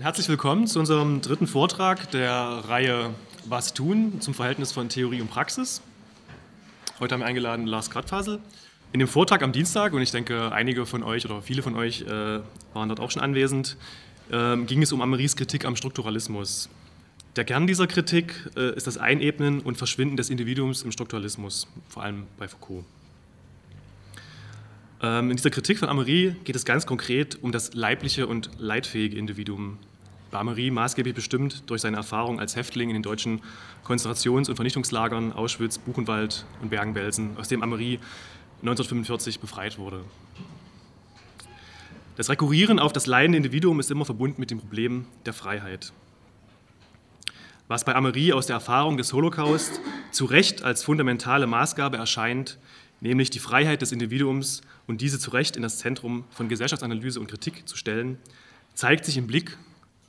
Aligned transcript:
Herzlich 0.00 0.30
willkommen 0.30 0.66
zu 0.66 0.78
unserem 0.78 1.20
dritten 1.20 1.46
Vortrag 1.46 2.10
der 2.10 2.32
Reihe 2.32 3.14
Was 3.44 3.74
tun 3.74 4.18
zum 4.22 4.32
Verhältnis 4.32 4.72
von 4.72 4.88
Theorie 4.88 5.20
und 5.20 5.28
Praxis. 5.28 5.82
Heute 7.00 7.12
haben 7.12 7.20
wir 7.20 7.26
eingeladen 7.26 7.66
Lars 7.66 7.90
Gradfasel. 7.90 8.40
In 8.94 9.00
dem 9.00 9.08
Vortrag 9.08 9.42
am 9.42 9.52
Dienstag, 9.52 9.92
und 9.92 10.00
ich 10.00 10.10
denke, 10.10 10.52
einige 10.52 10.86
von 10.86 11.02
euch 11.02 11.26
oder 11.26 11.42
viele 11.42 11.60
von 11.60 11.76
euch 11.76 12.00
äh, 12.00 12.06
waren 12.72 12.88
dort 12.88 12.98
auch 12.98 13.10
schon 13.10 13.20
anwesend, 13.20 13.76
äh, 14.30 14.56
ging 14.56 14.80
es 14.80 14.90
um 14.90 15.02
Ameris 15.02 15.36
Kritik 15.36 15.66
am 15.66 15.76
Strukturalismus. 15.76 16.70
Der 17.36 17.44
Kern 17.44 17.66
dieser 17.66 17.86
Kritik 17.86 18.50
äh, 18.56 18.74
ist 18.74 18.86
das 18.86 18.96
Einebnen 18.96 19.60
und 19.60 19.76
Verschwinden 19.76 20.16
des 20.16 20.30
Individuums 20.30 20.82
im 20.82 20.92
Strukturalismus, 20.92 21.68
vor 21.90 22.04
allem 22.04 22.26
bei 22.38 22.48
Foucault. 22.48 22.86
Ähm, 25.02 25.30
in 25.30 25.36
dieser 25.36 25.50
Kritik 25.50 25.78
von 25.78 25.88
Amery 25.88 26.34
geht 26.44 26.56
es 26.56 26.64
ganz 26.64 26.86
konkret 26.86 27.38
um 27.42 27.52
das 27.52 27.74
leibliche 27.74 28.26
und 28.26 28.50
leitfähige 28.58 29.16
Individuum. 29.16 29.78
Bei 30.30 30.38
Amery 30.38 30.70
maßgeblich 30.70 31.14
bestimmt 31.14 31.62
durch 31.70 31.82
seine 31.82 31.96
Erfahrung 31.96 32.40
als 32.40 32.56
Häftling 32.56 32.90
in 32.90 32.94
den 32.94 33.02
deutschen 33.02 33.40
Konzentrations- 33.84 34.48
und 34.48 34.56
Vernichtungslagern 34.56 35.32
Auschwitz, 35.32 35.78
Buchenwald 35.78 36.44
und 36.60 36.70
Bergen-Belsen, 36.70 37.36
aus 37.36 37.48
dem 37.48 37.62
Amery 37.62 38.00
1945 38.62 39.40
befreit 39.40 39.78
wurde. 39.78 40.04
Das 42.16 42.30
Rekurrieren 42.30 42.78
auf 42.78 42.92
das 42.92 43.06
leidende 43.06 43.36
Individuum 43.36 43.80
ist 43.80 43.90
immer 43.90 44.04
verbunden 44.04 44.40
mit 44.40 44.50
dem 44.50 44.58
Problem 44.58 45.06
der 45.26 45.32
Freiheit. 45.32 45.92
Was 47.66 47.84
bei 47.84 47.94
Amery 47.94 48.32
aus 48.32 48.46
der 48.46 48.54
Erfahrung 48.54 48.96
des 48.96 49.12
Holocaust 49.12 49.80
zu 50.10 50.26
Recht 50.26 50.62
als 50.62 50.84
fundamentale 50.84 51.46
Maßgabe 51.46 51.96
erscheint, 51.96 52.58
nämlich 53.00 53.30
die 53.30 53.38
Freiheit 53.38 53.82
des 53.82 53.92
Individuums 53.92 54.62
und 54.86 55.00
diese 55.00 55.18
zu 55.18 55.30
Recht 55.30 55.56
in 55.56 55.62
das 55.62 55.78
Zentrum 55.78 56.24
von 56.30 56.48
Gesellschaftsanalyse 56.48 57.20
und 57.20 57.28
Kritik 57.28 57.68
zu 57.68 57.76
stellen, 57.76 58.18
zeigt 58.74 59.04
sich 59.04 59.16
im 59.16 59.26
Blick 59.26 59.56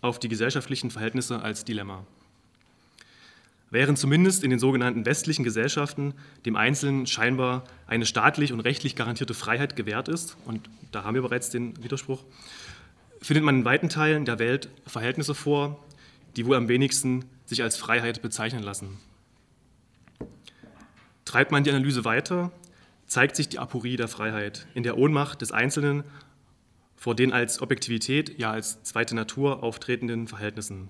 auf 0.02 0.20
die 0.20 0.30
gesellschaftlichen 0.30 0.92
Verhältnisse 0.92 1.42
als 1.42 1.66
Dilemma. 1.66 2.06
Während 3.72 3.98
zumindest 3.98 4.44
in 4.44 4.52
den 4.52 4.60
sogenannten 4.60 5.06
westlichen 5.06 5.44
Gesellschaften 5.44 6.14
dem 6.46 6.56
Einzelnen 6.56 7.08
scheinbar 7.08 7.64
eine 7.88 8.06
staatlich 8.06 8.54
und 8.54 8.60
rechtlich 8.62 8.96
garantierte 8.96 9.34
Freiheit 9.34 9.76
gewährt 9.76 10.08
ist, 10.08 10.38
und 10.46 10.70
da 10.92 11.04
haben 11.04 11.16
wir 11.16 11.24
bereits 11.24 11.50
den 11.50 11.84
Widerspruch, 11.84 12.24
findet 13.22 13.44
man 13.44 13.60
in 13.60 13.66
weiten 13.66 13.90
Teilen 13.90 14.26
der 14.26 14.40
Welt 14.40 14.70
Verhältnisse 14.86 15.34
vor, 15.34 15.84
die 16.36 16.46
wohl 16.46 16.56
am 16.56 16.68
wenigsten 16.68 17.26
sich 17.46 17.64
als 17.64 17.76
Freiheit 17.76 18.22
bezeichnen 18.22 18.64
lassen. 18.64 18.98
Treibt 21.26 21.52
man 21.52 21.64
die 21.64 21.72
Analyse 21.72 22.06
weiter, 22.06 22.52
zeigt 23.08 23.36
sich 23.36 23.50
die 23.50 23.60
Aporie 23.60 23.98
der 23.98 24.08
Freiheit 24.08 24.68
in 24.74 24.84
der 24.84 24.98
Ohnmacht 24.98 25.42
des 25.42 25.52
Einzelnen 25.52 26.04
vor 26.96 27.16
den 27.16 27.34
als 27.34 27.62
Objektivität, 27.62 28.40
ja 28.40 28.52
als 28.52 28.82
zweite 28.84 29.16
Natur 29.16 29.64
auftretenden 29.64 30.28
Verhältnissen. 30.28 30.90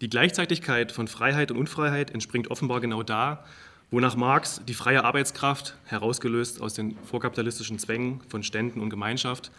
Die 0.00 0.08
Gleichzeitigkeit 0.08 0.92
von 0.92 1.08
Freiheit 1.08 1.50
und 1.50 1.56
Unfreiheit 1.56 2.10
entspringt 2.10 2.50
offenbar 2.50 2.80
genau 2.80 3.02
da, 3.02 3.44
wonach 3.90 4.16
Marx 4.16 4.60
die 4.66 4.74
freie 4.74 5.04
Arbeitskraft, 5.04 5.76
herausgelöst 5.86 6.60
aus 6.60 6.74
den 6.74 6.96
vorkapitalistischen 7.04 7.78
Zwängen 7.78 8.20
von 8.28 8.42
Ständen 8.42 8.80
und 8.80 8.90
Gemeinschaft, 8.90 9.50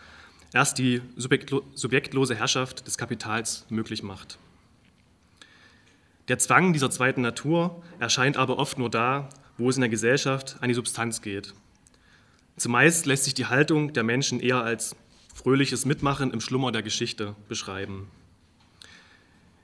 erst 0.53 0.77
die 0.77 1.01
subjektlose 1.15 2.35
Herrschaft 2.35 2.87
des 2.87 2.97
Kapitals 2.97 3.65
möglich 3.69 4.03
macht. 4.03 4.37
Der 6.27 6.37
Zwang 6.37 6.73
dieser 6.73 6.91
zweiten 6.91 7.21
Natur 7.21 7.81
erscheint 7.99 8.37
aber 8.37 8.59
oft 8.59 8.77
nur 8.77 8.89
da, 8.89 9.29
wo 9.59 9.69
es 9.69 9.75
in 9.75 9.81
der 9.81 9.89
Gesellschaft 9.89 10.57
an 10.61 10.69
die 10.69 10.73
Substanz 10.73 11.21
geht. 11.21 11.53
Zumeist 12.57 13.05
lässt 13.05 13.25
sich 13.25 13.33
die 13.33 13.45
Haltung 13.45 13.93
der 13.93 14.03
Menschen 14.03 14.39
eher 14.39 14.63
als 14.63 14.95
fröhliches 15.35 15.85
Mitmachen 15.85 16.31
im 16.31 16.41
Schlummer 16.41 16.71
der 16.71 16.81
Geschichte 16.81 17.35
beschreiben. 17.47 18.09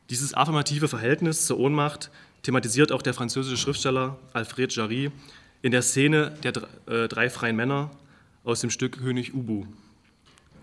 Dieses 0.10 0.34
affirmative 0.34 0.88
Verhältnis 0.88 1.46
zur 1.46 1.58
Ohnmacht 1.58 2.12
thematisiert 2.44 2.92
auch 2.92 3.02
der 3.02 3.14
französische 3.14 3.58
Schriftsteller 3.58 4.20
Alfred 4.34 4.73
Jarry 4.76 5.12
in 5.61 5.72
der 5.72 5.82
Szene 5.82 6.38
der 6.44 6.54
äh, 6.86 7.08
drei 7.08 7.30
freien 7.30 7.55
Männer 7.55 7.89
aus 8.44 8.61
dem 8.61 8.70
Stück 8.70 9.00
König 9.00 9.34
Ubu. 9.34 9.66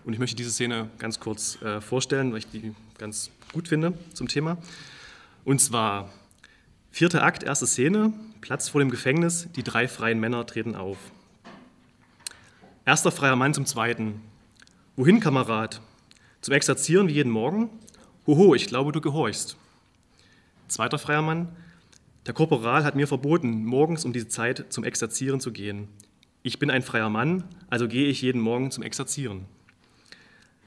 Und 0.05 0.13
ich 0.13 0.19
möchte 0.19 0.35
diese 0.35 0.51
Szene 0.51 0.89
ganz 0.97 1.19
kurz 1.19 1.61
äh, 1.61 1.81
vorstellen, 1.81 2.31
weil 2.31 2.39
ich 2.39 2.47
die 2.47 2.73
ganz 2.97 3.29
gut 3.51 3.67
finde 3.67 3.93
zum 4.13 4.27
Thema. 4.27 4.57
Und 5.43 5.59
zwar 5.59 6.11
vierter 6.91 7.23
Akt, 7.23 7.43
erste 7.43 7.67
Szene. 7.67 8.13
Platz 8.43 8.67
vor 8.67 8.81
dem 8.81 8.91
Gefängnis, 8.91 9.47
die 9.55 9.63
drei 9.63 9.87
freien 9.87 10.19
Männer 10.19 10.45
treten 10.45 10.75
auf. 10.75 10.97
Erster 12.83 13.09
freier 13.09 13.37
Mann 13.37 13.53
zum 13.53 13.65
Zweiten. 13.65 14.21
Wohin, 14.97 15.21
Kamerad? 15.21 15.79
Zum 16.41 16.53
Exerzieren 16.53 17.07
wie 17.07 17.13
jeden 17.13 17.31
Morgen? 17.31 17.69
Hoho, 18.27 18.53
ich 18.53 18.67
glaube, 18.67 18.91
du 18.91 18.99
gehorchst. 18.99 19.55
Zweiter 20.67 20.99
freier 20.99 21.21
Mann. 21.21 21.55
Der 22.25 22.33
Korporal 22.33 22.83
hat 22.83 22.95
mir 22.97 23.07
verboten, 23.07 23.63
morgens 23.63 24.03
um 24.03 24.11
diese 24.11 24.27
Zeit 24.27 24.65
zum 24.67 24.83
Exerzieren 24.83 25.39
zu 25.39 25.53
gehen. 25.53 25.87
Ich 26.41 26.59
bin 26.59 26.69
ein 26.69 26.81
freier 26.81 27.09
Mann, 27.09 27.45
also 27.69 27.87
gehe 27.87 28.09
ich 28.09 28.21
jeden 28.21 28.41
Morgen 28.41 28.71
zum 28.71 28.83
Exerzieren. 28.83 29.45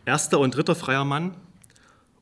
Erster 0.06 0.41
und 0.41 0.56
dritter 0.56 0.76
freier 0.76 1.04
Mann. 1.04 1.37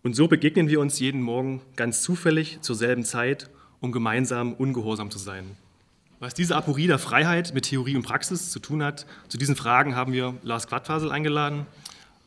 Und 0.03 0.17
so 0.17 0.27
begegnen 0.27 0.69
wir 0.69 0.81
uns 0.81 0.99
jeden 0.99 1.23
Morgen 1.23 1.63
ganz 1.77 2.03
zufällig 2.03 2.61
zur 2.61 2.75
selben 2.75 3.05
Zeit 3.05 3.51
um 3.85 3.93
gemeinsam 3.93 4.55
ungehorsam 4.55 5.11
zu 5.11 5.19
sein. 5.19 5.45
Was 6.19 6.33
diese 6.33 6.57
Aporie 6.57 6.87
der 6.87 6.99
Freiheit 6.99 7.53
mit 7.55 7.67
Theorie 7.67 7.97
und 7.97 8.03
Praxis 8.03 8.51
zu 8.51 8.59
tun 8.59 8.83
hat, 8.83 9.05
zu 9.29 9.37
diesen 9.37 9.57
Fragen 9.57 9.95
haben 9.95 10.13
wir 10.13 10.35
Lars 10.43 10.67
Quadfasel 10.67 11.13
eingeladen. 11.13 11.67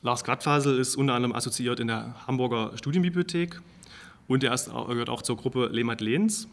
Lars 0.04 0.24
Quadfasel 0.24 0.78
ist 0.78 0.96
unter 0.96 1.16
anderem 1.16 1.36
assoziiert 1.36 1.80
in 1.80 1.88
der 1.88 2.14
Hamburger 2.28 2.78
Studienbibliothek 2.78 3.60
und 4.28 4.44
er, 4.44 4.54
ist, 4.54 4.68
gehört 4.68 5.10
auch 5.10 5.24
zur 5.24 5.36
Gruppe 5.36 5.70
Lehmat 5.72 6.00
Lehns 6.00 6.48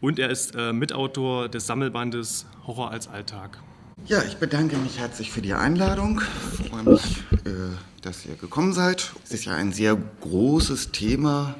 und 0.00 0.18
er 0.18 0.28
ist 0.28 0.56
äh, 0.56 0.72
Mitautor 0.72 1.48
des 1.48 1.66
Sammelbandes 1.66 2.46
Horror 2.66 2.90
als 2.90 3.06
Alltag. 3.06 3.60
Ja, 4.06 4.22
ich 4.24 4.38
bedanke 4.38 4.76
mich 4.76 4.98
herzlich 4.98 5.30
für 5.30 5.40
die 5.40 5.54
Einladung. 5.54 6.20
Ich 6.58 6.68
freue 6.68 6.82
mich, 6.82 7.18
äh, 7.44 7.76
dass 8.02 8.26
ihr 8.26 8.34
gekommen 8.34 8.72
seid. 8.72 9.12
Es 9.24 9.30
ist 9.30 9.44
ja 9.44 9.54
ein 9.54 9.72
sehr 9.72 9.96
großes 10.20 10.90
Thema, 10.90 11.54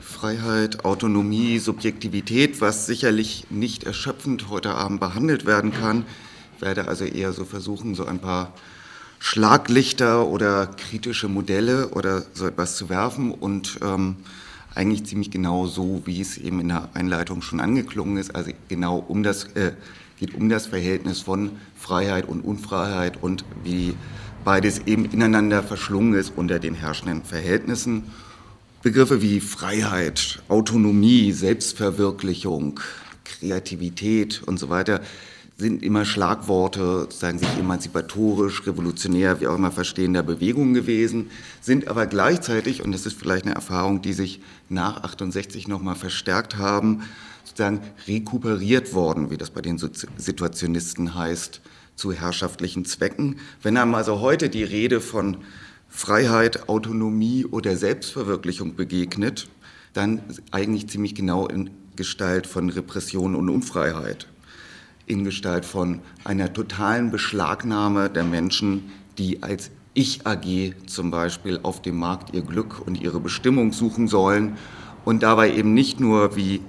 Freiheit, 0.00 0.84
Autonomie, 0.84 1.58
Subjektivität, 1.58 2.60
was 2.60 2.86
sicherlich 2.86 3.46
nicht 3.50 3.84
erschöpfend 3.84 4.48
heute 4.48 4.74
Abend 4.74 5.00
behandelt 5.00 5.46
werden 5.46 5.72
kann. 5.72 6.04
Ich 6.56 6.62
werde 6.62 6.88
also 6.88 7.04
eher 7.04 7.32
so 7.32 7.44
versuchen, 7.44 7.94
so 7.94 8.04
ein 8.06 8.18
paar 8.18 8.52
Schlaglichter 9.18 10.26
oder 10.26 10.66
kritische 10.66 11.28
Modelle 11.28 11.88
oder 11.88 12.24
so 12.34 12.46
etwas 12.46 12.76
zu 12.76 12.88
werfen 12.88 13.30
und 13.30 13.78
ähm, 13.82 14.16
eigentlich 14.74 15.04
ziemlich 15.04 15.30
genau 15.30 15.66
so, 15.66 16.02
wie 16.04 16.20
es 16.20 16.36
eben 16.36 16.60
in 16.60 16.68
der 16.68 16.88
Einleitung 16.94 17.42
schon 17.42 17.60
angeklungen 17.60 18.16
ist, 18.16 18.34
also 18.34 18.50
genau 18.68 18.98
um 18.98 19.22
das, 19.22 19.44
äh, 19.54 19.72
geht 20.18 20.34
um 20.34 20.48
das 20.48 20.66
Verhältnis 20.66 21.20
von 21.20 21.52
Freiheit 21.76 22.28
und 22.28 22.42
Unfreiheit 22.42 23.22
und 23.22 23.44
wie 23.62 23.94
beides 24.44 24.80
eben 24.86 25.06
ineinander 25.06 25.62
verschlungen 25.62 26.14
ist 26.14 26.32
unter 26.36 26.58
den 26.58 26.74
herrschenden 26.74 27.22
Verhältnissen. 27.22 28.04
Begriffe 28.84 29.22
wie 29.22 29.40
Freiheit, 29.40 30.42
Autonomie, 30.48 31.32
Selbstverwirklichung, 31.32 32.80
Kreativität 33.24 34.42
und 34.44 34.58
so 34.58 34.68
weiter 34.68 35.00
sind 35.56 35.82
immer 35.82 36.04
Schlagworte, 36.04 37.08
sagen 37.08 37.38
sich 37.38 37.48
emanzipatorisch, 37.58 38.66
revolutionär, 38.66 39.40
wie 39.40 39.46
auch 39.46 39.54
immer 39.54 39.72
verstehen, 39.72 40.12
der 40.12 40.22
Bewegung 40.22 40.74
gewesen, 40.74 41.30
sind 41.62 41.88
aber 41.88 42.06
gleichzeitig, 42.06 42.84
und 42.84 42.92
das 42.92 43.06
ist 43.06 43.18
vielleicht 43.18 43.46
eine 43.46 43.54
Erfahrung, 43.54 44.02
die 44.02 44.12
sich 44.12 44.42
nach 44.68 45.02
68 45.02 45.66
nochmal 45.66 45.94
verstärkt 45.94 46.58
haben, 46.58 47.04
sozusagen 47.42 47.80
rekuperiert 48.06 48.92
worden, 48.92 49.30
wie 49.30 49.38
das 49.38 49.48
bei 49.48 49.62
den 49.62 49.78
Situationisten 49.78 51.14
heißt, 51.14 51.62
zu 51.96 52.12
herrschaftlichen 52.12 52.84
Zwecken. 52.84 53.36
Wenn 53.62 53.78
einem 53.78 53.94
also 53.94 54.20
heute 54.20 54.50
die 54.50 54.64
Rede 54.64 55.00
von 55.00 55.38
Freiheit, 55.96 56.68
Autonomie 56.68 57.46
oder 57.46 57.76
Selbstverwirklichung 57.76 58.74
begegnet, 58.74 59.48
dann 59.92 60.22
eigentlich 60.50 60.88
ziemlich 60.88 61.14
genau 61.14 61.46
in 61.46 61.70
Gestalt 61.94 62.48
von 62.48 62.68
Repression 62.68 63.36
und 63.36 63.48
Unfreiheit, 63.48 64.26
in 65.06 65.22
Gestalt 65.22 65.64
von 65.64 66.00
einer 66.24 66.52
totalen 66.52 67.12
Beschlagnahme 67.12 68.10
der 68.10 68.24
Menschen, 68.24 68.90
die 69.18 69.44
als 69.44 69.70
Ich 69.94 70.26
AG 70.26 70.74
zum 70.86 71.12
Beispiel 71.12 71.60
auf 71.62 71.80
dem 71.80 71.96
Markt 71.96 72.34
ihr 72.34 72.42
Glück 72.42 72.84
und 72.84 73.00
ihre 73.00 73.20
Bestimmung 73.20 73.72
suchen 73.72 74.08
sollen 74.08 74.56
und 75.04 75.22
dabei 75.22 75.54
eben 75.54 75.74
nicht 75.74 76.00
nur 76.00 76.34
wie 76.34 76.60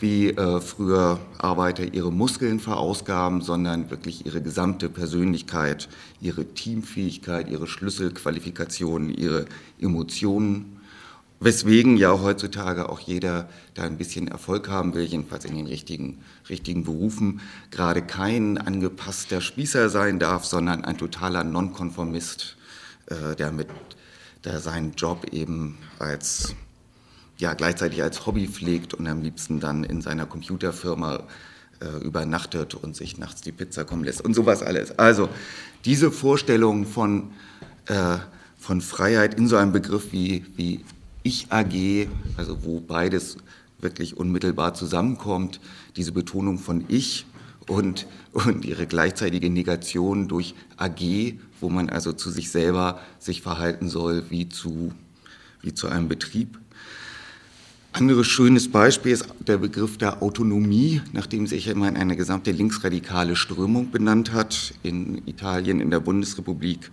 wie 0.00 0.30
äh, 0.30 0.60
früher 0.60 1.18
Arbeiter 1.38 1.94
ihre 1.94 2.12
Muskeln 2.12 2.60
verausgaben, 2.60 3.40
sondern 3.40 3.90
wirklich 3.90 4.26
ihre 4.26 4.42
gesamte 4.42 4.88
Persönlichkeit, 4.88 5.88
ihre 6.20 6.44
Teamfähigkeit, 6.44 7.48
ihre 7.48 7.66
Schlüsselqualifikationen, 7.66 9.10
ihre 9.10 9.46
Emotionen. 9.80 10.80
Weswegen 11.38 11.98
ja 11.98 12.18
heutzutage 12.20 12.88
auch 12.88 13.00
jeder, 13.00 13.48
der 13.76 13.84
ein 13.84 13.98
bisschen 13.98 14.26
Erfolg 14.26 14.68
haben 14.68 14.94
will, 14.94 15.04
jedenfalls 15.04 15.44
in 15.44 15.54
den 15.54 15.66
richtigen, 15.66 16.18
richtigen 16.48 16.84
Berufen, 16.84 17.40
gerade 17.70 18.00
kein 18.00 18.56
angepasster 18.56 19.42
Spießer 19.42 19.90
sein 19.90 20.18
darf, 20.18 20.46
sondern 20.46 20.84
ein 20.84 20.96
totaler 20.96 21.44
Nonkonformist, 21.44 22.56
äh, 23.06 23.36
der 23.36 23.52
mit 23.52 23.68
der 24.44 24.60
seinen 24.60 24.92
Job 24.92 25.26
eben 25.32 25.76
als 25.98 26.54
ja 27.38 27.54
gleichzeitig 27.54 28.02
als 28.02 28.26
Hobby 28.26 28.48
pflegt 28.48 28.94
und 28.94 29.06
am 29.06 29.22
liebsten 29.22 29.60
dann 29.60 29.84
in 29.84 30.00
seiner 30.00 30.26
Computerfirma 30.26 31.24
äh, 31.80 32.04
übernachtet 32.04 32.74
und 32.74 32.96
sich 32.96 33.18
nachts 33.18 33.42
die 33.42 33.52
Pizza 33.52 33.84
kommen 33.84 34.04
lässt 34.04 34.22
und 34.22 34.34
sowas 34.34 34.62
alles. 34.62 34.98
Also 34.98 35.28
diese 35.84 36.10
Vorstellung 36.10 36.86
von, 36.86 37.32
äh, 37.86 38.18
von 38.58 38.80
Freiheit 38.80 39.34
in 39.34 39.48
so 39.48 39.56
einem 39.56 39.72
Begriff 39.72 40.12
wie, 40.12 40.46
wie 40.56 40.84
Ich 41.22 41.48
AG, 41.50 42.08
also 42.36 42.64
wo 42.64 42.80
beides 42.80 43.36
wirklich 43.80 44.16
unmittelbar 44.16 44.74
zusammenkommt, 44.74 45.60
diese 45.96 46.12
Betonung 46.12 46.58
von 46.58 46.84
Ich 46.88 47.26
und, 47.68 48.06
und 48.32 48.64
ihre 48.64 48.86
gleichzeitige 48.86 49.50
Negation 49.50 50.28
durch 50.28 50.54
AG, 50.76 51.34
wo 51.60 51.68
man 51.68 51.90
also 51.90 52.12
zu 52.12 52.30
sich 52.30 52.50
selber 52.50 53.00
sich 53.18 53.42
verhalten 53.42 53.88
soll 53.88 54.24
wie 54.30 54.48
zu, 54.48 54.92
wie 55.62 55.74
zu 55.74 55.88
einem 55.88 56.08
Betrieb. 56.08 56.58
Anderes 57.96 58.26
schönes 58.26 58.70
Beispiel 58.70 59.12
ist 59.12 59.26
der 59.40 59.56
Begriff 59.56 59.96
der 59.96 60.22
Autonomie, 60.22 61.00
nachdem 61.14 61.46
sich 61.46 61.66
immer 61.66 61.86
eine 61.86 62.14
gesamte 62.14 62.50
linksradikale 62.50 63.36
Strömung 63.36 63.90
benannt 63.90 64.34
hat 64.34 64.74
in 64.82 65.26
Italien, 65.26 65.80
in 65.80 65.90
der 65.90 66.00
Bundesrepublik, 66.00 66.90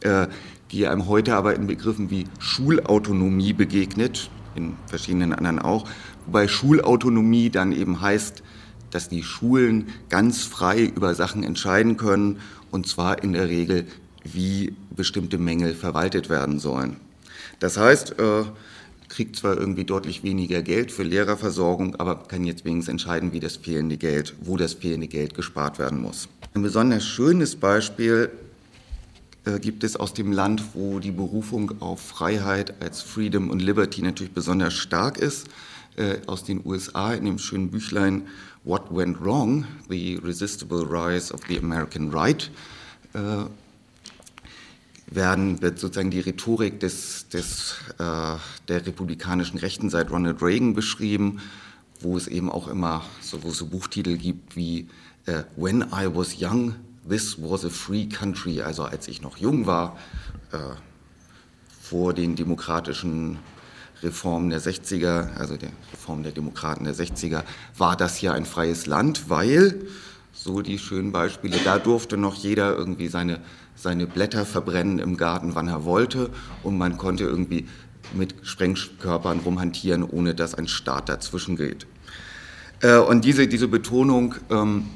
äh, 0.00 0.28
die 0.70 0.86
einem 0.86 1.08
heute 1.08 1.36
aber 1.36 1.54
in 1.56 1.66
Begriffen 1.66 2.10
wie 2.10 2.24
Schulautonomie 2.38 3.52
begegnet, 3.52 4.30
in 4.54 4.78
verschiedenen 4.86 5.34
anderen 5.34 5.58
auch, 5.58 5.86
wobei 6.24 6.48
Schulautonomie 6.48 7.50
dann 7.50 7.72
eben 7.72 8.00
heißt, 8.00 8.42
dass 8.90 9.10
die 9.10 9.24
Schulen 9.24 9.88
ganz 10.08 10.44
frei 10.44 10.84
über 10.86 11.14
Sachen 11.14 11.42
entscheiden 11.42 11.98
können, 11.98 12.38
und 12.70 12.86
zwar 12.86 13.22
in 13.22 13.34
der 13.34 13.50
Regel, 13.50 13.84
wie 14.24 14.74
bestimmte 14.88 15.36
Mängel 15.36 15.74
verwaltet 15.74 16.30
werden 16.30 16.58
sollen. 16.60 16.96
Das 17.60 17.76
heißt, 17.76 18.18
äh, 18.18 18.44
kriegt 19.08 19.36
zwar 19.36 19.56
irgendwie 19.56 19.84
deutlich 19.84 20.22
weniger 20.22 20.62
Geld 20.62 20.90
für 20.90 21.02
Lehrerversorgung, 21.02 21.96
aber 21.96 22.16
kann 22.16 22.44
jetzt 22.44 22.64
wenigstens 22.64 22.90
entscheiden, 22.92 23.32
wie 23.32 23.40
das 23.40 23.56
fehlende 23.56 23.96
Geld, 23.96 24.34
wo 24.40 24.56
das 24.56 24.74
fehlende 24.74 25.08
Geld 25.08 25.34
gespart 25.34 25.78
werden 25.78 26.00
muss. 26.00 26.28
Ein 26.54 26.62
besonders 26.62 27.04
schönes 27.04 27.56
Beispiel 27.56 28.30
äh, 29.44 29.58
gibt 29.58 29.84
es 29.84 29.96
aus 29.96 30.14
dem 30.14 30.32
Land, 30.32 30.62
wo 30.74 30.98
die 30.98 31.12
Berufung 31.12 31.80
auf 31.80 32.00
Freiheit 32.00 32.82
als 32.82 33.02
Freedom 33.02 33.50
und 33.50 33.60
Liberty 33.60 34.02
natürlich 34.02 34.32
besonders 34.32 34.74
stark 34.74 35.18
ist, 35.18 35.46
äh, 35.96 36.16
aus 36.26 36.44
den 36.44 36.60
USA 36.64 37.14
in 37.14 37.24
dem 37.24 37.38
schönen 37.38 37.70
Büchlein 37.70 38.22
What 38.64 38.84
Went 38.90 39.20
Wrong? 39.24 39.64
The 39.88 40.16
Resistible 40.16 40.84
Rise 40.84 41.32
of 41.32 41.40
the 41.48 41.58
American 41.58 42.10
Right. 42.10 42.50
Werden, 45.08 45.62
wird 45.62 45.78
sozusagen 45.78 46.10
die 46.10 46.20
Rhetorik 46.20 46.80
des, 46.80 47.28
des, 47.28 47.76
äh, 47.98 48.36
der 48.68 48.86
republikanischen 48.86 49.58
Rechten 49.58 49.88
seit 49.88 50.10
Ronald 50.10 50.42
Reagan 50.42 50.74
beschrieben, 50.74 51.40
wo 52.00 52.16
es 52.16 52.26
eben 52.26 52.50
auch 52.50 52.68
immer 52.68 53.04
so, 53.20 53.38
so 53.50 53.66
Buchtitel 53.66 54.16
gibt 54.16 54.56
wie 54.56 54.88
äh, 55.26 55.44
When 55.56 55.82
I 55.92 56.08
was 56.12 56.36
young, 56.40 56.74
this 57.08 57.40
was 57.40 57.64
a 57.64 57.70
free 57.70 58.06
country, 58.06 58.62
also 58.62 58.84
als 58.84 59.08
ich 59.08 59.22
noch 59.22 59.36
jung 59.36 59.66
war, 59.66 59.96
äh, 60.52 60.58
vor 61.80 62.12
den 62.12 62.34
demokratischen 62.34 63.38
Reformen 64.02 64.50
der 64.50 64.60
60er, 64.60 65.34
also 65.36 65.56
der 65.56 65.70
Reform 65.92 66.22
der 66.22 66.32
Demokraten 66.32 66.84
der 66.84 66.94
60er, 66.94 67.44
war 67.76 67.96
das 67.96 68.16
hier 68.16 68.34
ein 68.34 68.44
freies 68.44 68.86
Land, 68.86 69.30
weil, 69.30 69.86
so 70.32 70.60
die 70.60 70.78
schönen 70.78 71.12
Beispiele, 71.12 71.58
da 71.64 71.78
durfte 71.78 72.16
noch 72.16 72.34
jeder 72.34 72.76
irgendwie 72.76 73.08
seine 73.08 73.40
seine 73.76 74.06
Blätter 74.06 74.44
verbrennen 74.44 74.98
im 74.98 75.16
Garten, 75.16 75.54
wann 75.54 75.68
er 75.68 75.84
wollte. 75.84 76.30
Und 76.62 76.76
man 76.76 76.96
konnte 76.96 77.24
irgendwie 77.24 77.66
mit 78.14 78.34
Sprengkörpern 78.42 79.40
rumhantieren, 79.40 80.02
ohne 80.02 80.34
dass 80.34 80.54
ein 80.54 80.68
Staat 80.68 81.08
dazwischen 81.08 81.56
geht. 81.56 81.86
Äh, 82.80 82.98
und 82.98 83.24
diese, 83.24 83.46
diese 83.46 83.68
Betonung, 83.68 84.34
ähm, 84.50 84.86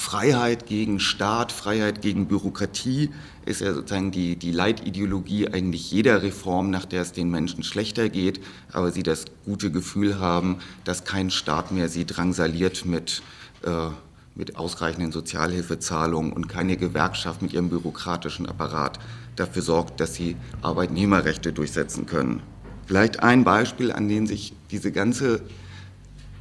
Freiheit 0.00 0.66
gegen 0.66 0.98
Staat, 0.98 1.52
Freiheit 1.52 2.00
gegen 2.00 2.26
Bürokratie 2.26 3.10
ist 3.44 3.60
ja 3.60 3.74
sozusagen 3.74 4.10
die, 4.10 4.36
die 4.36 4.50
Leitideologie 4.50 5.48
eigentlich 5.48 5.90
jeder 5.90 6.22
Reform, 6.22 6.70
nach 6.70 6.86
der 6.86 7.02
es 7.02 7.12
den 7.12 7.30
Menschen 7.30 7.62
schlechter 7.62 8.08
geht, 8.08 8.40
aber 8.72 8.92
sie 8.92 9.02
das 9.02 9.26
gute 9.44 9.70
Gefühl 9.70 10.18
haben, 10.18 10.56
dass 10.84 11.04
kein 11.04 11.30
Staat 11.30 11.70
mehr 11.70 11.90
sie 11.90 12.06
drangsaliert 12.06 12.86
mit 12.86 13.22
äh, 13.62 13.90
mit 14.40 14.56
ausreichenden 14.56 15.12
Sozialhilfezahlungen 15.12 16.32
und 16.32 16.48
keine 16.48 16.76
Gewerkschaft 16.76 17.42
mit 17.42 17.52
ihrem 17.52 17.68
bürokratischen 17.68 18.46
Apparat 18.46 18.98
dafür 19.36 19.62
sorgt, 19.62 20.00
dass 20.00 20.14
sie 20.14 20.34
Arbeitnehmerrechte 20.62 21.52
durchsetzen 21.52 22.06
können. 22.06 22.42
Vielleicht 22.86 23.22
ein 23.22 23.44
Beispiel, 23.44 23.92
an 23.92 24.08
dem 24.08 24.26
sich 24.26 24.54
diese 24.70 24.90
ganze, 24.90 25.42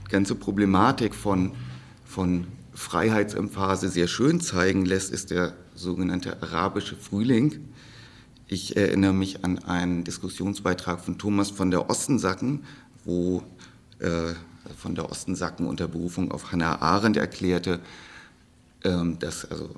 ganze 0.09 0.33
Problematik 0.33 1.13
von, 1.13 1.51
von 2.05 2.47
Freiheitsemphase 2.73 3.89
sehr 3.89 4.07
schön 4.07 4.39
zeigen 4.39 4.85
lässt, 4.85 5.11
ist 5.11 5.29
der 5.29 5.53
sogenannte 5.75 6.41
arabische 6.41 6.95
Frühling. 6.95 7.59
Ich 8.47 8.77
erinnere 8.77 9.13
mich 9.13 9.43
an 9.43 9.59
einen 9.59 10.05
Diskussionsbeitrag 10.05 11.01
von 11.01 11.17
Thomas 11.17 11.51
von 11.51 11.69
der 11.69 11.89
Ostensacken, 11.89 12.63
wo 13.03 13.43
äh, 13.99 14.33
von 14.77 14.95
der 14.95 15.09
Ostensacken 15.09 15.65
unter 15.65 15.87
Berufung 15.87 16.31
auf 16.31 16.51
Hannah 16.51 16.81
Arendt 16.81 17.17
erklärte, 17.17 17.79
ähm, 18.83 19.19
dass 19.19 19.49
also 19.49 19.69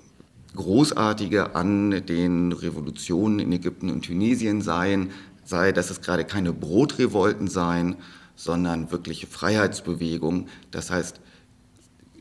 Großartige 0.55 1.55
an 1.55 2.05
den 2.05 2.51
Revolutionen 2.51 3.39
in 3.39 3.51
Ägypten 3.53 3.89
und 3.89 4.05
Tunesien 4.05 4.61
seien, 4.61 5.11
sei, 5.45 5.71
dass 5.71 5.89
es 5.89 6.01
gerade 6.01 6.25
keine 6.25 6.51
Brotrevolten 6.51 7.47
seien, 7.47 7.95
sondern 8.35 8.91
wirkliche 8.91 9.27
Freiheitsbewegungen. 9.27 10.47
Das 10.71 10.91
heißt, 10.91 11.21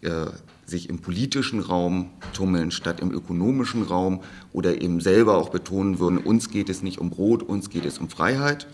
äh, 0.02 0.26
sich 0.64 0.88
im 0.88 1.00
politischen 1.00 1.60
Raum 1.60 2.10
tummeln 2.32 2.70
statt 2.70 3.00
im 3.00 3.10
ökonomischen 3.10 3.82
Raum 3.82 4.22
oder 4.52 4.80
eben 4.80 5.00
selber 5.00 5.36
auch 5.36 5.48
betonen 5.48 5.98
würden, 5.98 6.18
uns 6.18 6.48
geht 6.48 6.68
es 6.68 6.82
nicht 6.82 6.98
um 6.98 7.10
Brot, 7.10 7.42
uns 7.42 7.70
geht 7.70 7.84
es 7.84 7.98
um 7.98 8.08
Freiheit. 8.08 8.68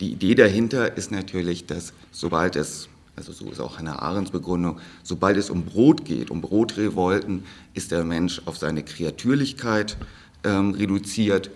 Die 0.00 0.12
Idee 0.12 0.34
dahinter 0.34 0.96
ist 0.96 1.10
natürlich, 1.10 1.66
dass 1.66 1.92
sobald 2.10 2.56
es, 2.56 2.88
also 3.16 3.32
so 3.32 3.50
ist 3.50 3.60
auch 3.60 3.78
Hannah 3.78 4.00
Arendts 4.00 4.30
Begründung, 4.30 4.78
sobald 5.02 5.36
es 5.36 5.50
um 5.50 5.66
Brot 5.66 6.06
geht, 6.06 6.30
um 6.30 6.40
Brotrevolten, 6.40 7.44
ist 7.74 7.90
der 7.90 8.04
Mensch 8.04 8.40
auf 8.46 8.56
seine 8.56 8.82
Kreatürlichkeit 8.82 9.98
ähm, 10.42 10.70
reduziert 10.70 11.50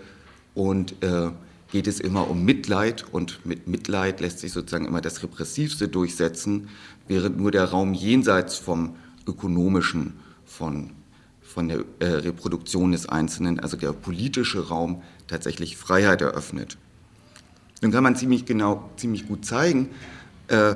und 0.53 0.93
äh, 1.03 1.31
geht 1.71 1.87
es 1.87 1.99
immer 1.99 2.29
um 2.29 2.45
Mitleid 2.45 3.03
und 3.11 3.43
mit 3.47 3.67
Mitleid 3.67 4.21
lässt 4.21 4.39
sich 4.39 4.51
sozusagen 4.51 4.85
immer 4.85 5.01
das 5.01 5.23
Repressivste 5.23 5.87
durchsetzen, 5.87 6.69
während 7.07 7.39
nur 7.39 7.49
der 7.49 7.65
Raum 7.65 7.95
jenseits 7.95 8.57
vom 8.57 8.95
ökonomischen, 9.27 10.13
von, 10.45 10.91
von 11.41 11.67
der 11.67 11.83
äh, 11.97 12.05
Reproduktion 12.05 12.91
des 12.91 13.09
Einzelnen, 13.09 13.59
also 13.59 13.75
der 13.75 13.91
politische 13.91 14.67
Raum, 14.67 15.01
tatsächlich 15.27 15.77
Freiheit 15.77 16.21
eröffnet 16.21 16.77
dann 17.81 17.91
kann 17.91 18.03
man 18.03 18.15
ziemlich 18.15 18.45
genau, 18.45 18.89
ziemlich 18.97 19.27
gut 19.27 19.45
zeigen, 19.45 19.89
äh, 20.47 20.75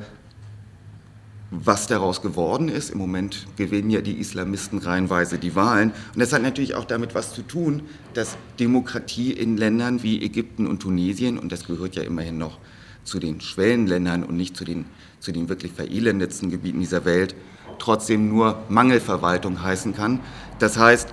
was 1.51 1.87
daraus 1.87 2.21
geworden 2.21 2.69
ist. 2.69 2.91
Im 2.91 2.99
Moment 2.99 3.47
gewinnen 3.55 3.89
ja 3.89 4.01
die 4.01 4.19
Islamisten 4.19 4.77
reihenweise 4.79 5.39
die 5.39 5.55
Wahlen. 5.55 5.91
Und 6.13 6.19
das 6.19 6.31
hat 6.31 6.43
natürlich 6.43 6.75
auch 6.75 6.85
damit 6.85 7.15
was 7.15 7.33
zu 7.33 7.41
tun, 7.41 7.81
dass 8.13 8.37
Demokratie 8.59 9.31
in 9.31 9.57
Ländern 9.57 10.03
wie 10.03 10.23
Ägypten 10.23 10.67
und 10.67 10.79
Tunesien, 10.79 11.39
und 11.39 11.51
das 11.51 11.65
gehört 11.65 11.95
ja 11.95 12.03
immerhin 12.03 12.37
noch 12.37 12.59
zu 13.03 13.19
den 13.19 13.41
Schwellenländern 13.41 14.23
und 14.23 14.35
nicht 14.35 14.55
zu 14.55 14.63
den, 14.63 14.85
zu 15.19 15.31
den 15.31 15.49
wirklich 15.49 15.71
verelendetsten 15.71 16.51
Gebieten 16.51 16.79
dieser 16.79 17.05
Welt, 17.05 17.35
trotzdem 17.79 18.29
nur 18.29 18.61
Mangelverwaltung 18.69 19.63
heißen 19.63 19.95
kann. 19.95 20.19
Das 20.59 20.77
heißt, 20.77 21.09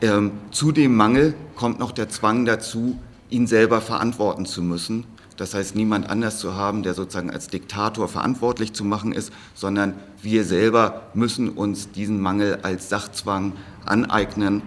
ähm, 0.00 0.32
zu 0.50 0.72
dem 0.72 0.96
Mangel 0.96 1.34
kommt 1.56 1.78
noch 1.78 1.92
der 1.92 2.08
Zwang 2.08 2.46
dazu, 2.46 2.98
ihn 3.30 3.46
selber 3.46 3.80
verantworten 3.80 4.46
zu 4.46 4.62
müssen 4.62 5.04
das 5.38 5.54
heißt, 5.54 5.76
niemand 5.76 6.10
anders 6.10 6.40
zu 6.40 6.56
haben, 6.56 6.82
der 6.82 6.94
sozusagen 6.94 7.30
als 7.30 7.46
Diktator 7.46 8.08
verantwortlich 8.08 8.72
zu 8.72 8.84
machen 8.84 9.12
ist, 9.12 9.32
sondern 9.54 9.94
wir 10.20 10.44
selber 10.44 11.02
müssen 11.14 11.48
uns 11.48 11.92
diesen 11.92 12.20
Mangel 12.20 12.58
als 12.62 12.88
Sachzwang 12.88 13.52
aneignen. 13.86 14.62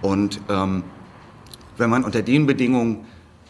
Und 0.00 0.40
ähm, 0.48 0.82
wenn 1.76 1.90
man 1.90 2.04
unter 2.04 2.22
den 2.22 2.46
Bedingungen 2.46 3.04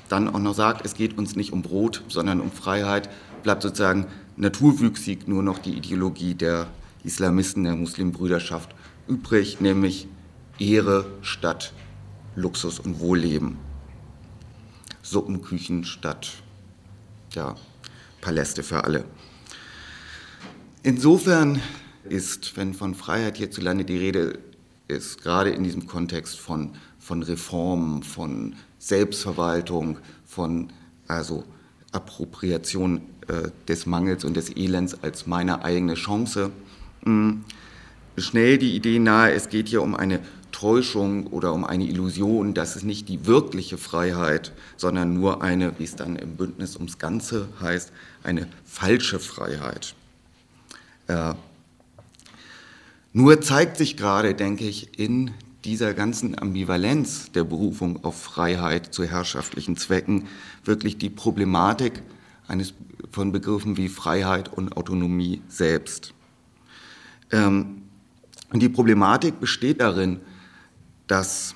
dann 0.08 0.28
auch 0.28 0.40
noch 0.40 0.54
sagt, 0.54 0.84
es 0.84 0.94
geht 0.94 1.16
uns 1.16 1.36
nicht 1.36 1.52
um 1.52 1.62
Brot, 1.62 2.02
sondern 2.08 2.40
um 2.40 2.50
Freiheit, 2.50 3.08
bleibt 3.44 3.62
sozusagen 3.62 4.08
naturwüchsig 4.36 5.28
nur 5.28 5.44
noch 5.44 5.58
die 5.58 5.74
Ideologie 5.74 6.34
der 6.34 6.66
Islamisten, 7.04 7.62
der 7.62 7.76
Muslimbrüderschaft 7.76 8.74
übrig, 9.06 9.60
nämlich 9.60 10.08
Ehre 10.58 11.06
statt 11.22 11.72
Luxus 12.34 12.80
und 12.80 12.98
Wohlleben. 12.98 13.58
Suppenküchen 15.04 15.84
statt 15.84 16.32
ja, 17.34 17.54
Paläste 18.20 18.62
für 18.62 18.84
alle. 18.84 19.04
Insofern 20.82 21.60
ist, 22.04 22.56
wenn 22.56 22.74
von 22.74 22.94
Freiheit 22.94 23.36
hierzulande 23.36 23.84
die 23.84 23.98
Rede 23.98 24.38
ist, 24.88 25.22
gerade 25.22 25.50
in 25.50 25.62
diesem 25.62 25.86
Kontext 25.86 26.38
von, 26.38 26.70
von 26.98 27.22
Reformen, 27.22 28.02
von 28.02 28.56
Selbstverwaltung, 28.78 29.98
von 30.24 30.72
also 31.06 31.44
Appropriation 31.92 33.02
äh, 33.28 33.50
des 33.68 33.86
Mangels 33.86 34.24
und 34.24 34.36
des 34.36 34.56
Elends 34.56 35.02
als 35.02 35.26
meine 35.26 35.64
eigene 35.64 35.94
Chance. 35.94 36.50
Hm. 37.04 37.44
Schnell 38.16 38.58
die 38.58 38.76
Idee 38.76 39.00
nahe, 39.00 39.32
es 39.32 39.48
geht 39.48 39.68
hier 39.68 39.82
um 39.82 39.94
eine 39.94 40.20
Täuschung 40.54 41.26
oder 41.26 41.52
um 41.52 41.64
eine 41.64 41.84
Illusion, 41.84 42.54
dass 42.54 42.76
es 42.76 42.84
nicht 42.84 43.08
die 43.08 43.26
wirkliche 43.26 43.76
Freiheit, 43.76 44.52
sondern 44.76 45.12
nur 45.12 45.42
eine, 45.42 45.76
wie 45.80 45.84
es 45.84 45.96
dann 45.96 46.14
im 46.14 46.36
Bündnis 46.36 46.76
ums 46.76 47.00
Ganze 47.00 47.48
heißt, 47.60 47.90
eine 48.22 48.46
falsche 48.64 49.18
Freiheit. 49.18 49.96
Äh, 51.08 51.34
nur 53.12 53.40
zeigt 53.40 53.78
sich 53.78 53.96
gerade, 53.96 54.34
denke 54.34 54.64
ich, 54.64 54.96
in 54.96 55.32
dieser 55.64 55.92
ganzen 55.92 56.38
Ambivalenz 56.38 57.32
der 57.32 57.42
Berufung 57.42 58.04
auf 58.04 58.22
Freiheit 58.22 58.94
zu 58.94 59.04
herrschaftlichen 59.04 59.76
Zwecken 59.76 60.28
wirklich 60.64 60.98
die 60.98 61.10
Problematik 61.10 62.00
eines, 62.46 62.74
von 63.10 63.32
Begriffen 63.32 63.76
wie 63.76 63.88
Freiheit 63.88 64.52
und 64.52 64.76
Autonomie 64.76 65.42
selbst. 65.48 66.14
Ähm, 67.32 67.82
und 68.52 68.60
die 68.60 68.68
Problematik 68.68 69.40
besteht 69.40 69.80
darin, 69.80 70.20
dass 71.06 71.54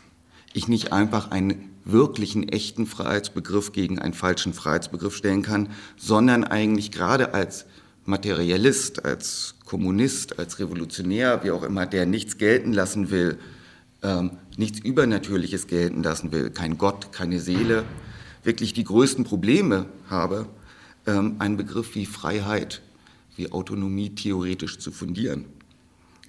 ich 0.53 0.69
nicht 0.69 0.93
einfach 0.93 1.31
einen 1.31 1.71
wirklichen, 1.85 2.49
echten 2.49 2.87
Freiheitsbegriff 2.87 3.73
gegen 3.73 3.99
einen 3.99 4.13
falschen 4.13 4.53
Freiheitsbegriff 4.53 5.17
stellen 5.17 5.43
kann, 5.43 5.71
sondern 5.97 6.45
eigentlich 6.45 6.91
gerade 6.91 7.33
als 7.33 7.65
Materialist, 8.05 9.05
als 9.05 9.55
Kommunist, 9.65 10.39
als 10.39 10.59
Revolutionär, 10.59 11.45
wie 11.45 11.51
auch 11.51 11.63
immer, 11.63 11.87
der 11.87 12.07
nichts 12.07 12.39
gelten 12.39 12.73
lassen 12.73 13.11
will, 13.11 13.39
ähm, 14.03 14.33
nichts 14.57 14.81
Übernatürliches 14.81 15.67
gelten 15.67 16.03
lassen 16.03 16.33
will, 16.33 16.51
kein 16.51 16.79
Gott, 16.79 17.13
keine 17.13 17.41
Seele, 17.41 17.85
wirklich 18.45 18.73
die 18.73 18.85
größten 18.85 19.25
Probleme 19.25 19.87
habe, 20.09 20.47
ähm, 21.07 21.37
einen 21.39 21.57
Begriff 21.57 21.95
wie 21.95 22.07
Freiheit, 22.07 22.83
wie 23.37 23.53
Autonomie 23.53 24.15
theoretisch 24.15 24.79
zu 24.79 24.91
fundieren. 24.91 25.47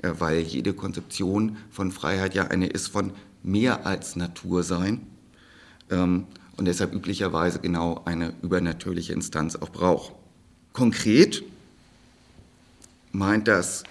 Äh, 0.02 0.14
weil 0.20 0.40
jede 0.40 0.74
Konzeption 0.74 1.58
von 1.70 1.92
Freiheit 1.92 2.34
ja 2.34 2.48
eine 2.48 2.68
ist 2.68 2.88
von 2.88 3.12
mehr 3.44 3.86
als 3.86 4.16
Natursein 4.16 5.06
ähm, 5.90 6.26
und 6.58 6.66
deshalb 6.66 6.94
üblicherweise 6.94 7.60
genau 7.60 8.02
eine 8.06 8.34
übernatürliche 8.42 9.14
Instanz 9.14 9.56
auch 9.56 9.70
braucht. 9.70 10.14
Konkret 10.74 11.44
meint 13.12 13.48
das 13.48 13.84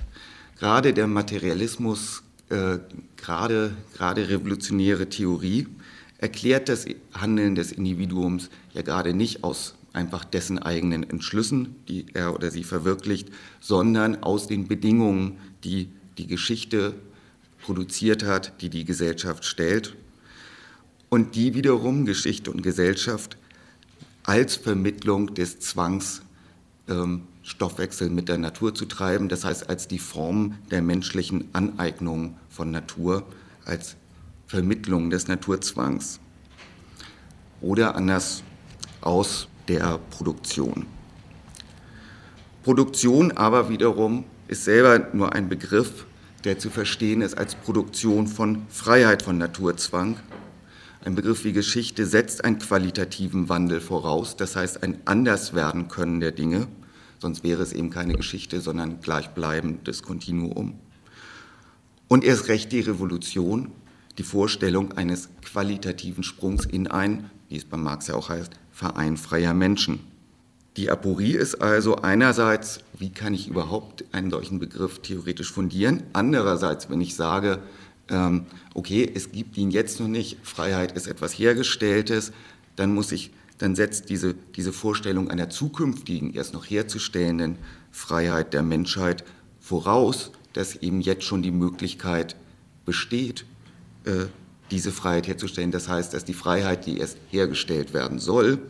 gerade 0.59 0.95
der 0.95 1.07
Materialismus, 1.07 2.23
äh, 2.49 2.79
gerade, 3.17 3.77
gerade 3.95 4.29
revolutionäre 4.29 5.09
Theorie, 5.09 5.67
erklärt 6.19 6.69
das 6.69 6.87
Handeln 7.15 7.55
des 7.55 7.71
Individuums 7.71 8.51
ja 8.73 8.83
gerade 8.83 9.13
nicht 9.13 9.45
aus 9.45 9.75
einfach 9.93 10.25
dessen 10.25 10.59
eigenen 10.59 11.09
Entschlüssen, 11.09 11.77
die 11.89 12.07
er 12.15 12.35
oder 12.35 12.51
sie 12.51 12.65
verwirklicht, 12.65 13.31
sondern 13.61 14.23
aus 14.23 14.47
den 14.47 14.69
Bedingungen, 14.69 15.39
die 15.65 15.89
die 16.19 16.27
Geschichte 16.27 16.95
produziert 17.63 18.25
hat, 18.25 18.61
die 18.61 18.71
die 18.71 18.85
Gesellschaft 18.85 19.45
stellt 19.45 19.97
und 21.09 21.35
die 21.35 21.55
wiederum 21.55 22.05
Geschichte 22.05 22.51
und 22.51 22.63
Gesellschaft 22.63 23.37
als 24.25 24.57
Vermittlung 24.57 25.35
des 25.35 25.59
Zwangs 25.61 26.23
ähm, 26.89 27.23
Stoffwechsel 27.43 28.11
mit 28.11 28.29
der 28.29 28.39
Natur 28.39 28.75
zu 28.75 28.85
treiben, 28.85 29.29
das 29.29 29.45
heißt 29.45 29.71
als 29.71 29.89
die 29.89 29.99
Form 29.99 30.57
der 30.71 30.83
menschlichen 30.83 31.49
Aneignung 31.55 32.37
von 32.51 32.71
Natur, 32.71 33.27
als 33.65 33.97
Vermittlung 34.47 35.11
des 35.11 35.29
Naturzwangs 35.29 36.21
oder 37.61 37.95
anders 37.95 38.43
aus 39.01 39.49
der 39.67 39.99
Produktion. 40.11 40.87
Produktion 42.65 43.33
aber 43.33 43.71
wiederum 43.71 44.25
ist 44.49 44.65
selber 44.65 45.09
nur 45.13 45.35
ein 45.35 45.49
Begriff, 45.49 46.07
der 46.45 46.59
zu 46.59 46.71
verstehen 46.71 47.21
ist 47.21 47.37
als 47.37 47.55
Produktion 47.55 48.27
von 48.27 48.63
Freiheit 48.69 49.23
von 49.23 49.39
Naturzwang. 49.39 50.17
Ein 51.05 51.15
Begriff 51.15 51.45
wie 51.45 51.53
Geschichte 51.53 52.07
setzt 52.07 52.45
einen 52.45 52.59
qualitativen 52.59 53.49
Wandel 53.49 53.81
voraus, 53.81 54.37
das 54.37 54.57
heißt 54.57 54.83
ein 54.83 54.99
Anderswerden 55.05 55.89
können 55.89 56.21
der 56.21 56.33
Dinge, 56.33 56.67
sonst 57.19 57.45
wäre 57.45 57.63
es 57.63 57.73
eben 57.73 57.91
keine 57.91 58.15
Geschichte, 58.15 58.61
sondern 58.61 59.01
gleichbleibendes 59.01 60.03
Kontinuum. 60.03 60.81
Und 62.09 62.25
erst 62.25 62.49
recht 62.49 62.73
die 62.73 62.81
Revolution, 62.81 63.71
die 64.17 64.23
Vorstellung 64.23 64.93
eines 64.93 65.29
qualitativen 65.43 66.25
Sprungs 66.25 66.65
in 66.65 66.87
ein, 66.89 67.31
wie 67.49 67.57
es 67.57 67.65
bei 67.65 67.77
Marx 67.77 68.09
ja 68.09 68.15
auch 68.15 68.31
heißt, 68.31 68.53
Verein 68.73 69.17
freier 69.17 69.55
Menschen. 69.55 70.01
Die 70.79 70.91
Aporie 70.91 71.33
ist 71.33 71.57
also 71.57 71.97
einerseits, 71.97 72.79
wie 72.97 73.11
kann 73.11 73.35
ich 73.35 73.49
überhaupt 73.49 74.05
einen 74.13 74.31
solchen 74.31 74.61
Begriff 74.61 75.01
theoretisch 75.01 75.51
fundieren? 75.51 76.05
Andererseits, 76.13 76.89
wenn 76.89 77.01
ich 77.01 77.17
sage, 77.17 77.59
ähm, 78.09 78.47
okay, 78.75 79.11
es 79.13 79.33
gibt 79.33 79.57
ihn 79.57 79.73
jetzt 79.73 79.99
noch 79.99 80.07
nicht, 80.07 80.39
Freiheit 80.45 80.93
ist 80.93 81.09
etwas 81.09 81.33
Hergestelltes, 81.33 82.31
dann 82.77 82.95
muss 82.95 83.11
ich, 83.11 83.33
dann 83.59 83.75
setzt 83.75 84.09
diese, 84.09 84.37
diese 84.55 84.73
Vorstellung 84.73 85.29
einer 85.33 85.51
zukünftigen, 85.51 86.33
erst 86.33 86.55
noch 86.55 86.65
herzustellenden 86.65 87.59
Freiheit 87.91 88.55
der 88.55 88.63
Menschheit 88.63 89.25
voraus, 89.59 90.31
dass 90.53 90.77
eben 90.77 91.01
jetzt 91.01 91.25
schon 91.25 91.43
die 91.43 91.51
Möglichkeit 91.51 92.37
besteht, 92.85 93.47
äh, 94.05 94.27
diese 94.71 94.93
Freiheit 94.93 95.27
herzustellen. 95.27 95.73
Das 95.73 95.89
heißt, 95.89 96.15
dass 96.15 96.25
die 96.25 96.35
Freiheit, 96.35 96.87
die 96.87 96.99
erst 96.99 97.19
hergestellt 97.31 97.93
werden 97.95 98.21
soll, 98.21 98.61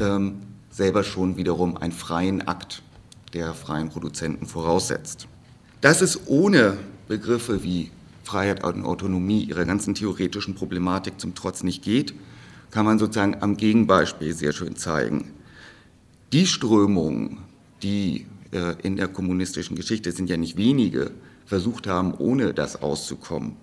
ähm, 0.00 0.40
selber 0.76 1.04
schon 1.04 1.38
wiederum 1.38 1.78
einen 1.78 1.92
freien 1.92 2.46
Akt 2.46 2.82
der 3.32 3.54
freien 3.54 3.88
Produzenten 3.88 4.46
voraussetzt. 4.46 5.26
Dass 5.80 6.02
es 6.02 6.26
ohne 6.26 6.76
Begriffe 7.08 7.62
wie 7.64 7.90
Freiheit 8.24 8.62
und 8.62 8.84
Autonomie 8.84 9.44
ihrer 9.44 9.64
ganzen 9.64 9.94
theoretischen 9.94 10.54
Problematik 10.54 11.18
zum 11.18 11.34
Trotz 11.34 11.62
nicht 11.62 11.82
geht, 11.82 12.12
kann 12.70 12.84
man 12.84 12.98
sozusagen 12.98 13.36
am 13.40 13.56
Gegenbeispiel 13.56 14.34
sehr 14.34 14.52
schön 14.52 14.76
zeigen. 14.76 15.32
Die 16.34 16.46
Strömungen, 16.46 17.38
die 17.82 18.26
äh, 18.52 18.74
in 18.82 18.96
der 18.96 19.08
kommunistischen 19.08 19.76
Geschichte 19.76 20.12
sind 20.12 20.28
ja 20.28 20.36
nicht 20.36 20.58
wenige, 20.58 21.12
versucht 21.46 21.86
haben, 21.86 22.12
ohne 22.12 22.52
das 22.52 22.82
auszukommen, 22.82 23.56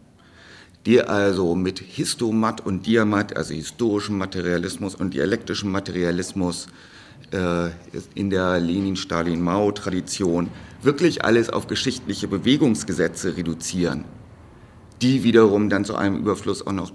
die 0.88 1.02
also 1.02 1.54
mit 1.54 1.78
Histomat 1.80 2.66
und 2.66 2.88
Diamat, 2.88 3.38
also 3.38 3.54
historischem 3.54 4.18
Materialismus 4.18 4.96
und 4.96 5.14
dialektischem 5.14 5.72
Materialismus 5.72 6.68
in 7.34 8.30
der 8.30 8.60
Lenin-Stalin-Mao-Tradition 8.60 10.50
wirklich 10.82 11.26
alles 11.26 11.50
auf 11.50 11.68
geschichtliche 11.68 12.28
Bewegungsgesetze 12.28 13.38
reduzieren, 13.38 14.06
die 15.02 15.24
wiederum 15.24 15.70
dann 15.70 15.86
zu 15.86 15.96
einem 15.96 16.18
Überfluss 16.18 16.66
auch 16.66 16.74
noch 16.74 16.92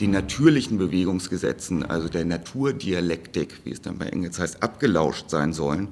den 0.00 0.12
natürlichen 0.12 0.78
Bewegungsgesetzen, 0.78 1.84
also 1.84 2.08
der 2.08 2.24
Naturdialektik, 2.24 3.60
wie 3.64 3.72
es 3.72 3.82
dann 3.82 3.98
bei 3.98 4.06
Engels 4.06 4.38
heißt, 4.38 4.62
abgelauscht 4.62 5.28
sein 5.28 5.52
sollen. 5.52 5.88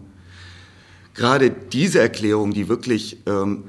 Gerade 1.14 1.50
diese 1.50 2.00
Erklärung, 2.00 2.52
die 2.52 2.68
wirklich, 2.68 3.18
ähm, 3.26 3.64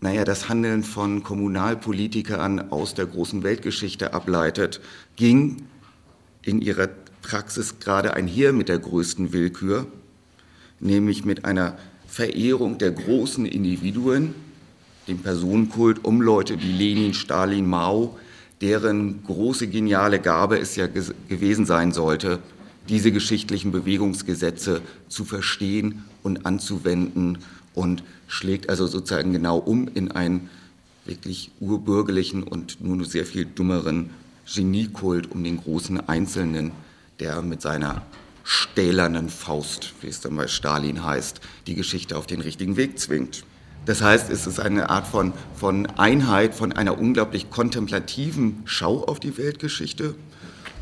naja, 0.00 0.24
das 0.24 0.48
Handeln 0.48 0.82
von 0.82 1.22
Kommunalpolitikern 1.22 2.72
aus 2.72 2.94
der 2.94 3.06
großen 3.06 3.42
Weltgeschichte 3.42 4.14
ableitet, 4.14 4.80
ging 5.16 5.64
in 6.42 6.60
ihrer 6.60 6.88
Praxis 7.28 7.78
gerade 7.78 8.14
einher 8.14 8.54
mit 8.54 8.70
der 8.70 8.78
größten 8.78 9.34
Willkür, 9.34 9.86
nämlich 10.80 11.26
mit 11.26 11.44
einer 11.44 11.76
Verehrung 12.06 12.78
der 12.78 12.90
großen 12.90 13.44
Individuen, 13.44 14.34
dem 15.08 15.18
Personenkult 15.18 16.06
um 16.06 16.22
Leute 16.22 16.58
wie 16.62 16.72
Lenin, 16.72 17.12
Stalin, 17.12 17.68
Mao, 17.68 18.18
deren 18.62 19.22
große 19.24 19.68
geniale 19.68 20.20
Gabe 20.20 20.58
es 20.58 20.74
ja 20.76 20.86
gewesen 20.86 21.66
sein 21.66 21.92
sollte, 21.92 22.38
diese 22.88 23.12
geschichtlichen 23.12 23.72
Bewegungsgesetze 23.72 24.80
zu 25.08 25.26
verstehen 25.26 26.04
und 26.22 26.46
anzuwenden 26.46 27.38
und 27.74 28.04
schlägt 28.26 28.70
also 28.70 28.86
sozusagen 28.86 29.34
genau 29.34 29.58
um 29.58 29.86
in 29.88 30.10
einen 30.10 30.48
wirklich 31.04 31.50
urbürgerlichen 31.60 32.42
und 32.42 32.82
nur 32.82 33.04
sehr 33.04 33.26
viel 33.26 33.44
dummeren 33.44 34.08
Geniekult 34.54 35.30
um 35.30 35.44
den 35.44 35.58
großen 35.58 36.08
Einzelnen 36.08 36.72
der 37.20 37.42
mit 37.42 37.62
seiner 37.62 38.02
stählernen 38.44 39.28
Faust, 39.28 39.92
wie 40.00 40.08
es 40.08 40.20
dann 40.20 40.36
bei 40.36 40.46
Stalin 40.46 41.04
heißt, 41.04 41.40
die 41.66 41.74
Geschichte 41.74 42.16
auf 42.16 42.26
den 42.26 42.40
richtigen 42.40 42.76
Weg 42.76 42.98
zwingt. 42.98 43.44
Das 43.84 44.02
heißt, 44.02 44.30
es 44.30 44.46
ist 44.46 44.60
eine 44.60 44.90
Art 44.90 45.06
von, 45.06 45.32
von 45.54 45.86
Einheit, 45.86 46.54
von 46.54 46.72
einer 46.72 46.98
unglaublich 46.98 47.50
kontemplativen 47.50 48.62
Schau 48.64 49.04
auf 49.04 49.20
die 49.20 49.36
Weltgeschichte. 49.36 50.14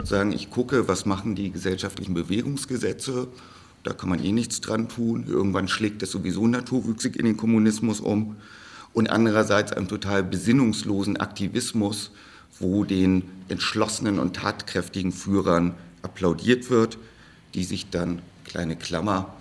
Sagen, 0.03 0.33
ich 0.33 0.51
gucke, 0.51 0.89
was 0.89 1.07
machen 1.07 1.35
die 1.35 1.51
gesellschaftlichen 1.51 2.15
Bewegungsgesetze, 2.15 3.29
da 3.83 3.93
kann 3.93 4.09
man 4.09 4.23
eh 4.23 4.33
nichts 4.33 4.61
dran 4.61 4.89
tun. 4.89 5.27
Irgendwann 5.29 5.69
schlägt 5.69 6.03
es 6.03 6.11
sowieso 6.11 6.47
naturwüchsig 6.47 7.17
in 7.17 7.25
den 7.25 7.37
Kommunismus 7.37 8.01
um. 8.01 8.37
Und 8.93 9.11
andererseits 9.11 9.73
einen 9.73 9.89
total 9.89 10.23
besinnungslosen 10.25 11.17
Aktivismus 11.19 12.11
wo 12.59 12.85
den 12.85 13.25
entschlossenen 13.49 14.19
und 14.19 14.37
tatkräftigen 14.37 15.13
Führern 15.13 15.75
applaudiert 16.07 16.71
wird, 16.71 16.99
die 17.55 17.65
sich 17.65 17.91
dann, 17.91 18.23
kleine 18.45 18.77
Klammer, 18.77 19.35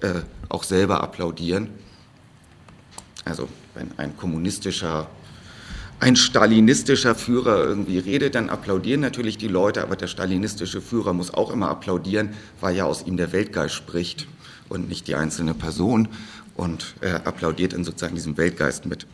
äh, 0.00 0.20
auch 0.48 0.62
selber 0.62 1.02
applaudieren. 1.02 1.68
Also 3.24 3.48
wenn 3.74 3.90
ein 3.98 4.16
kommunistischer, 4.16 5.08
ein 5.98 6.14
stalinistischer 6.14 7.14
Führer 7.16 7.64
irgendwie 7.64 7.98
redet, 7.98 8.36
dann 8.36 8.48
applaudieren 8.48 9.00
natürlich 9.00 9.38
die 9.38 9.48
Leute, 9.48 9.82
aber 9.82 9.96
der 9.96 10.06
stalinistische 10.06 10.80
Führer 10.80 11.12
muss 11.12 11.34
auch 11.34 11.50
immer 11.50 11.68
applaudieren, 11.68 12.30
weil 12.60 12.76
ja 12.76 12.84
aus 12.84 13.04
ihm 13.06 13.16
der 13.16 13.32
Weltgeist 13.32 13.74
spricht 13.74 14.28
und 14.68 14.88
nicht 14.88 15.08
die 15.08 15.16
einzelne 15.16 15.54
Person 15.54 16.08
und 16.54 16.94
er 17.00 17.26
applaudiert 17.26 17.72
dann 17.72 17.84
sozusagen 17.84 18.14
diesem 18.14 18.36
Weltgeist 18.36 18.86
mit. 18.86 19.06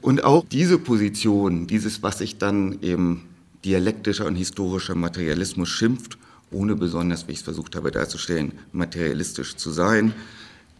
Und 0.00 0.24
auch 0.24 0.44
diese 0.50 0.78
Position, 0.78 1.66
dieses, 1.66 2.02
was 2.02 2.18
sich 2.18 2.38
dann 2.38 2.80
eben 2.82 3.28
dialektischer 3.64 4.26
und 4.26 4.36
historischer 4.36 4.94
Materialismus 4.94 5.68
schimpft, 5.68 6.18
ohne 6.50 6.76
besonders, 6.76 7.26
wie 7.26 7.32
ich 7.32 7.38
es 7.38 7.44
versucht 7.44 7.76
habe 7.76 7.90
darzustellen, 7.90 8.52
materialistisch 8.72 9.56
zu 9.56 9.70
sein. 9.70 10.12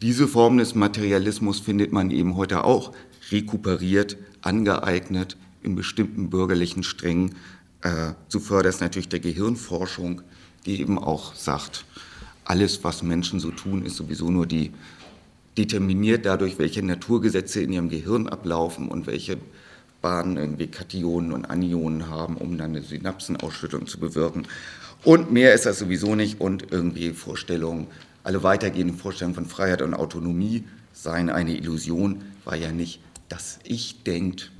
Diese 0.02 0.28
Form 0.28 0.58
des 0.58 0.74
Materialismus 0.74 1.60
findet 1.60 1.92
man 1.92 2.10
eben 2.10 2.36
heute 2.36 2.64
auch 2.64 2.92
rekuperiert, 3.30 4.16
angeeignet 4.42 5.36
in 5.62 5.74
bestimmten 5.74 6.30
bürgerlichen 6.30 6.82
Strängen, 6.82 7.34
äh, 7.82 8.12
zuvörderst 8.28 8.80
natürlich 8.80 9.08
der 9.08 9.20
Gehirnforschung, 9.20 10.22
die 10.64 10.80
eben 10.80 10.98
auch 10.98 11.34
sagt, 11.34 11.84
alles, 12.44 12.84
was 12.84 13.02
Menschen 13.02 13.40
so 13.40 13.50
tun, 13.50 13.84
ist 13.84 13.96
sowieso 13.96 14.30
nur 14.30 14.46
die 14.46 14.72
determiniert 15.58 16.26
dadurch, 16.26 16.58
welche 16.58 16.82
Naturgesetze 16.82 17.60
in 17.62 17.72
ihrem 17.72 17.88
Gehirn 17.88 18.28
ablaufen 18.28 18.88
und 18.88 19.06
welche 19.06 19.38
Bahnen 20.02 20.36
irgendwie 20.36 20.66
Kationen 20.66 21.32
und 21.32 21.44
Anionen 21.46 22.08
haben, 22.08 22.36
um 22.36 22.58
dann 22.58 22.70
eine 22.70 22.82
Synapsenausschüttung 22.82 23.86
zu 23.86 23.98
bewirken. 23.98 24.46
Und 25.04 25.32
mehr 25.32 25.54
ist 25.54 25.66
das 25.66 25.78
sowieso 25.78 26.14
nicht 26.14 26.40
und 26.40 26.72
irgendwie 26.72 27.10
Vorstellungen, 27.10 27.86
alle 28.24 28.42
weitergehenden 28.42 28.96
Vorstellungen 28.96 29.34
von 29.34 29.46
Freiheit 29.46 29.82
und 29.82 29.94
Autonomie 29.94 30.64
seien 30.92 31.30
eine 31.30 31.56
Illusion, 31.56 32.22
war 32.44 32.56
ja 32.56 32.72
nicht 32.72 33.00
das 33.28 33.58
Ich 33.64 34.02
denkt 34.04 34.50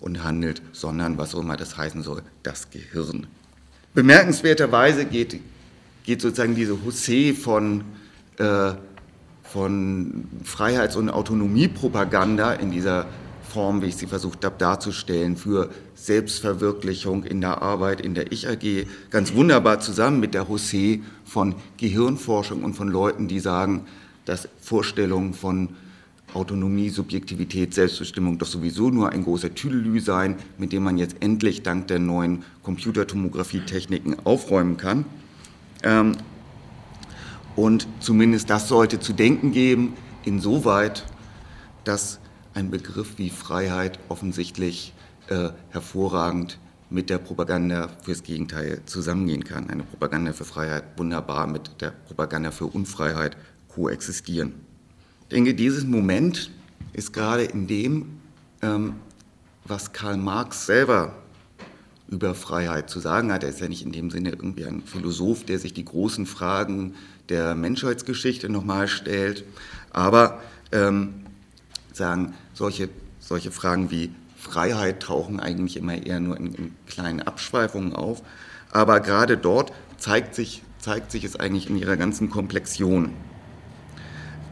und 0.00 0.22
handelt, 0.22 0.62
sondern 0.72 1.18
was 1.18 1.34
auch 1.34 1.40
immer 1.40 1.56
das 1.56 1.76
heißen 1.76 2.02
soll, 2.02 2.22
das 2.42 2.70
Gehirn. 2.70 3.26
Bemerkenswerterweise 3.94 5.06
geht, 5.06 5.40
geht 6.04 6.20
sozusagen 6.20 6.54
diese 6.54 6.84
Husset 6.84 7.36
von 7.36 7.84
äh, 8.38 8.74
von 9.46 10.24
Freiheits- 10.44 10.96
und 10.96 11.08
Autonomiepropaganda 11.08 12.54
in 12.54 12.70
dieser 12.70 13.06
Form, 13.56 13.80
wie 13.80 13.86
ich 13.86 13.96
sie 13.96 14.06
versucht 14.06 14.44
habe 14.44 14.56
darzustellen, 14.58 15.34
für 15.34 15.70
Selbstverwirklichung 15.94 17.24
in 17.24 17.40
der 17.40 17.62
Arbeit, 17.62 18.02
in 18.02 18.12
der 18.12 18.30
Ich-AG, 18.30 18.86
ganz 19.08 19.32
wunderbar 19.32 19.80
zusammen 19.80 20.20
mit 20.20 20.34
der 20.34 20.44
José 20.46 21.00
von 21.24 21.54
Gehirnforschung 21.78 22.62
und 22.62 22.74
von 22.74 22.88
Leuten, 22.88 23.28
die 23.28 23.40
sagen, 23.40 23.86
dass 24.26 24.46
Vorstellungen 24.60 25.32
von 25.32 25.70
Autonomie, 26.34 26.90
Subjektivität, 26.90 27.72
Selbstbestimmung 27.72 28.36
doch 28.36 28.46
sowieso 28.46 28.90
nur 28.90 29.08
ein 29.08 29.24
großer 29.24 29.54
Tüdelü 29.54 30.00
sein, 30.00 30.36
mit 30.58 30.72
dem 30.72 30.82
man 30.82 30.98
jetzt 30.98 31.16
endlich 31.20 31.62
dank 31.62 31.88
der 31.88 31.98
neuen 31.98 32.44
Computertomographie-Techniken 32.62 34.16
aufräumen 34.24 34.76
kann. 34.76 35.06
Ähm, 35.82 36.18
und 37.56 37.88
zumindest 38.00 38.50
das 38.50 38.68
sollte 38.68 39.00
zu 39.00 39.14
denken 39.14 39.52
geben, 39.52 39.94
insoweit, 40.26 41.06
dass 41.84 42.18
ein 42.56 42.70
Begriff 42.70 43.18
wie 43.18 43.28
Freiheit 43.28 43.98
offensichtlich 44.08 44.94
äh, 45.28 45.50
hervorragend 45.68 46.58
mit 46.88 47.10
der 47.10 47.18
Propaganda 47.18 47.88
fürs 48.02 48.22
Gegenteil 48.22 48.80
zusammengehen 48.86 49.44
kann. 49.44 49.68
Eine 49.68 49.82
Propaganda 49.82 50.32
für 50.32 50.44
Freiheit 50.44 50.84
wunderbar 50.96 51.46
mit 51.46 51.70
der 51.80 51.90
Propaganda 51.90 52.50
für 52.50 52.66
Unfreiheit 52.66 53.36
koexistieren. 53.68 54.54
Ich 55.22 55.28
denke, 55.28 55.54
dieses 55.54 55.84
Moment 55.84 56.50
ist 56.94 57.12
gerade 57.12 57.44
in 57.44 57.66
dem, 57.66 58.20
ähm, 58.62 58.94
was 59.66 59.92
Karl 59.92 60.16
Marx 60.16 60.64
selber 60.64 61.14
über 62.08 62.34
Freiheit 62.34 62.88
zu 62.88 63.00
sagen 63.00 63.32
hat. 63.32 63.42
Er 63.42 63.50
ist 63.50 63.60
ja 63.60 63.68
nicht 63.68 63.84
in 63.84 63.92
dem 63.92 64.10
Sinne 64.10 64.30
irgendwie 64.30 64.64
ein 64.64 64.82
Philosoph, 64.82 65.44
der 65.44 65.58
sich 65.58 65.74
die 65.74 65.84
großen 65.84 66.24
Fragen 66.24 66.94
der 67.28 67.54
Menschheitsgeschichte 67.54 68.48
nochmal 68.48 68.88
stellt. 68.88 69.44
Aber 69.90 70.40
ähm, 70.72 71.26
sagen, 71.92 72.34
solche, 72.56 72.88
solche 73.20 73.50
Fragen 73.50 73.90
wie 73.90 74.10
Freiheit 74.36 75.02
tauchen 75.02 75.40
eigentlich 75.40 75.76
immer 75.76 75.94
eher 75.94 76.20
nur 76.20 76.36
in, 76.36 76.54
in 76.54 76.74
kleinen 76.86 77.20
Abschweifungen 77.22 77.94
auf. 77.94 78.22
Aber 78.72 79.00
gerade 79.00 79.36
dort 79.36 79.72
zeigt 79.98 80.34
sich, 80.34 80.62
zeigt 80.78 81.10
sich 81.12 81.24
es 81.24 81.36
eigentlich 81.36 81.68
in 81.68 81.76
ihrer 81.76 81.96
ganzen 81.96 82.30
Komplexion. 82.30 83.12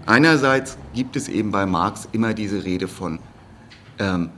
Einerseits 0.06 0.76
gibt 0.94 1.16
es 1.16 1.28
eben 1.28 1.50
bei 1.50 1.64
Marx 1.64 2.06
immer 2.12 2.34
diese 2.34 2.64
Rede 2.64 2.88
von 2.88 3.18
ähm, 3.98 4.30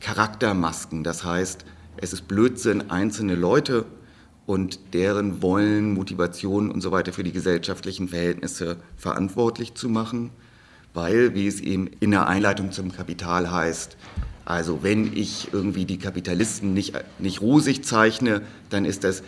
Charaktermasken. 0.00 1.02
Das 1.02 1.24
heißt, 1.24 1.64
es 1.96 2.12
ist 2.12 2.28
Blödsinn, 2.28 2.90
einzelne 2.90 3.34
Leute 3.34 3.86
und 4.44 4.94
deren 4.94 5.42
Wollen, 5.42 5.94
Motivationen 5.94 6.70
und 6.70 6.82
so 6.82 6.90
weiter 6.90 7.12
für 7.12 7.22
die 7.22 7.32
gesellschaftlichen 7.32 8.08
Verhältnisse 8.08 8.76
verantwortlich 8.96 9.74
zu 9.74 9.88
machen, 9.88 10.30
weil, 10.94 11.34
wie 11.34 11.46
es 11.46 11.60
eben 11.60 11.88
in 12.00 12.10
der 12.10 12.26
Einleitung 12.26 12.72
zum 12.72 12.92
Kapital 12.92 13.50
heißt, 13.50 13.96
also 14.44 14.82
wenn 14.82 15.16
ich 15.16 15.48
irgendwie 15.52 15.84
die 15.84 15.98
Kapitalisten 15.98 16.74
nicht, 16.74 16.94
nicht 17.18 17.40
rosig 17.40 17.84
zeichne, 17.84 18.42
dann 18.68 18.84
ist 18.84 19.04
das 19.04 19.22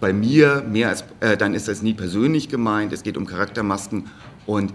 bei 0.00 0.12
mir 0.12 0.64
mehr 0.68 0.88
als, 0.88 1.04
äh, 1.20 1.36
dann 1.36 1.54
ist 1.54 1.68
das 1.68 1.82
nie 1.82 1.94
persönlich 1.94 2.48
gemeint, 2.48 2.92
es 2.92 3.02
geht 3.02 3.16
um 3.16 3.26
Charaktermasken 3.26 4.06
und 4.46 4.72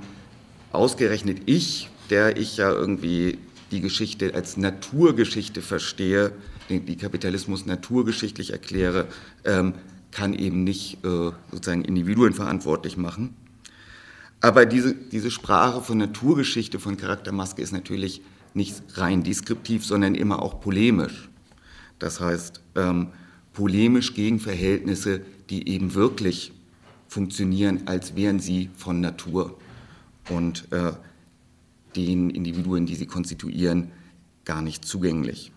ausgerechnet 0.72 1.42
ich, 1.46 1.90
der 2.10 2.38
ich 2.38 2.58
ja 2.58 2.72
irgendwie 2.72 3.40
die 3.72 3.82
Geschichte 3.82 4.36
als 4.36 4.58
Naturgeschichte 4.58 5.62
verstehe, 5.62 6.34
die 6.70 6.98
Kapitalismus 6.98 7.66
naturgeschichtlich 7.66 8.52
erkläre, 8.52 9.08
ähm, 9.44 9.74
kann 10.12 10.34
eben 10.34 10.64
nicht 10.64 11.04
äh, 11.06 11.32
sozusagen 11.52 11.84
Individuen 11.84 12.34
verantwortlich 12.34 12.98
machen. 12.98 13.34
Aber 14.42 14.66
diese, 14.66 14.96
diese 14.96 15.30
Sprache 15.30 15.82
von 15.82 16.00
Naturgeschichte, 16.00 16.80
von 16.80 16.98
Charaktermaske 16.98 17.62
ist 17.62 17.72
natürlich 17.72 18.22
nicht 18.54 18.82
rein 18.96 19.24
deskriptiv, 19.24 19.86
sondern 19.86 20.16
immer 20.16 20.42
auch 20.42 20.60
polemisch. 20.60 21.30
Das 22.00 22.20
heißt, 22.20 22.62
ähm, 22.76 23.10
polemisch 23.54 24.16
gegen 24.16 24.40
Verhältnisse, 24.40 25.22
die 25.50 25.70
eben 25.70 25.94
wirklich 25.94 26.52
funktionieren, 27.08 27.82
als 27.86 28.16
wären 28.16 28.40
sie 28.40 28.70
von 28.76 29.00
Natur 29.00 29.58
und 30.30 30.68
äh, 30.72 30.94
den 31.96 32.30
Individuen, 32.30 32.86
die 32.86 32.96
sie 32.96 33.06
konstituieren, 33.06 33.92
gar 34.46 34.62
nicht 34.62 34.86
zugänglich. 34.86 35.52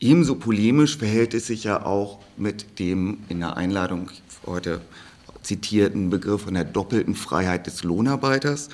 Ebenso 0.00 0.36
polemisch 0.36 0.96
verhält 0.96 1.34
es 1.34 1.46
sich 1.46 1.64
ja 1.64 1.84
auch 1.84 2.18
mit 2.36 2.78
dem 2.78 3.18
in 3.28 3.40
der 3.40 3.56
Einladung 3.56 4.10
heute 4.46 4.80
zitierten 5.42 6.10
Begriff 6.10 6.42
von 6.42 6.54
der 6.54 6.64
doppelten 6.64 7.14
Freiheit 7.14 7.66
des 7.66 7.82
Lohnarbeiters, 7.84 8.68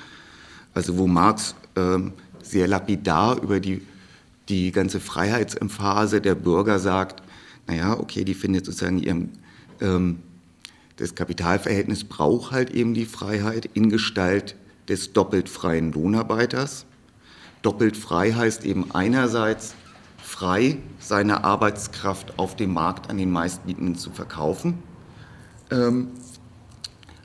also 0.73 0.97
wo 0.97 1.07
Marx 1.07 1.55
ähm, 1.75 2.13
sehr 2.43 2.67
lapidar 2.67 3.41
über 3.41 3.59
die, 3.59 3.81
die 4.47 4.71
ganze 4.71 4.99
Freiheitsemphase 4.99 6.21
der 6.21 6.35
Bürger 6.35 6.79
sagt, 6.79 7.23
naja, 7.67 7.99
okay, 7.99 8.23
die 8.23 8.33
findet 8.33 8.65
sozusagen 8.65 8.99
ihrem, 8.99 9.29
ähm, 9.81 10.19
das 10.97 11.15
Kapitalverhältnis 11.15 12.03
braucht 12.03 12.51
halt 12.51 12.71
eben 12.71 12.93
die 12.93 13.05
Freiheit 13.05 13.69
in 13.73 13.89
Gestalt 13.89 14.55
des 14.89 15.13
doppelt 15.13 15.47
freien 15.47 15.91
Lohnarbeiters. 15.93 16.85
Doppelt 17.61 17.95
frei 17.95 18.33
heißt 18.33 18.65
eben 18.65 18.91
einerseits, 18.91 19.75
frei, 20.17 20.77
seine 20.99 21.43
Arbeitskraft 21.43 22.37
auf 22.37 22.55
dem 22.55 22.73
Markt 22.73 23.09
an 23.09 23.17
den 23.17 23.31
meistbietenden 23.31 23.95
zu 23.95 24.11
verkaufen. 24.11 24.79
Ähm, 25.71 26.09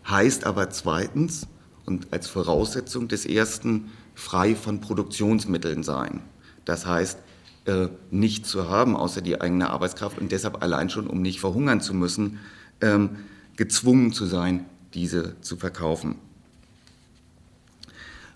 heißt 0.08 0.44
aber 0.44 0.70
zweitens 0.70 1.46
und 1.86 2.12
als 2.12 2.28
Voraussetzung 2.28 3.08
des 3.08 3.26
ersten 3.26 3.90
frei 4.14 4.54
von 4.54 4.80
Produktionsmitteln 4.80 5.82
sein. 5.82 6.22
Das 6.64 6.86
heißt, 6.86 7.18
äh, 7.66 7.88
nicht 8.10 8.46
zu 8.46 8.68
haben 8.68 8.96
außer 8.96 9.20
die 9.20 9.40
eigene 9.40 9.70
Arbeitskraft 9.70 10.18
und 10.18 10.32
deshalb 10.32 10.62
allein 10.62 10.90
schon, 10.90 11.06
um 11.06 11.22
nicht 11.22 11.40
verhungern 11.40 11.80
zu 11.80 11.94
müssen, 11.94 12.38
ähm, 12.80 13.16
gezwungen 13.56 14.12
zu 14.12 14.26
sein, 14.26 14.66
diese 14.94 15.40
zu 15.40 15.56
verkaufen. 15.56 16.16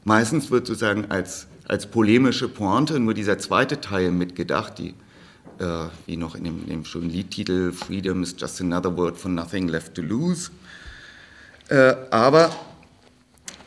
Meistens 0.04 0.50
wird 0.50 0.66
sozusagen 0.66 1.10
als 1.10 1.48
als 1.68 1.86
polemische 1.86 2.48
Pointe 2.48 2.98
nur 2.98 3.14
dieser 3.14 3.38
zweite 3.38 3.80
Teil 3.80 4.10
mitgedacht, 4.10 4.78
die, 4.78 4.94
äh, 5.58 5.88
wie 6.06 6.16
noch 6.16 6.34
in 6.34 6.44
dem, 6.44 6.62
in 6.62 6.68
dem, 6.68 6.84
schönen 6.84 7.10
Liedtitel 7.10 7.72
Freedom 7.72 8.22
is 8.22 8.34
just 8.36 8.60
another 8.60 8.96
word 8.96 9.16
for 9.16 9.30
nothing 9.30 9.68
left 9.68 9.94
to 9.94 10.02
lose. 10.02 10.50
Äh, 11.68 11.94
aber 12.10 12.50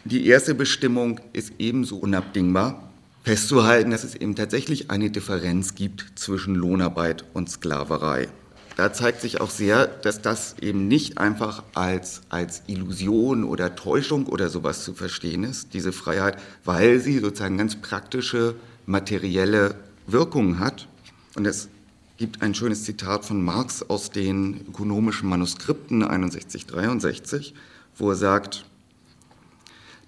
die 0.03 0.25
erste 0.27 0.55
Bestimmung 0.55 1.19
ist 1.33 1.53
ebenso 1.59 1.97
unabdingbar. 1.97 2.87
festzuhalten, 3.23 3.91
dass 3.91 4.03
es 4.03 4.15
eben 4.15 4.35
tatsächlich 4.35 4.89
eine 4.89 5.11
Differenz 5.11 5.75
gibt 5.75 6.05
zwischen 6.15 6.55
Lohnarbeit 6.55 7.23
und 7.33 7.51
Sklaverei. 7.51 8.29
Da 8.77 8.93
zeigt 8.93 9.21
sich 9.21 9.39
auch 9.39 9.51
sehr, 9.51 9.85
dass 9.85 10.23
das 10.23 10.55
eben 10.59 10.87
nicht 10.87 11.19
einfach 11.19 11.61
als, 11.75 12.21
als 12.29 12.63
Illusion 12.65 13.43
oder 13.43 13.75
Täuschung 13.75 14.25
oder 14.25 14.49
sowas 14.49 14.83
zu 14.83 14.95
verstehen 14.95 15.43
ist, 15.43 15.75
diese 15.75 15.91
Freiheit, 15.91 16.37
weil 16.65 16.99
sie 16.99 17.19
sozusagen 17.19 17.59
ganz 17.59 17.75
praktische, 17.75 18.55
materielle 18.87 19.75
Wirkungen 20.07 20.57
hat. 20.57 20.87
Und 21.35 21.45
es 21.45 21.69
gibt 22.17 22.41
ein 22.41 22.55
schönes 22.55 22.83
Zitat 22.85 23.23
von 23.23 23.43
Marx 23.43 23.83
aus 23.83 24.09
den 24.09 24.61
ökonomischen 24.69 25.29
Manuskripten 25.29 26.03
61-63, 26.03 27.53
wo 27.97 28.09
er 28.09 28.15
sagt, 28.15 28.65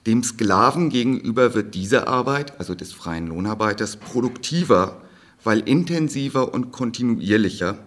dem 0.06 0.24
Sklaven 0.24 0.90
gegenüber 0.90 1.54
wird 1.54 1.76
diese 1.76 2.08
Arbeit, 2.08 2.60
also 2.60 2.76
des 2.76 2.92
freien 2.92 3.28
Lohnarbeiters, 3.28 3.96
produktiver, 3.96 5.02
weil 5.44 5.60
intensiver 5.60 6.54
und 6.54 6.72
kontinuierlicher, 6.72 7.78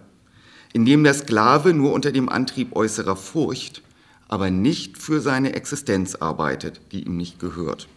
indem 0.73 1.03
der 1.03 1.13
Sklave 1.13 1.73
nur 1.73 1.93
unter 1.93 2.11
dem 2.11 2.29
Antrieb 2.29 2.75
äußerer 2.75 3.15
Furcht, 3.15 3.83
aber 4.27 4.49
nicht 4.49 4.97
für 4.97 5.21
seine 5.21 5.53
Existenz 5.53 6.15
arbeitet, 6.15 6.81
die 6.91 7.03
ihm 7.03 7.17
nicht 7.17 7.39
gehört. 7.39 7.87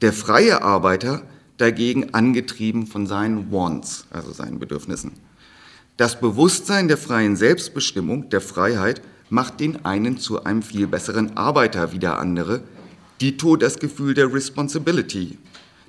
Der 0.00 0.12
freie 0.12 0.62
Arbeiter 0.62 1.22
dagegen 1.56 2.14
angetrieben 2.14 2.86
von 2.86 3.06
seinen 3.06 3.50
Wants, 3.50 4.06
also 4.10 4.32
seinen 4.32 4.58
Bedürfnissen. 4.58 5.12
Das 5.96 6.20
Bewusstsein 6.20 6.86
der 6.86 6.98
freien 6.98 7.36
Selbstbestimmung, 7.36 8.30
der 8.30 8.40
Freiheit, 8.40 9.02
macht 9.30 9.60
den 9.60 9.84
einen 9.84 10.18
zu 10.18 10.44
einem 10.44 10.62
viel 10.62 10.86
besseren 10.86 11.36
Arbeiter 11.36 11.92
wie 11.92 11.98
der 11.98 12.18
andere, 12.18 12.62
Dito 13.20 13.56
das 13.56 13.78
Gefühl 13.78 14.14
der 14.14 14.32
Responsibility, 14.32 15.38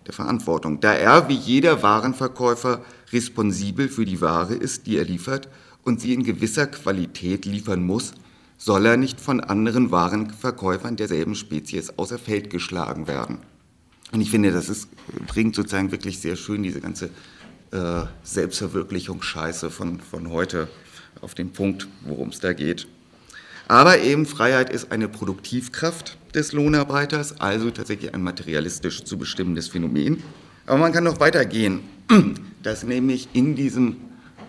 der 0.08 0.14
Verantwortung, 0.14 0.80
da 0.80 0.94
er 0.94 1.30
wie 1.30 1.36
jeder 1.36 1.84
Warenverkäufer 1.84 2.84
responsibel 3.12 3.88
für 3.88 4.06
die 4.06 4.22
Ware 4.22 4.56
ist, 4.56 4.88
die 4.88 4.98
er 4.98 5.06
liefert 5.06 5.48
und 5.84 6.02
sie 6.02 6.14
in 6.14 6.24
gewisser 6.24 6.68
Qualität 6.68 7.46
liefern 7.46 7.86
muss, 7.86 8.14
soll 8.58 8.86
er 8.86 8.98
nicht 8.98 9.22
von 9.22 9.40
anderen 9.40 9.92
Warenverkäufern 9.92 10.96
derselben 10.96 11.36
Spezies 11.36 11.98
außer 11.98 12.20
Feld 12.20 12.50
geschlagen 12.50 13.08
werden. 13.08 13.38
Und 14.12 14.22
ich 14.22 14.32
finde, 14.32 14.52
das 14.52 14.70
ist, 14.70 14.90
bringt 15.28 15.56
sozusagen 15.56 15.92
wirklich 15.92 16.20
sehr 16.20 16.36
schön 16.36 16.64
diese 16.64 16.82
ganze 16.82 17.10
äh, 17.72 18.06
Selbstverwirklichungsscheiße 18.24 19.70
von, 19.70 20.00
von 20.00 20.30
heute 20.30 20.68
auf 21.22 21.36
den 21.36 21.54
Punkt, 21.54 21.88
worum 22.02 22.30
es 22.30 22.40
da 22.40 22.54
geht. 22.54 22.88
Aber 23.70 24.00
eben 24.00 24.26
Freiheit 24.26 24.72
ist 24.72 24.92
eine 24.92 25.08
Produktivkraft 25.08 26.18
des 26.34 26.54
Lohnarbeiters, 26.54 27.40
also 27.40 27.70
tatsächlich 27.70 28.16
ein 28.16 28.24
materialistisch 28.24 29.04
zu 29.04 29.20
bestimmendes 29.20 29.68
Phänomen. 29.68 30.24
Aber 30.66 30.80
man 30.80 30.92
kann 30.92 31.04
noch 31.04 31.20
weitergehen, 31.20 31.82
dass 32.64 32.84
nämlich 32.84 33.30
in 33.34 33.56
diesem 33.56 33.98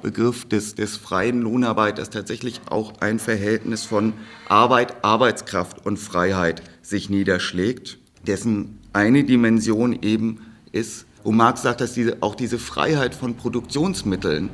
Begriff 0.01 0.49
des, 0.49 0.75
des 0.75 0.97
freien 0.97 1.43
Lohnarbeiters 1.43 2.09
tatsächlich 2.09 2.63
auch 2.71 2.99
ein 3.01 3.19
Verhältnis 3.19 3.85
von 3.85 4.15
Arbeit, 4.49 5.05
Arbeitskraft 5.05 5.85
und 5.85 5.99
Freiheit 5.99 6.63
sich 6.81 7.11
niederschlägt, 7.11 7.99
dessen 8.27 8.79
eine 8.95 9.25
Dimension 9.25 9.99
eben 10.01 10.47
ist, 10.73 11.05
wo 11.25 11.31
Marx 11.31 11.61
sagt, 11.61 11.83
dass 11.83 11.93
diese, 11.93 12.17
auch 12.23 12.35
diese 12.35 12.59
Freiheit 12.59 13.15
von 13.15 13.35
Produktionsmitteln 13.35 14.49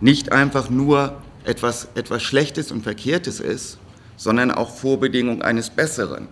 nicht 0.00 0.30
einfach 0.30 0.70
nur 0.70 1.20
etwas, 1.44 1.88
etwas 1.94 2.22
Schlechtes 2.22 2.72
und 2.72 2.82
Verkehrtes 2.82 3.40
ist, 3.40 3.78
sondern 4.16 4.50
auch 4.50 4.70
Vorbedingung 4.70 5.42
eines 5.42 5.70
Besseren. 5.70 6.28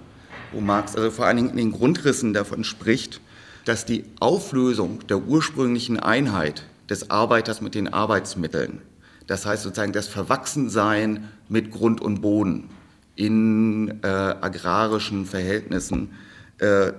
Wo 0.53 0.61
Marx 0.61 0.97
also 0.97 1.11
vor 1.11 1.27
allen 1.27 1.37
Dingen 1.37 1.51
in 1.51 1.57
den 1.57 1.73
Grundrissen 1.73 2.33
davon 2.33 2.65
spricht, 2.65 3.21
dass 3.65 3.85
die 3.85 4.05
Auflösung 4.21 5.07
der 5.07 5.23
ursprünglichen 5.23 5.99
Einheit 5.99 6.65
des 6.91 7.11
Arbeiters 7.11 7.61
mit 7.61 7.75
den 7.75 7.89
Arbeitsmitteln, 7.89 8.83
das 9.27 9.47
heißt 9.47 9.63
sozusagen 9.63 9.93
das 9.93 10.09
Verwachsensein 10.09 11.29
mit 11.49 11.71
Grund 11.71 12.01
und 12.01 12.21
Boden 12.21 12.69
in 13.15 14.01
äh, 14.03 14.07
agrarischen 14.07 15.27
Verhältnissen, 15.27 16.11
äh, 16.59 16.93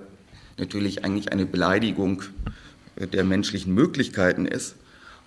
natürlich 0.56 1.04
eigentlich 1.04 1.32
eine 1.32 1.46
Beleidigung 1.46 2.22
der 2.96 3.24
menschlichen 3.24 3.74
Möglichkeiten 3.74 4.46
ist 4.46 4.76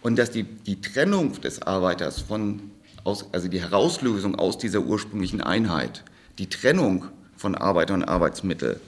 und 0.01 0.17
dass 0.17 0.31
die, 0.31 0.43
die 0.43 0.79
Trennung 0.79 1.39
des 1.41 1.61
Arbeiters 1.61 2.21
von 2.21 2.61
aus, 3.07 3.25
also 3.31 3.47
die 3.47 3.61
Herauslösung 3.61 4.35
aus 4.35 4.57
dieser 4.57 4.81
ursprünglichen 4.81 5.41
Einheit, 5.41 6.03
die 6.37 6.49
Trennung 6.49 7.05
von 7.37 7.55
Arbeiter 7.55 7.93
und 7.93 8.03
Arbeitsmittel, 8.03 8.81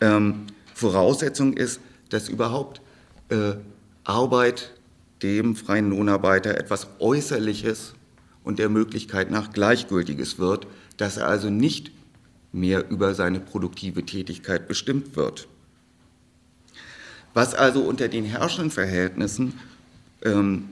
ähm, 0.00 0.48
Voraussetzung 0.74 1.54
ist, 1.54 1.80
dass 2.10 2.28
überhaupt 2.28 2.80
äh, 3.28 3.52
Arbeit 4.02 4.72
dem 5.22 5.54
freien 5.54 5.90
Lohnarbeiter 5.90 6.58
etwas 6.58 6.88
Äußerliches 6.98 7.94
und 8.42 8.58
der 8.58 8.68
Möglichkeit 8.68 9.30
nach 9.30 9.52
Gleichgültiges 9.52 10.38
wird, 10.38 10.66
dass 10.96 11.16
er 11.16 11.28
also 11.28 11.48
nicht 11.48 11.92
mehr 12.52 12.90
über 12.90 13.14
seine 13.14 13.40
produktive 13.40 14.04
Tätigkeit 14.04 14.66
bestimmt 14.66 15.16
wird. 15.16 15.46
Was 17.32 17.54
also 17.54 17.82
unter 17.82 18.08
den 18.08 18.24
herrschenden 18.24 18.70
Verhältnissen 18.70 19.54
ähm, 20.22 20.68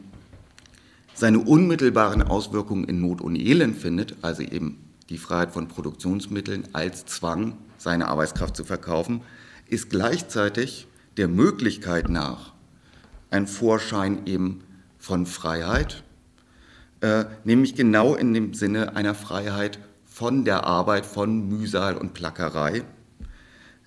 seine 1.23 1.39
unmittelbaren 1.39 2.21
Auswirkungen 2.21 2.83
in 2.83 3.01
Not 3.01 3.21
und 3.21 3.37
Elend 3.37 3.77
findet, 3.77 4.17
also 4.23 4.43
eben 4.43 4.79
die 5.09 5.19
Freiheit 5.19 5.53
von 5.53 5.69
Produktionsmitteln 5.69 6.65
als 6.73 7.07
Zwang, 7.07 7.59
seine 7.79 8.09
Arbeitskraft 8.09 8.57
zu 8.57 8.65
verkaufen, 8.65 9.21
ist 9.69 9.89
gleichzeitig 9.89 10.89
der 11.17 11.29
Möglichkeit 11.29 12.09
nach 12.09 12.55
ein 13.31 13.47
Vorschein 13.47 14.27
eben 14.27 14.65
von 14.99 15.25
Freiheit, 15.27 16.03
äh, 17.03 17.27
nämlich 17.45 17.77
genau 17.77 18.17
in 18.17 18.35
dem 18.35 18.53
Sinne 18.53 18.97
einer 18.97 19.15
Freiheit 19.15 19.79
von 20.05 20.45
der 20.45 20.65
Arbeit, 20.65 21.07
von 21.07 21.49
Mühsal 21.49 21.97
und 21.97 22.15
Plackerei, 22.15 22.83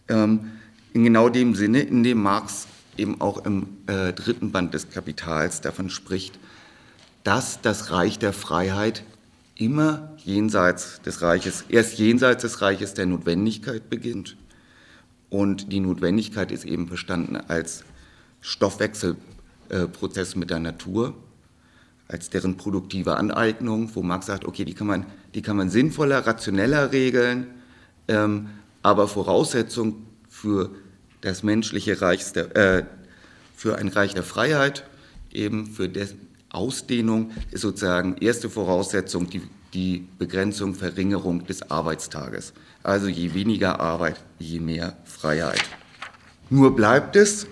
ähm, 0.08 0.52
in 0.93 1.04
genau 1.04 1.28
dem 1.28 1.54
Sinne, 1.54 1.82
in 1.82 2.02
dem 2.02 2.24
Marx 2.24 2.67
eben 2.95 3.19
auch 3.19 3.45
im 3.45 3.67
äh, 3.88 4.13
dritten 4.13 4.54
Band 4.54 4.74
des 4.74 4.89
Kapitals 4.89 5.60
davon 5.60 5.89
spricht, 5.89 6.39
dass 7.25 7.59
das 7.59 7.91
Reich 7.91 8.19
der 8.19 8.31
Freiheit 8.33 9.03
immer 9.55 10.15
jenseits 10.23 11.01
des 11.01 11.21
Reiches, 11.23 11.65
erst 11.69 11.97
jenseits 11.97 12.43
des 12.43 12.61
Reiches 12.61 12.93
der 12.93 13.07
Notwendigkeit 13.07 13.89
beginnt. 13.89 14.38
Und 15.29 15.71
die 15.71 15.79
Notwendigkeit 15.79 16.51
ist 16.51 16.65
eben 16.65 16.88
verstanden 16.88 17.35
als 17.35 17.83
Stoffwechselprozess 18.41 20.35
mit 20.35 20.51
der 20.51 20.59
Natur, 20.59 21.15
als 22.07 22.29
deren 22.29 22.57
produktive 22.57 23.17
Aneignung, 23.17 23.89
wo 23.95 24.03
Marx 24.03 24.27
sagt, 24.27 24.45
okay, 24.45 24.63
die 24.63 24.75
kann 24.75 24.85
man, 24.85 25.07
die 25.33 25.41
kann 25.41 25.57
man 25.57 25.71
sinnvoller, 25.71 26.27
rationeller 26.27 26.91
regeln, 26.91 27.47
ähm, 28.07 28.49
aber 28.83 29.07
Voraussetzung 29.07 30.05
für 30.29 30.69
das 31.21 31.41
menschliche 31.41 31.99
Reich, 32.01 32.35
äh, 32.35 32.83
für 33.55 33.77
ein 33.77 33.88
Reich 33.88 34.13
der 34.13 34.21
Freiheit, 34.21 34.85
eben 35.31 35.65
für 35.65 35.89
des, 35.89 36.13
Ausdehnung 36.56 37.32
ist 37.52 37.62
sozusagen 37.62 38.15
erste 38.18 38.50
Voraussetzung 38.50 39.30
die, 39.30 39.41
die 39.74 40.08
Begrenzung, 40.18 40.74
Verringerung 40.74 41.46
des 41.46 41.70
Arbeitstages. 41.70 42.54
Also 42.84 43.08
je 43.08 43.34
weniger 43.34 43.80
Arbeit, 43.80 44.24
je 44.39 44.60
mehr 44.60 44.98
Freiheit. 45.06 45.63
Nur 46.50 46.76
bleibt 46.76 47.15
es, 47.15 47.48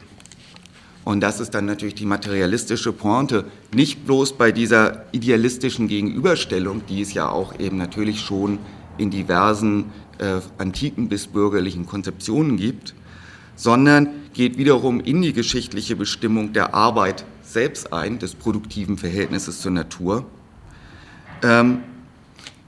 und 1.04 1.20
das 1.20 1.40
ist 1.40 1.52
dann 1.52 1.66
natürlich 1.66 1.96
die 1.96 2.06
materialistische 2.06 2.94
Pointe, 2.94 3.46
nicht 3.74 4.06
bloß 4.06 4.34
bei 4.34 4.52
dieser 4.52 5.06
idealistischen 5.12 5.88
Gegenüberstellung, 5.88 6.84
die 6.88 7.02
es 7.02 7.14
ja 7.14 7.30
auch 7.30 7.60
eben 7.60 7.78
natürlich 7.78 8.22
schon 8.22 8.60
in 8.98 9.10
diversen 9.10 9.86
äh, 10.20 10.40
antiken 10.58 11.10
bis 11.10 11.28
bürgerlichen 11.28 11.86
Konzeptionen 11.86 12.58
gibt, 12.58 12.94
sondern 13.56 14.08
geht 14.34 14.58
wiederum 14.58 15.00
in 15.00 15.22
die 15.22 15.34
geschichtliche 15.34 15.96
Bestimmung 15.96 16.54
der 16.54 16.74
Arbeit 16.74 17.26
selbst 17.44 17.94
ein, 17.94 18.20
des 18.20 18.36
produktiven 18.36 18.98
Verhältnisses 18.98 19.62
zur 19.62 19.72
Natur, 19.72 20.26
ähm, 21.42 21.84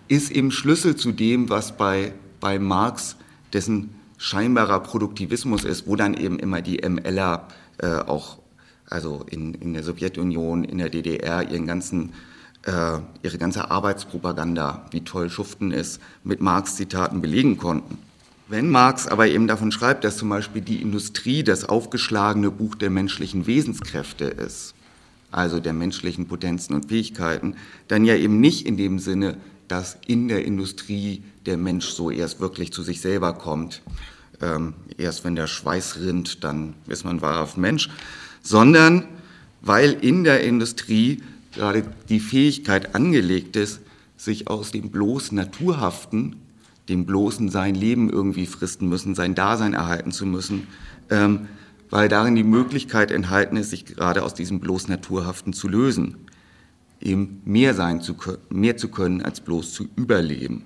ist 0.08 0.32
eben 0.32 0.52
Schlüssel 0.52 0.96
zu 0.96 1.12
dem, 1.12 1.50
was 1.50 1.78
bei, 1.78 2.14
bei 2.40 2.60
Marx 2.60 3.16
dessen 3.54 3.96
scheinbarer 4.18 4.80
Produktivismus 4.82 5.64
ist, 5.64 5.88
wo 5.88 5.96
dann 5.96 6.14
eben 6.14 6.40
immer 6.40 6.62
die 6.62 6.82
MLer 6.88 7.48
äh, 7.78 7.88
auch, 7.88 8.40
also 8.88 9.26
in, 9.30 9.54
in 9.56 9.74
der 9.74 9.84
Sowjetunion, 9.84 10.64
in 10.64 10.78
der 10.78 10.90
DDR, 10.90 11.50
ihren 11.50 11.66
ganzen, 11.66 12.14
äh, 12.64 13.00
ihre 13.24 13.38
ganze 13.38 13.72
Arbeitspropaganda, 13.72 14.86
wie 14.92 15.02
toll 15.02 15.30
Schuften 15.30 15.72
ist, 15.72 16.02
mit 16.24 16.42
Marx-Zitaten 16.42 17.22
belegen 17.22 17.58
konnten. 17.58 17.98
Wenn 18.48 18.70
Marx 18.70 19.08
aber 19.08 19.28
eben 19.28 19.48
davon 19.48 19.72
schreibt, 19.72 20.04
dass 20.04 20.18
zum 20.18 20.30
Beispiel 20.30 20.62
die 20.62 20.82
Industrie 20.82 21.44
das 21.44 21.66
aufgeschlagene 21.66 22.52
Buch 22.52 22.76
der 22.76 22.92
menschlichen 22.92 23.48
Wesenskräfte 23.48 24.26
ist, 24.26 24.76
also 25.32 25.60
der 25.60 25.74
menschlichen 25.74 26.28
Potenzen 26.28 26.76
und 26.76 26.90
Fähigkeiten, 26.90 27.56
dann 27.88 28.06
ja 28.06 28.16
eben 28.16 28.40
nicht 28.40 28.68
in 28.68 28.78
dem 28.78 29.00
Sinne, 29.00 29.38
dass 29.68 29.98
in 30.06 30.28
der 30.28 30.46
Industrie 30.46 31.24
der 31.48 31.58
Mensch 31.58 31.88
so 31.88 32.12
erst 32.12 32.40
wirklich 32.40 32.72
zu 32.72 32.84
sich 32.84 33.02
selber 33.02 33.34
kommt, 33.34 33.82
ähm, 34.42 34.76
erst 34.98 35.24
wenn 35.24 35.36
der 35.36 35.48
Schweiß 35.48 35.98
rinnt, 36.02 36.44
dann 36.44 36.76
ist 36.88 37.04
man 37.04 37.22
wahrhaft 37.22 37.58
Mensch, 37.58 37.90
sondern 38.44 39.08
weil 39.62 39.94
in 39.94 40.24
der 40.24 40.44
Industrie 40.44 41.24
gerade 41.56 41.84
die 42.10 42.20
Fähigkeit 42.20 42.94
angelegt 42.94 43.56
ist, 43.56 43.80
sich 44.18 44.48
aus 44.48 44.72
dem 44.72 44.92
bloß 44.92 45.32
Naturhaften, 45.32 46.36
dem 46.90 47.06
bloßen 47.06 47.50
sein 47.50 47.76
Leben 47.76 48.10
irgendwie 48.10 48.46
fristen 48.46 48.88
müssen, 48.90 49.16
sein 49.16 49.36
Dasein 49.36 49.74
erhalten 49.74 50.12
zu 50.12 50.26
müssen, 50.26 50.68
ähm, 51.10 51.48
weil 51.90 52.10
darin 52.10 52.36
die 52.36 52.44
Möglichkeit 52.44 53.12
enthalten 53.12 53.58
ist, 53.58 53.70
sich 53.70 53.86
gerade 53.86 54.24
aus 54.24 54.34
diesem 54.34 54.60
bloß 54.60 54.88
Naturhaften 54.88 55.54
zu 55.54 55.68
lösen, 55.68 56.18
eben 57.02 57.42
mehr 57.46 57.74
sein 57.74 58.02
zu 58.02 58.16
können, 58.16 58.40
mehr 58.50 58.78
zu 58.78 58.90
können 58.90 59.22
als 59.22 59.42
bloß 59.42 59.74
zu 59.74 59.88
überleben. 59.96 60.64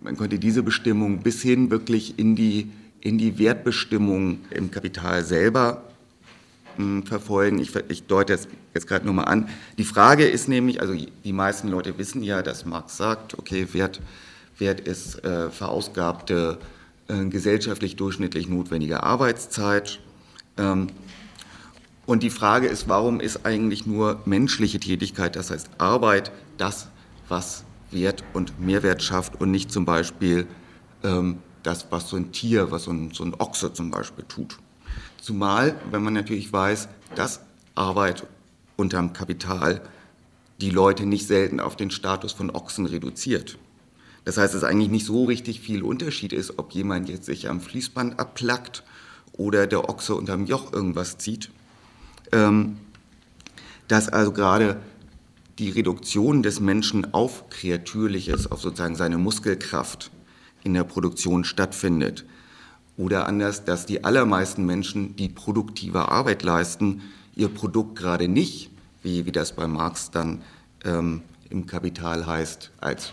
Man 0.00 0.16
konnte 0.16 0.38
diese 0.38 0.62
Bestimmung 0.62 1.18
bis 1.18 1.42
hin 1.42 1.70
wirklich 1.70 2.18
in 2.18 2.34
die, 2.34 2.70
in 3.00 3.18
die 3.18 3.38
Wertbestimmung 3.38 4.38
im 4.50 4.70
Kapital 4.70 5.24
selber 5.24 5.84
hm, 6.76 7.04
verfolgen. 7.04 7.58
Ich, 7.60 7.74
ich 7.88 8.06
deute 8.06 8.32
jetzt, 8.32 8.48
jetzt 8.74 8.88
gerade 8.88 9.04
nur 9.04 9.14
mal 9.14 9.24
an. 9.24 9.48
Die 9.78 9.84
Frage 9.84 10.24
ist 10.24 10.48
nämlich, 10.48 10.80
also 10.80 10.94
die 10.94 11.32
meisten 11.32 11.68
Leute 11.68 11.98
wissen 11.98 12.22
ja, 12.22 12.42
dass 12.42 12.66
Marx 12.66 12.96
sagt, 12.96 13.38
okay, 13.38 13.68
Wert, 13.72 14.00
Wert 14.62 14.80
ist 14.80 15.24
äh, 15.24 15.50
verausgabte 15.50 16.58
äh, 17.08 17.24
gesellschaftlich 17.24 17.96
durchschnittlich 17.96 18.48
notwendige 18.48 19.02
Arbeitszeit. 19.02 19.98
Ähm, 20.56 20.86
und 22.06 22.22
die 22.22 22.30
Frage 22.30 22.68
ist, 22.68 22.88
warum 22.88 23.18
ist 23.20 23.44
eigentlich 23.44 23.86
nur 23.86 24.20
menschliche 24.24 24.78
Tätigkeit, 24.78 25.34
das 25.34 25.50
heißt 25.50 25.68
Arbeit, 25.78 26.30
das, 26.58 26.88
was 27.28 27.64
Wert 27.90 28.22
und 28.32 28.60
Mehrwert 28.60 29.02
schafft 29.02 29.40
und 29.40 29.50
nicht 29.50 29.72
zum 29.72 29.84
Beispiel 29.84 30.46
ähm, 31.02 31.38
das, 31.62 31.86
was 31.90 32.08
so 32.08 32.16
ein 32.16 32.30
Tier, 32.32 32.70
was 32.70 32.84
so 32.84 32.92
ein, 32.92 33.10
so 33.12 33.24
ein 33.24 33.34
Ochse 33.34 33.72
zum 33.72 33.90
Beispiel 33.90 34.24
tut. 34.28 34.58
Zumal, 35.20 35.74
wenn 35.90 36.02
man 36.02 36.14
natürlich 36.14 36.52
weiß, 36.52 36.88
dass 37.14 37.40
Arbeit 37.74 38.26
unterm 38.76 39.12
Kapital 39.12 39.80
die 40.60 40.70
Leute 40.70 41.04
nicht 41.04 41.26
selten 41.26 41.58
auf 41.58 41.76
den 41.76 41.90
Status 41.90 42.32
von 42.32 42.50
Ochsen 42.50 42.86
reduziert. 42.86 43.58
Das 44.24 44.36
heißt, 44.36 44.54
dass 44.54 44.64
eigentlich 44.64 44.90
nicht 44.90 45.06
so 45.06 45.24
richtig 45.24 45.60
viel 45.60 45.82
Unterschied 45.82 46.32
ist, 46.32 46.58
ob 46.58 46.72
jemand 46.72 47.08
jetzt 47.08 47.26
sich 47.26 47.48
am 47.48 47.60
Fließband 47.60 48.20
abplackt 48.20 48.84
oder 49.32 49.66
der 49.66 49.88
Ochse 49.88 50.14
unterm 50.14 50.46
Joch 50.46 50.72
irgendwas 50.72 51.18
zieht. 51.18 51.50
Ähm, 52.30 52.76
dass 53.88 54.08
also 54.08 54.32
gerade 54.32 54.80
die 55.58 55.70
Reduktion 55.70 56.42
des 56.42 56.60
Menschen 56.60 57.12
auf 57.12 57.50
Kreatürliches, 57.50 58.50
auf 58.50 58.60
sozusagen 58.60 58.96
seine 58.96 59.18
Muskelkraft 59.18 60.10
in 60.64 60.74
der 60.74 60.84
Produktion 60.84 61.44
stattfindet. 61.44 62.24
Oder 62.96 63.26
anders, 63.26 63.64
dass 63.64 63.86
die 63.86 64.04
allermeisten 64.04 64.64
Menschen, 64.64 65.16
die 65.16 65.28
produktive 65.28 66.08
Arbeit 66.10 66.42
leisten, 66.42 67.02
ihr 67.34 67.48
Produkt 67.48 67.98
gerade 67.98 68.28
nicht, 68.28 68.70
wie, 69.02 69.26
wie 69.26 69.32
das 69.32 69.52
bei 69.52 69.66
Marx 69.66 70.10
dann 70.10 70.42
ähm, 70.84 71.22
im 71.50 71.66
Kapital 71.66 72.26
heißt, 72.26 72.70
als 72.80 73.12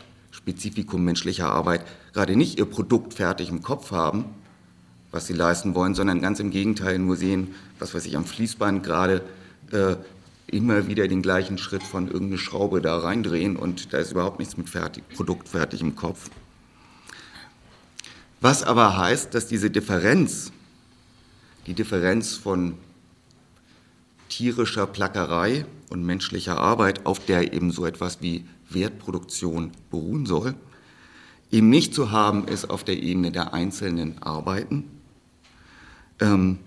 Spezifikum 0.49 1.03
menschlicher 1.03 1.51
Arbeit, 1.51 1.85
gerade 2.11 2.35
nicht 2.35 2.57
ihr 2.57 2.65
Produkt 2.65 3.13
fertig 3.13 3.49
im 3.49 3.61
Kopf 3.61 3.91
haben, 3.91 4.25
was 5.11 5.27
sie 5.27 5.33
leisten 5.33 5.75
wollen, 5.75 5.93
sondern 5.93 6.21
ganz 6.21 6.39
im 6.39 6.49
Gegenteil 6.49 6.97
nur 6.97 7.15
sehen, 7.15 7.53
was 7.77 7.93
weiß 7.93 8.05
ich, 8.07 8.17
am 8.17 8.25
Fließband 8.25 8.83
gerade 8.83 9.21
äh, 9.71 9.95
immer 10.47 10.87
wieder 10.87 11.07
den 11.07 11.21
gleichen 11.21 11.59
Schritt 11.59 11.83
von 11.83 12.07
irgendeine 12.07 12.39
Schraube 12.39 12.81
da 12.81 12.97
reindrehen 12.97 13.57
und 13.57 13.93
da 13.93 13.99
ist 13.99 14.11
überhaupt 14.11 14.39
nichts 14.39 14.57
mit 14.57 14.69
fertig, 14.69 15.07
Produkt 15.09 15.49
fertig 15.49 15.81
im 15.81 15.95
Kopf. 15.95 16.31
Was 18.41 18.63
aber 18.63 18.97
heißt, 18.97 19.35
dass 19.35 19.45
diese 19.45 19.69
Differenz, 19.69 20.51
die 21.67 21.75
Differenz 21.75 22.33
von 22.33 22.73
tierischer 24.29 24.87
Plackerei 24.87 25.65
und 25.89 26.03
menschlicher 26.03 26.57
Arbeit, 26.57 27.05
auf 27.05 27.23
der 27.23 27.53
eben 27.53 27.69
so 27.69 27.85
etwas 27.85 28.21
wie 28.21 28.45
Wertproduktion 28.69 29.71
beruhen 29.89 30.25
soll, 30.25 30.55
eben 31.51 31.69
nicht 31.69 31.93
zu 31.93 32.11
haben 32.11 32.47
ist 32.47 32.69
auf 32.69 32.83
der 32.83 33.01
Ebene 33.01 33.31
der 33.31 33.53
einzelnen 33.53 34.21
Arbeiten, 34.21 34.85
ähm, 36.19 36.59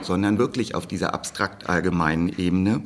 sondern 0.00 0.38
wirklich 0.38 0.74
auf 0.74 0.86
dieser 0.86 1.14
abstrakt 1.14 1.68
allgemeinen 1.68 2.28
Ebene, 2.28 2.82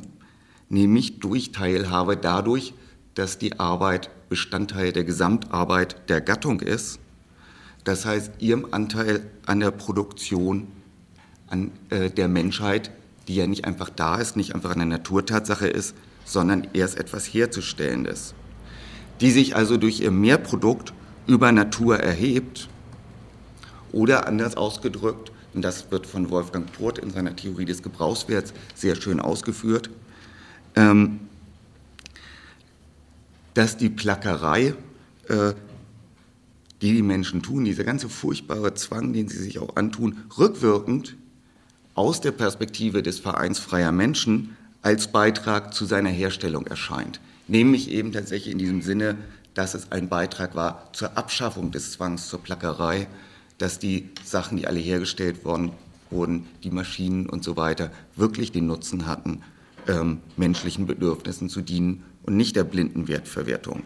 nämlich 0.69 1.19
durch 1.19 1.51
Teilhabe 1.51 2.17
dadurch, 2.17 2.73
dass 3.15 3.37
die 3.37 3.59
Arbeit 3.59 4.09
Bestandteil 4.29 4.93
der 4.93 5.03
Gesamtarbeit 5.03 6.09
der 6.09 6.21
Gattung 6.21 6.61
ist, 6.61 6.99
das 7.83 8.05
heißt 8.05 8.33
ihrem 8.39 8.67
Anteil 8.71 9.25
an 9.45 9.59
der 9.59 9.71
Produktion 9.71 10.67
an, 11.47 11.71
äh, 11.89 12.09
der 12.09 12.27
Menschheit, 12.27 12.91
die 13.27 13.35
ja 13.35 13.47
nicht 13.47 13.65
einfach 13.65 13.89
da 13.89 14.17
ist, 14.17 14.35
nicht 14.35 14.53
einfach 14.53 14.75
eine 14.75 14.85
Naturtatsache 14.85 15.67
ist, 15.67 15.95
sondern 16.29 16.67
erst 16.73 16.97
etwas 16.97 17.25
Herzustellendes, 17.25 18.35
die 19.19 19.31
sich 19.31 19.55
also 19.55 19.77
durch 19.77 19.99
ihr 19.99 20.11
Mehrprodukt 20.11 20.93
über 21.25 21.51
Natur 21.51 21.97
erhebt. 21.97 22.69
Oder 23.91 24.27
anders 24.27 24.55
ausgedrückt, 24.55 25.31
und 25.55 25.63
das 25.63 25.89
wird 25.91 26.05
von 26.05 26.29
Wolfgang 26.29 26.71
Port 26.71 26.99
in 26.99 27.09
seiner 27.09 27.35
Theorie 27.35 27.65
des 27.65 27.81
Gebrauchswerts 27.81 28.53
sehr 28.75 28.95
schön 28.95 29.19
ausgeführt, 29.19 29.89
ähm, 30.75 31.21
dass 33.55 33.75
die 33.75 33.89
Plackerei, 33.89 34.75
äh, 35.27 35.53
die 36.81 36.93
die 36.93 37.01
Menschen 37.01 37.41
tun, 37.41 37.65
dieser 37.65 37.83
ganze 37.83 38.07
furchtbare 38.07 38.75
Zwang, 38.75 39.11
den 39.13 39.27
sie 39.27 39.39
sich 39.39 39.57
auch 39.57 39.75
antun, 39.75 40.19
rückwirkend 40.37 41.15
aus 41.95 42.21
der 42.21 42.31
Perspektive 42.31 43.01
des 43.01 43.17
Vereins 43.17 43.57
freier 43.57 43.91
Menschen 43.91 44.55
als 44.81 45.11
Beitrag 45.11 45.73
zu 45.73 45.85
seiner 45.85 46.09
Herstellung 46.09 46.67
erscheint. 46.67 47.19
Nämlich 47.47 47.89
eben 47.89 48.11
tatsächlich 48.11 48.53
in 48.53 48.59
diesem 48.59 48.81
Sinne, 48.81 49.17
dass 49.53 49.73
es 49.73 49.91
ein 49.91 50.09
Beitrag 50.09 50.55
war 50.55 50.89
zur 50.93 51.17
Abschaffung 51.17 51.71
des 51.71 51.91
Zwangs 51.91 52.29
zur 52.29 52.41
Plackerei, 52.41 53.07
dass 53.57 53.79
die 53.79 54.09
Sachen, 54.23 54.57
die 54.57 54.67
alle 54.67 54.79
hergestellt 54.79 55.43
worden 55.43 55.71
wurden, 56.09 56.47
die 56.63 56.71
Maschinen 56.71 57.27
und 57.27 57.43
so 57.43 57.57
weiter, 57.57 57.91
wirklich 58.15 58.51
den 58.51 58.67
Nutzen 58.67 59.05
hatten, 59.05 59.41
ähm, 59.87 60.19
menschlichen 60.37 60.87
Bedürfnissen 60.87 61.49
zu 61.49 61.61
dienen 61.61 62.03
und 62.23 62.37
nicht 62.37 62.55
der 62.55 62.63
blinden 62.63 63.07
Wertverwertung. 63.07 63.83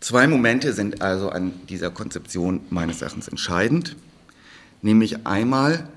Zwei 0.00 0.26
Momente 0.26 0.72
sind 0.72 1.02
also 1.02 1.30
an 1.30 1.52
dieser 1.68 1.90
Konzeption 1.90 2.60
meines 2.70 3.02
Erachtens 3.02 3.28
entscheidend, 3.28 3.96
nämlich 4.82 5.26
einmal 5.26 5.88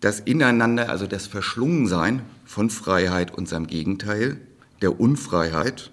das 0.00 0.20
Ineinander, 0.20 0.90
also 0.90 1.06
das 1.06 1.26
Verschlungensein 1.26 2.22
von 2.44 2.70
Freiheit 2.70 3.34
und 3.34 3.48
seinem 3.48 3.66
Gegenteil, 3.66 4.40
der 4.82 5.00
Unfreiheit, 5.00 5.90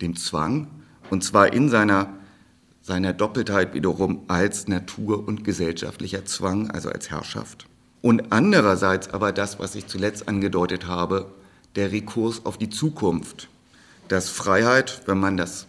dem 0.00 0.16
Zwang, 0.16 0.68
und 1.10 1.22
zwar 1.22 1.52
in 1.52 1.68
seiner 1.68 2.14
seiner 2.84 3.14
Doppeltheit 3.14 3.72
wiederum 3.72 4.24
als 4.28 4.68
Natur- 4.68 5.26
und 5.26 5.42
gesellschaftlicher 5.42 6.26
Zwang, 6.26 6.70
also 6.70 6.90
als 6.90 7.10
Herrschaft. 7.10 7.66
Und 8.02 8.30
andererseits 8.30 9.08
aber 9.08 9.32
das, 9.32 9.58
was 9.58 9.74
ich 9.74 9.86
zuletzt 9.86 10.28
angedeutet 10.28 10.86
habe, 10.86 11.32
der 11.76 11.92
Rekurs 11.92 12.44
auf 12.44 12.58
die 12.58 12.68
Zukunft, 12.68 13.48
dass 14.08 14.28
Freiheit, 14.28 15.00
wenn 15.06 15.18
man 15.18 15.38
das 15.38 15.66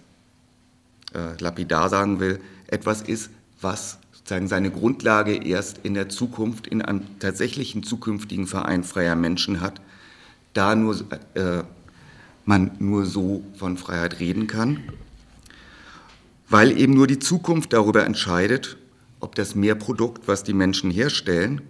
äh, 1.14 1.42
lapidar 1.42 1.88
sagen 1.88 2.20
will, 2.20 2.42
etwas 2.68 3.02
ist, 3.02 3.30
was 3.62 3.98
sozusagen 4.12 4.50
seine 4.50 4.70
Grundlage 4.70 5.42
erst 5.42 5.80
in 5.84 5.94
der 5.94 6.10
Zukunft, 6.10 6.68
in 6.68 6.82
einem 6.82 7.18
tatsächlichen 7.20 7.84
zukünftigen 7.84 8.46
Verein 8.46 8.84
freier 8.84 9.16
Menschen 9.16 9.62
hat, 9.62 9.80
da 10.56 10.76
nur, 10.76 10.96
äh, 11.36 11.64
man 12.46 12.72
nur 12.80 13.06
so 13.06 13.44
von 13.58 13.78
Freiheit 13.78 14.20
reden 14.20 14.48
kann 14.48 14.80
weil 16.50 16.78
eben 16.78 16.94
nur 16.94 17.08
die 17.08 17.20
Zukunft 17.20 17.74
darüber 17.74 18.06
entscheidet, 18.06 18.78
ob 19.20 19.36
das 19.36 19.56
Mehrprodukt, 19.56 20.28
was 20.28 20.44
die 20.44 20.54
Menschen 20.54 20.92
herstellen, 20.92 21.62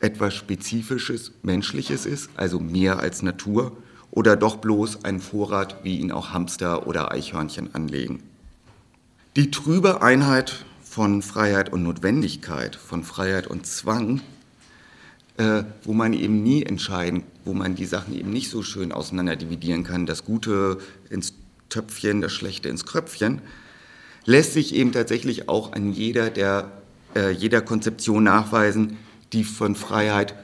etwas 0.00 0.34
Spezifisches, 0.34 1.32
Menschliches 1.42 2.06
ist, 2.06 2.30
also 2.34 2.58
mehr 2.58 2.98
als 2.98 3.22
Natur, 3.22 3.76
oder 4.10 4.36
doch 4.36 4.56
bloß 4.56 5.04
ein 5.04 5.20
Vorrat, 5.20 5.84
wie 5.84 5.98
ihn 5.98 6.10
auch 6.10 6.32
Hamster 6.32 6.88
oder 6.88 7.12
Eichhörnchen 7.12 7.74
anlegen. 7.74 8.22
Die 9.36 9.52
trübe 9.52 10.02
Einheit 10.02 10.64
von 10.82 11.22
Freiheit 11.22 11.72
und 11.72 11.84
Notwendigkeit, 11.84 12.74
von 12.74 13.04
Freiheit 13.04 13.46
und 13.46 13.66
Zwang, 13.66 14.20
äh, 15.36 15.64
wo 15.84 15.92
man 15.92 16.12
eben 16.12 16.42
nie 16.42 16.62
entscheiden, 16.62 17.22
wo 17.44 17.54
man 17.54 17.74
die 17.74 17.86
Sachen 17.86 18.18
eben 18.18 18.30
nicht 18.30 18.50
so 18.50 18.62
schön 18.62 18.92
auseinander 18.92 19.36
dividieren 19.36 19.84
kann, 19.84 20.06
das 20.06 20.24
Gute 20.24 20.78
ins 21.08 21.34
Töpfchen, 21.68 22.20
das 22.20 22.32
Schlechte 22.32 22.68
ins 22.68 22.84
Kröpfchen, 22.84 23.40
lässt 24.24 24.52
sich 24.52 24.74
eben 24.74 24.92
tatsächlich 24.92 25.48
auch 25.48 25.72
an 25.72 25.92
jeder, 25.92 26.30
der, 26.30 26.70
äh, 27.14 27.30
jeder 27.30 27.62
Konzeption 27.62 28.24
nachweisen, 28.24 28.96
die 29.32 29.44
von 29.44 29.74
Freiheit 29.76 30.34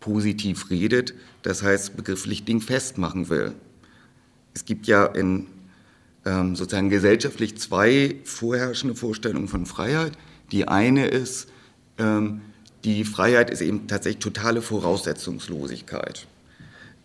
positiv 0.00 0.70
redet, 0.70 1.14
das 1.42 1.62
heißt 1.62 1.96
begrifflich 1.96 2.44
Ding 2.44 2.60
festmachen 2.60 3.28
will. 3.28 3.52
Es 4.54 4.64
gibt 4.64 4.86
ja 4.86 5.06
in 5.06 5.46
ähm, 6.24 6.54
sozusagen 6.54 6.88
gesellschaftlich 6.90 7.58
zwei 7.58 8.16
vorherrschende 8.24 8.94
Vorstellungen 8.94 9.48
von 9.48 9.66
Freiheit. 9.66 10.12
Die 10.52 10.68
eine 10.68 11.06
ist 11.06 11.48
Ähm, 11.98 12.40
die 12.84 13.04
Freiheit 13.04 13.50
ist 13.50 13.60
eben 13.60 13.86
tatsächlich 13.86 14.22
totale 14.22 14.62
Voraussetzungslosigkeit. 14.62 16.26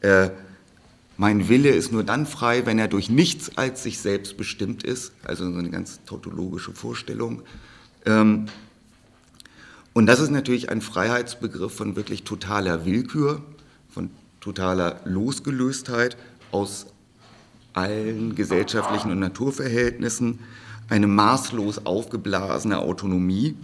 Äh, 0.02 0.30
mein 1.18 1.50
Wille 1.50 1.70
ist 1.70 1.92
nur 1.92 2.04
dann 2.04 2.26
frei, 2.26 2.66
wenn 2.66 2.78
er 2.78 2.88
durch 2.88 3.10
nichts 3.10 3.58
als 3.58 3.84
sich 3.84 4.00
selbst 4.00 4.38
bestimmt 4.38 4.84
ist, 4.84 5.14
also 5.24 5.52
so 5.52 5.58
eine 5.58 5.70
ganz 5.70 6.00
tautologische 6.06 6.74
Vorstellung. 6.74 7.42
Ähm, 8.06 8.46
und 9.94 10.06
das 10.06 10.20
ist 10.20 10.30
natürlich 10.30 10.70
ein 10.70 10.82
Freiheitsbegriff 10.82 11.74
von 11.74 11.96
wirklich 11.96 12.24
totaler 12.24 12.86
Willkür, 12.86 13.42
von 13.90 14.12
totaler 14.40 15.02
Losgelöstheit 15.06 16.18
aus 16.52 16.86
allen 17.74 18.36
gesellschaftlichen 18.36 19.12
und 19.12 19.20
Naturverhältnissen, 19.20 20.40
eine 20.90 21.08
maßlos 21.08 21.86
aufgeblasene 21.86 22.78
Autonomie, 22.80 23.56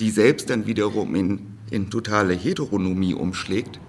die 0.00 0.10
selbst 0.10 0.50
dann 0.50 0.66
wiederum 0.66 1.14
in, 1.14 1.58
in 1.70 1.90
totale 1.90 2.34
Heteronomie 2.34 3.14
umschlägt, 3.14 3.80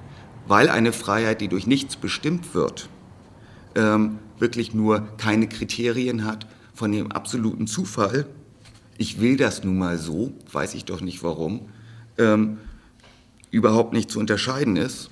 weil 0.47 0.69
eine 0.69 0.93
Freiheit, 0.93 1.41
die 1.41 1.47
durch 1.47 1.67
nichts 1.67 1.95
bestimmt 1.95 2.53
wird, 2.53 2.89
ähm, 3.75 4.19
wirklich 4.39 4.73
nur 4.73 5.07
keine 5.17 5.47
Kriterien 5.47 6.25
hat 6.25 6.47
von 6.73 6.91
dem 6.91 7.11
absoluten 7.11 7.67
Zufall, 7.67 8.27
ich 8.97 9.19
will 9.19 9.37
das 9.37 9.63
nun 9.63 9.77
mal 9.77 9.97
so, 9.97 10.33
weiß 10.51 10.73
ich 10.75 10.85
doch 10.85 11.01
nicht 11.01 11.23
warum, 11.23 11.69
ähm, 12.17 12.57
überhaupt 13.51 13.93
nicht 13.93 14.09
zu 14.09 14.19
unterscheiden 14.19 14.77
ist. 14.77 15.09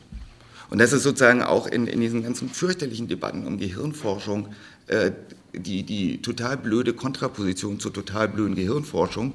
Und 0.70 0.80
das 0.80 0.94
ist 0.94 1.04
sozusagen 1.04 1.44
auch 1.44 1.68
in, 1.68 1.88
in 1.88 2.00
diesen 2.00 2.24
ganzen 2.24 2.50
fürchterlichen 2.50 3.08
Debatten 3.08 3.46
um 3.46 3.58
Gehirnforschung 3.58 4.50
äh, 4.88 5.12
die, 5.54 5.84
die 5.84 6.22
total 6.22 6.58
blöde 6.58 6.94
Kontraposition 6.94 7.80
zur 7.80 7.94
total 7.94 8.28
blöden 8.28 8.56
Gehirnforschung. 8.56 9.34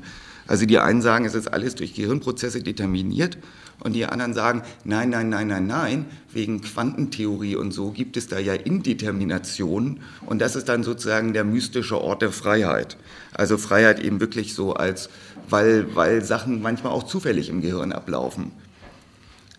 Also 0.49 0.67
die 0.67 0.79
einen 0.79 1.03
sagen, 1.03 1.27
es 1.27 1.35
ist 1.35 1.47
alles 1.47 1.75
durch 1.75 1.95
Gehirnprozesse 1.95 2.63
determiniert 2.63 3.37
und 3.81 3.93
die 3.93 4.07
anderen 4.07 4.33
sagen, 4.33 4.63
nein, 4.83 5.11
nein, 5.11 5.29
nein, 5.29 5.47
nein, 5.47 5.67
nein, 5.67 6.07
wegen 6.33 6.63
Quantentheorie 6.63 7.55
und 7.55 7.73
so 7.73 7.91
gibt 7.91 8.17
es 8.17 8.27
da 8.29 8.39
ja 8.39 8.55
Indeterminationen 8.55 10.01
und 10.25 10.41
das 10.41 10.57
ist 10.57 10.69
dann 10.69 10.83
sozusagen 10.83 11.35
der 11.35 11.45
mystische 11.45 12.01
Ort 12.01 12.23
der 12.23 12.33
Freiheit. 12.33 12.97
Also 13.35 13.59
Freiheit 13.59 14.01
eben 14.01 14.21
wirklich 14.21 14.55
so 14.55 14.73
als, 14.73 15.11
weil, 15.51 15.95
weil 15.95 16.25
Sachen 16.25 16.63
manchmal 16.63 16.93
auch 16.93 17.05
zufällig 17.05 17.51
im 17.51 17.61
Gehirn 17.61 17.93
ablaufen. 17.93 18.51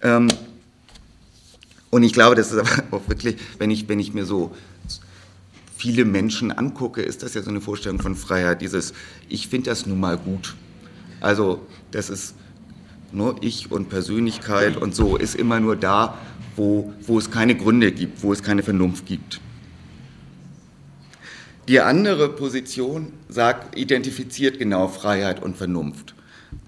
Ähm, 0.02 0.28
und 1.92 2.04
ich 2.04 2.14
glaube, 2.14 2.36
das 2.36 2.52
ist 2.52 2.58
aber 2.58 2.84
auch 2.98 3.08
wirklich, 3.08 3.38
wenn 3.60 3.70
ich, 3.70 3.88
wenn 3.88 4.00
ich 4.00 4.14
mir 4.16 4.26
so 4.26 4.56
viele 5.78 6.04
Menschen 6.04 6.52
angucke, 6.52 7.04
ist 7.04 7.22
das 7.22 7.36
ja 7.36 7.44
so 7.44 7.52
eine 7.52 7.62
Vorstellung 7.62 8.02
von 8.02 8.16
Freiheit, 8.16 8.62
dieses, 8.62 8.94
ich 9.30 9.48
finde 9.48 9.70
das 9.70 9.86
nun 9.86 10.00
mal 10.00 10.18
gut. 10.18 10.56
Also 11.22 11.66
das 11.92 12.10
ist 12.10 12.36
nur 13.12 13.38
ich 13.42 13.72
und 13.72 13.90
Persönlichkeit 13.90 14.78
und 14.78 14.96
so 14.96 15.18
ist 15.18 15.36
immer 15.36 15.60
nur 15.60 15.76
da, 15.76 16.18
wo, 16.56 16.94
wo 17.06 17.18
es 17.18 17.32
keine 17.32 17.56
Gründe 17.56 17.92
gibt, 17.92 18.24
wo 18.24 18.34
es 18.34 18.44
keine 18.44 18.64
Vernunft 18.64 19.06
gibt. 19.06 19.42
Die 21.68 21.80
andere 21.80 22.30
Position 22.30 23.14
sagt, 23.28 23.78
identifiziert 23.78 24.58
genau 24.58 24.88
Freiheit 24.88 25.42
und 25.42 25.56
Vernunft, 25.56 26.16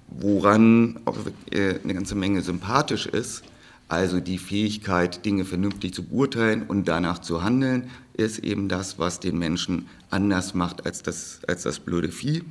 woran 0.07 0.99
auch 1.05 1.17
äh, 1.51 1.79
eine 1.83 1.93
ganze 1.93 2.15
Menge 2.15 2.41
sympathisch 2.41 3.07
ist. 3.07 3.43
Also 3.87 4.19
die 4.19 4.37
Fähigkeit, 4.37 5.25
Dinge 5.25 5.43
vernünftig 5.43 5.93
zu 5.93 6.03
beurteilen 6.03 6.63
und 6.67 6.87
danach 6.87 7.19
zu 7.19 7.43
handeln, 7.43 7.89
ist 8.13 8.39
eben 8.39 8.69
das, 8.69 8.99
was 8.99 9.19
den 9.19 9.37
Menschen 9.39 9.87
anders 10.11 10.53
macht 10.53 10.85
als 10.85 11.01
das, 11.01 11.39
als 11.47 11.63
das 11.63 11.79
blöde 11.79 12.09
Vieh. 12.09 12.43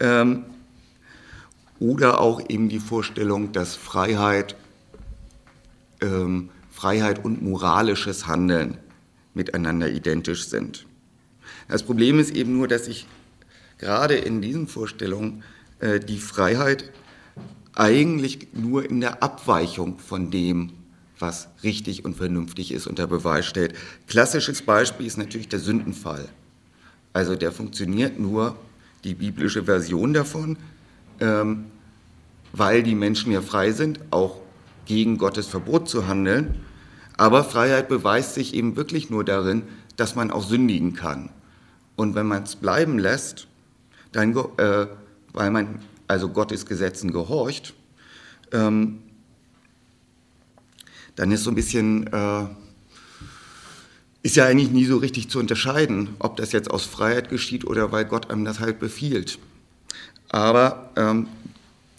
Ähm, 0.00 0.44
oder 1.82 2.20
auch 2.20 2.40
eben 2.48 2.68
die 2.68 2.78
Vorstellung, 2.78 3.50
dass 3.50 3.74
Freiheit, 3.74 4.54
ähm, 6.00 6.50
Freiheit 6.70 7.24
und 7.24 7.42
moralisches 7.42 8.28
Handeln 8.28 8.78
miteinander 9.34 9.90
identisch 9.90 10.46
sind. 10.46 10.86
Das 11.66 11.82
Problem 11.82 12.20
ist 12.20 12.30
eben 12.30 12.56
nur, 12.56 12.68
dass 12.68 12.84
sich 12.84 13.08
gerade 13.78 14.14
in 14.14 14.40
diesen 14.40 14.68
Vorstellungen 14.68 15.42
äh, 15.80 15.98
die 15.98 16.18
Freiheit 16.18 16.92
eigentlich 17.74 18.48
nur 18.52 18.88
in 18.88 19.00
der 19.00 19.20
Abweichung 19.22 19.98
von 19.98 20.30
dem, 20.30 20.70
was 21.18 21.48
richtig 21.64 22.04
und 22.04 22.16
vernünftig 22.16 22.70
ist, 22.70 22.86
unter 22.86 23.08
Beweis 23.08 23.46
stellt. 23.46 23.74
Klassisches 24.06 24.62
Beispiel 24.62 25.06
ist 25.06 25.18
natürlich 25.18 25.48
der 25.48 25.58
Sündenfall. 25.58 26.28
Also 27.12 27.34
der 27.34 27.50
funktioniert 27.50 28.20
nur, 28.20 28.56
die 29.02 29.14
biblische 29.14 29.64
Version 29.64 30.12
davon, 30.12 30.56
ähm, 31.18 31.64
weil 32.52 32.82
die 32.82 32.94
Menschen 32.94 33.32
ja 33.32 33.40
frei 33.40 33.72
sind, 33.72 34.00
auch 34.10 34.36
gegen 34.86 35.18
Gottes 35.18 35.46
Verbot 35.46 35.88
zu 35.88 36.06
handeln. 36.06 36.60
Aber 37.16 37.44
Freiheit 37.44 37.88
beweist 37.88 38.34
sich 38.34 38.54
eben 38.54 38.76
wirklich 38.76 39.10
nur 39.10 39.24
darin, 39.24 39.62
dass 39.96 40.14
man 40.14 40.30
auch 40.30 40.46
sündigen 40.46 40.94
kann. 40.94 41.30
Und 41.96 42.14
wenn 42.14 42.26
man 42.26 42.42
es 42.42 42.56
bleiben 42.56 42.98
lässt, 42.98 43.46
dann, 44.12 44.36
äh, 44.36 44.86
weil 45.32 45.50
man 45.50 45.80
also 46.08 46.28
Gottes 46.28 46.66
Gesetzen 46.66 47.12
gehorcht, 47.12 47.74
ähm, 48.52 49.00
dann 51.16 51.30
ist 51.30 51.44
so 51.44 51.50
ein 51.50 51.54
bisschen, 51.54 52.06
äh, 52.12 52.46
ist 54.22 54.36
ja 54.36 54.46
eigentlich 54.46 54.70
nie 54.70 54.84
so 54.84 54.98
richtig 54.98 55.28
zu 55.30 55.38
unterscheiden, 55.38 56.10
ob 56.18 56.36
das 56.36 56.52
jetzt 56.52 56.70
aus 56.70 56.84
Freiheit 56.84 57.28
geschieht 57.28 57.64
oder 57.64 57.92
weil 57.92 58.04
Gott 58.04 58.30
einem 58.30 58.44
das 58.44 58.60
halt 58.60 58.78
befiehlt. 58.78 59.38
Aber 60.28 60.90
ähm, 60.96 61.28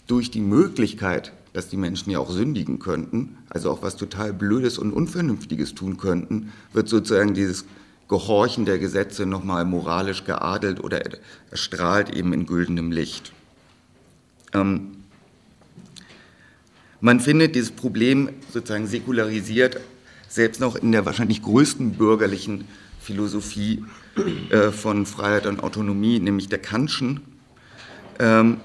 durch 0.06 0.30
die 0.30 0.40
Möglichkeit, 0.40 1.32
dass 1.52 1.68
die 1.68 1.76
Menschen 1.76 2.10
ja 2.10 2.18
auch 2.18 2.30
sündigen 2.30 2.78
könnten, 2.78 3.38
also 3.48 3.70
auch 3.70 3.82
was 3.82 3.96
total 3.96 4.32
Blödes 4.32 4.78
und 4.78 4.92
Unvernünftiges 4.92 5.74
tun 5.74 5.96
könnten, 5.96 6.52
wird 6.72 6.88
sozusagen 6.88 7.34
dieses 7.34 7.64
Gehorchen 8.08 8.66
der 8.66 8.78
Gesetze 8.78 9.24
nochmal 9.24 9.64
moralisch 9.64 10.24
geadelt 10.24 10.82
oder 10.82 11.00
erstrahlt 11.50 12.10
eben 12.10 12.32
in 12.32 12.46
güldenem 12.46 12.92
Licht. 12.92 13.32
Ähm, 14.52 14.96
man 17.00 17.20
findet 17.20 17.54
dieses 17.54 17.70
Problem 17.70 18.30
sozusagen 18.52 18.86
säkularisiert, 18.86 19.78
selbst 20.28 20.60
noch 20.60 20.74
in 20.74 20.92
der 20.92 21.06
wahrscheinlich 21.06 21.42
größten 21.42 21.92
bürgerlichen 21.92 22.64
Philosophie 23.00 23.84
äh, 24.50 24.70
von 24.70 25.06
Freiheit 25.06 25.46
und 25.46 25.62
Autonomie, 25.62 26.18
nämlich 26.18 26.48
der 26.48 26.60
Kantschen, 26.60 27.20
ähm, 28.18 28.58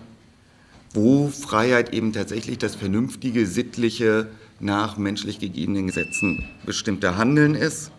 wo 0.94 1.30
Freiheit 1.30 1.94
eben 1.94 2.14
tatsächlich 2.14 2.58
das 2.58 2.76
vernünftige, 2.76 3.46
sittliche, 3.46 4.28
nach 4.62 4.98
menschlich 4.98 5.40
gegebenen 5.40 5.88
Gesetzen 5.88 6.44
bestimmte 6.66 7.18
Handeln 7.18 7.56
ist. 7.56 7.92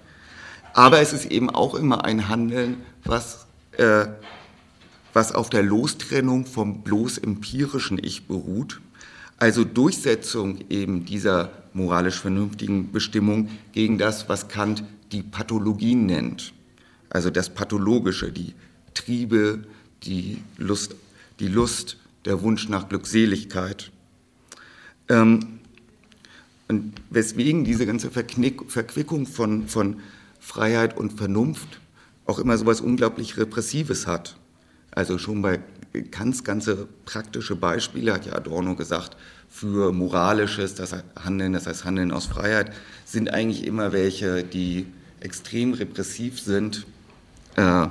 Aber 0.75 1.01
es 1.01 1.13
ist 1.13 1.31
eben 1.31 1.49
auch 1.49 1.75
immer 1.75 2.05
ein 2.05 2.29
Handeln, 2.29 2.83
was, 3.05 3.47
äh, 3.79 4.07
was 5.15 5.33
auf 5.33 5.49
der 5.49 5.63
Lostrennung 5.63 6.45
vom 6.45 6.83
bloß 6.83 7.19
empirischen 7.19 7.99
Ich 8.03 8.27
beruht 8.27 8.81
also 9.41 9.65
Durchsetzung 9.65 10.59
eben 10.69 11.07
dieser 11.07 11.51
moralisch 11.73 12.21
vernünftigen 12.21 12.93
Bestimmung 12.93 13.49
gegen 13.73 13.97
das, 13.97 14.29
was 14.29 14.49
Kant 14.49 14.85
die 15.13 15.23
Pathologien 15.23 16.05
nennt. 16.05 16.53
Also 17.09 17.31
das 17.31 17.49
Pathologische, 17.49 18.31
die 18.31 18.55
Triebe, 18.93 19.65
die 20.03 20.43
Lust, 20.59 20.95
die 21.41 21.49
Lust 21.49 21.97
der 22.25 22.43
Wunsch 22.43 22.69
nach 22.69 22.89
Glückseligkeit. 22.89 23.91
Ähm, 25.09 25.61
und 26.69 26.93
weswegen 27.11 27.65
diese 27.65 27.85
ganze 27.85 28.11
Verknick, 28.11 28.71
Verquickung 28.71 29.27
von, 29.27 29.67
von 29.67 30.01
Freiheit 30.39 30.97
und 30.97 31.15
Vernunft 31.15 31.81
auch 32.27 32.39
immer 32.39 32.57
so 32.57 32.63
etwas 32.63 32.81
unglaublich 32.81 33.37
Repressives 33.37 34.07
hat. 34.07 34.37
Also 34.93 35.19
schon 35.19 35.43
bei 35.43 35.61
Kants 36.13 36.45
ganze 36.45 36.87
praktische 37.05 37.57
Beispiele, 37.57 38.13
hat 38.13 38.27
ja 38.27 38.35
Adorno 38.35 38.77
gesagt, 38.77 39.17
für 39.49 39.93
moralisches, 39.93 40.77
das 40.77 40.95
Handeln, 41.17 41.53
das 41.53 41.67
heißt 41.67 41.85
Handeln 41.85 42.13
aus 42.13 42.27
Freiheit, 42.27 42.73
sind 43.05 43.33
eigentlich 43.35 43.67
immer 43.67 43.93
welche, 43.93 44.45
die 44.45 44.87
extrem 45.19 45.73
repressiv 45.75 46.41
sind, 46.41 46.87
äh, 47.57 47.89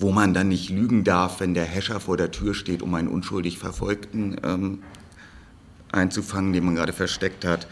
wo 0.00 0.10
man 0.12 0.32
dann 0.32 0.48
nicht 0.48 0.70
lügen 0.70 1.04
darf, 1.04 1.40
wenn 1.40 1.52
der 1.52 1.66
Häscher 1.66 2.00
vor 2.00 2.16
der 2.16 2.30
Tür 2.30 2.54
steht, 2.54 2.82
um 2.82 2.94
einen 2.94 3.08
unschuldig 3.08 3.58
Verfolgten 3.58 4.36
ähm, 4.42 4.78
einzufangen, 5.92 6.54
den 6.54 6.64
man 6.64 6.74
gerade 6.74 6.94
versteckt 6.94 7.44
hat. 7.44 7.66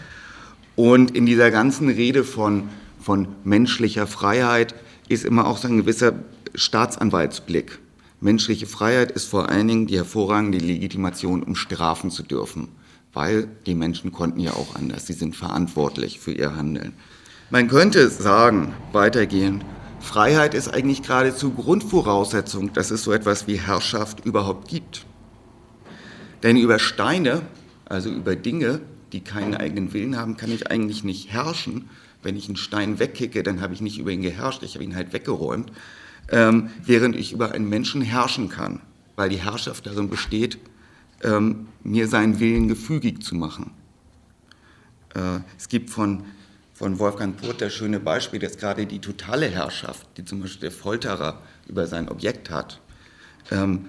Und 0.77 1.17
in 1.17 1.25
dieser 1.25 1.51
ganzen 1.51 1.89
Rede 1.89 2.25
von, 2.25 2.69
von 3.01 3.29
menschlicher 3.45 4.07
Freiheit 4.07 4.75
ist 5.09 5.25
immer 5.25 5.47
auch 5.47 5.57
so 5.57 5.69
ein 5.69 5.79
gewisser 5.79 6.13
Staatsanwaltsblick. 6.55 7.79
Menschliche 8.21 8.67
Freiheit 8.67 9.11
ist 9.11 9.27
vor 9.27 9.49
allen 9.49 9.69
Dingen 9.69 9.87
die 9.87 9.97
hervorragende 9.97 10.59
Legitimation, 10.59 11.43
um 11.43 11.55
strafen 11.55 12.11
zu 12.11 12.23
dürfen, 12.23 12.69
weil 13.15 13.49
die 13.65 13.75
Menschen 13.75 14.13
konnten 14.13 14.41
ja 14.41 14.53
auch 14.53 14.75
anders, 14.75 15.07
sie 15.07 15.15
sind 15.15 15.35
verantwortlich 15.35 16.21
für 16.21 16.33
ihr 16.33 16.55
Handeln. 16.55 16.93
Man 17.51 17.69
könnte 17.69 18.11
sagen, 18.11 18.75
weitergehend, 18.93 19.65
Freiheit 20.01 20.55
ist 20.55 20.69
eigentlich 20.69 21.03
geradezu 21.03 21.53
Grundvoraussetzung, 21.53 22.73
dass 22.73 22.91
es 22.91 23.03
so 23.03 23.13
etwas 23.13 23.47
wie 23.47 23.57
Herrschaft 23.57 24.25
überhaupt 24.25 24.69
gibt. 24.69 25.05
Denn 26.43 26.57
über 26.57 26.79
Steine, 26.79 27.43
also 27.85 28.11
über 28.11 28.37
Dinge, 28.37 28.81
die 29.13 29.21
keinen 29.21 29.55
eigenen 29.55 29.93
Willen 29.93 30.17
haben, 30.17 30.37
kann 30.37 30.53
ich 30.53 30.71
eigentlich 30.71 31.05
nicht 31.05 31.33
herrschen. 31.33 31.89
Wenn 32.23 32.37
ich 32.37 32.47
einen 32.47 32.57
Stein 32.57 32.99
wegkicke, 32.99 33.43
dann 33.43 33.61
habe 33.61 33.75
ich 33.75 33.81
nicht 33.81 33.99
über 33.99 34.11
ihn 34.11 34.23
geherrscht, 34.23 34.63
ich 34.63 34.75
habe 34.75 34.85
ihn 34.85 34.95
halt 34.95 35.13
weggeräumt. 35.13 35.73
Ähm, 36.31 36.71
während 36.85 37.17
ich 37.17 37.33
über 37.33 37.53
einen 37.53 37.69
Menschen 37.69 38.03
herrschen 38.03 38.49
kann, 38.49 38.81
weil 39.17 39.31
die 39.31 39.43
Herrschaft 39.43 39.87
darin 39.87 40.11
besteht, 40.11 40.59
ähm, 41.23 41.69
mir 41.83 42.07
seinen 42.07 42.39
Willen 42.39 42.69
gefügig 42.69 43.23
zu 43.23 43.35
machen. 43.35 43.73
Äh, 45.15 45.41
es 45.57 45.69
gibt 45.69 45.91
von, 45.91 46.25
von 46.79 47.01
Wolfgang 47.01 47.37
Purt 47.37 47.61
das 47.61 47.75
schöne 47.75 47.99
Beispiel, 47.99 48.39
dass 48.39 48.57
gerade 48.57 48.87
die 48.87 49.01
totale 49.01 49.47
Herrschaft, 49.47 50.07
die 50.17 50.25
zum 50.25 50.41
Beispiel 50.41 50.61
der 50.61 50.71
Folterer 50.71 51.43
über 51.67 51.89
sein 51.89 52.09
Objekt 52.09 52.51
hat, 52.51 52.81
ähm, 53.51 53.87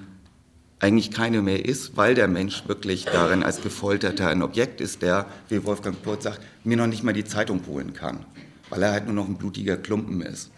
eigentlich 0.79 1.11
keine 1.11 1.43
mehr 1.43 1.63
ist, 1.63 1.97
weil 1.97 2.15
der 2.15 2.27
Mensch 2.27 2.67
wirklich 2.67 3.05
darin 3.05 3.43
als 3.43 3.61
Gefolterter 3.61 4.29
ein 4.29 4.41
Objekt 4.41 4.81
ist, 4.81 5.03
der, 5.03 5.27
wie 5.49 5.63
Wolfgang 5.65 6.01
Purt 6.01 6.23
sagt, 6.23 6.41
mir 6.63 6.77
noch 6.77 6.87
nicht 6.87 7.03
mal 7.03 7.13
die 7.13 7.25
Zeitung 7.25 7.61
holen 7.67 7.93
kann, 7.93 8.25
weil 8.71 8.81
er 8.81 8.91
halt 8.91 9.05
nur 9.05 9.13
noch 9.13 9.27
ein 9.27 9.37
blutiger 9.37 9.77
Klumpen 9.77 10.21
ist, 10.21 10.49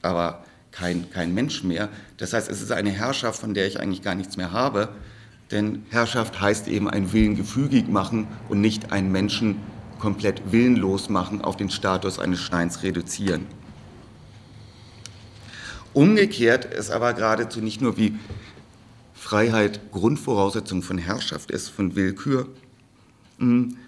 aber 0.00 0.42
kein, 0.70 1.10
kein 1.10 1.34
Mensch 1.34 1.64
mehr. 1.64 1.90
Das 2.16 2.32
heißt, 2.32 2.50
es 2.50 2.62
ist 2.62 2.72
eine 2.72 2.92
Herrschaft, 2.92 3.38
von 3.38 3.52
der 3.52 3.66
ich 3.66 3.78
eigentlich 3.78 4.00
gar 4.00 4.14
nichts 4.14 4.38
mehr 4.38 4.52
habe, 4.52 4.88
denn 5.50 5.84
Herrschaft 5.90 6.40
heißt 6.40 6.66
eben 6.66 6.88
ein 6.88 7.12
Willen 7.12 7.36
gefügig 7.36 7.88
machen 7.88 8.26
und 8.48 8.62
nicht 8.62 8.90
einen 8.90 9.12
Menschen 9.12 9.56
komplett 10.04 10.52
willenlos 10.52 11.08
machen, 11.08 11.40
auf 11.40 11.56
den 11.56 11.70
Status 11.70 12.18
eines 12.18 12.42
Steins 12.42 12.82
reduzieren. 12.82 13.46
Umgekehrt 15.94 16.66
ist 16.66 16.90
aber 16.90 17.14
geradezu 17.14 17.62
nicht 17.62 17.80
nur 17.80 17.96
wie 17.96 18.14
Freiheit 19.14 19.80
Grundvoraussetzung 19.92 20.82
von 20.82 20.98
Herrschaft 20.98 21.50
ist, 21.50 21.70
von 21.70 21.96
Willkür, 21.96 22.48
hm, 23.38 23.78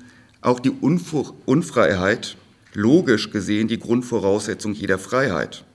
auch 0.41 0.59
die 0.59 0.71
Unfreiheit 0.71 2.39
logisch 2.73 3.31
gesehen 3.31 3.69
die 3.69 3.79
Grundvoraussetzung 3.79 4.73
jeder 4.73 4.99
Freiheit. 4.99 5.67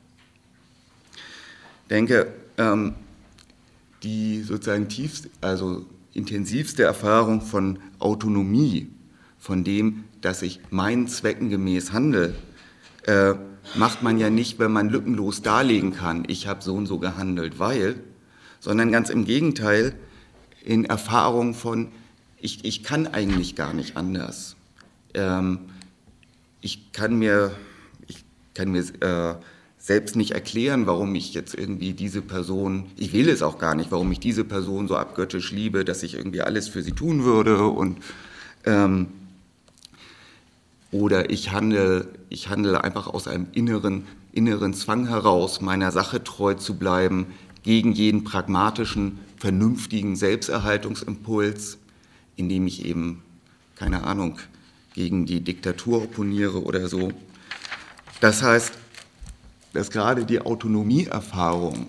Ich 1.13 1.89
denke, 1.89 2.33
ähm, 2.57 2.95
die 4.01 4.41
sozusagen 4.41 4.89
tiefste, 4.89 5.29
also 5.39 5.85
intensivste 6.13 6.81
Erfahrung 6.81 7.41
von 7.41 7.77
Autonomie, 7.99 8.89
von 9.37 9.63
dem, 9.63 10.05
dass 10.21 10.41
ich 10.41 10.59
meinen 10.69 11.07
Zwecken 11.07 11.49
gemäß 11.49 11.91
handle, 11.91 12.35
äh, 13.05 13.33
macht 13.75 14.03
man 14.03 14.17
ja 14.17 14.29
nicht, 14.29 14.59
wenn 14.59 14.71
man 14.71 14.89
lückenlos 14.89 15.41
darlegen 15.41 15.93
kann, 15.93 16.23
ich 16.27 16.47
habe 16.47 16.63
so 16.63 16.75
und 16.75 16.85
so 16.85 16.99
gehandelt, 16.99 17.59
weil, 17.59 17.95
sondern 18.59 18.91
ganz 18.91 19.09
im 19.09 19.25
Gegenteil, 19.25 19.95
in 20.63 20.85
Erfahrung 20.85 21.53
von, 21.53 21.89
ich, 22.37 22.65
ich 22.65 22.83
kann 22.83 23.07
eigentlich 23.07 23.55
gar 23.55 23.73
nicht 23.73 23.97
anders. 23.97 24.55
Ähm, 25.13 25.59
ich 26.61 26.91
kann 26.91 27.17
mir, 27.17 27.51
ich 28.07 28.23
kann 28.53 28.71
mir 28.71 28.83
äh, 29.01 29.35
selbst 29.77 30.15
nicht 30.15 30.31
erklären, 30.31 30.85
warum 30.85 31.15
ich 31.15 31.33
jetzt 31.33 31.55
irgendwie 31.55 31.93
diese 31.93 32.21
Person, 32.21 32.85
ich 32.97 33.13
will 33.13 33.29
es 33.29 33.41
auch 33.41 33.57
gar 33.57 33.73
nicht, 33.73 33.91
warum 33.91 34.11
ich 34.11 34.19
diese 34.19 34.43
Person 34.43 34.87
so 34.87 34.95
abgöttisch 34.95 35.51
liebe, 35.51 35.83
dass 35.83 36.03
ich 36.03 36.13
irgendwie 36.13 36.41
alles 36.41 36.67
für 36.67 36.83
sie 36.83 36.91
tun 36.91 37.23
würde 37.23 37.65
und 37.65 37.97
ähm, 38.65 39.07
oder 40.91 41.29
ich 41.29 41.51
handle, 41.51 42.09
ich 42.29 42.49
handle 42.49 42.83
einfach 42.83 43.07
aus 43.07 43.27
einem 43.27 43.47
inneren, 43.53 44.07
inneren 44.31 44.73
Zwang 44.73 45.07
heraus, 45.07 45.61
meiner 45.61 45.91
Sache 45.91 46.23
treu 46.23 46.53
zu 46.55 46.75
bleiben, 46.75 47.27
gegen 47.63 47.93
jeden 47.93 48.23
pragmatischen, 48.23 49.19
vernünftigen 49.37 50.15
Selbsterhaltungsimpuls, 50.15 51.77
indem 52.35 52.67
ich 52.67 52.85
eben, 52.85 53.23
keine 53.75 54.03
Ahnung, 54.03 54.39
gegen 54.93 55.25
die 55.25 55.41
Diktatur 55.41 56.03
opponiere 56.03 56.63
oder 56.63 56.87
so. 56.87 57.11
Das 58.19 58.43
heißt, 58.43 58.73
dass 59.73 59.89
gerade 59.89 60.25
die 60.25 60.41
Autonomieerfahrung, 60.41 61.87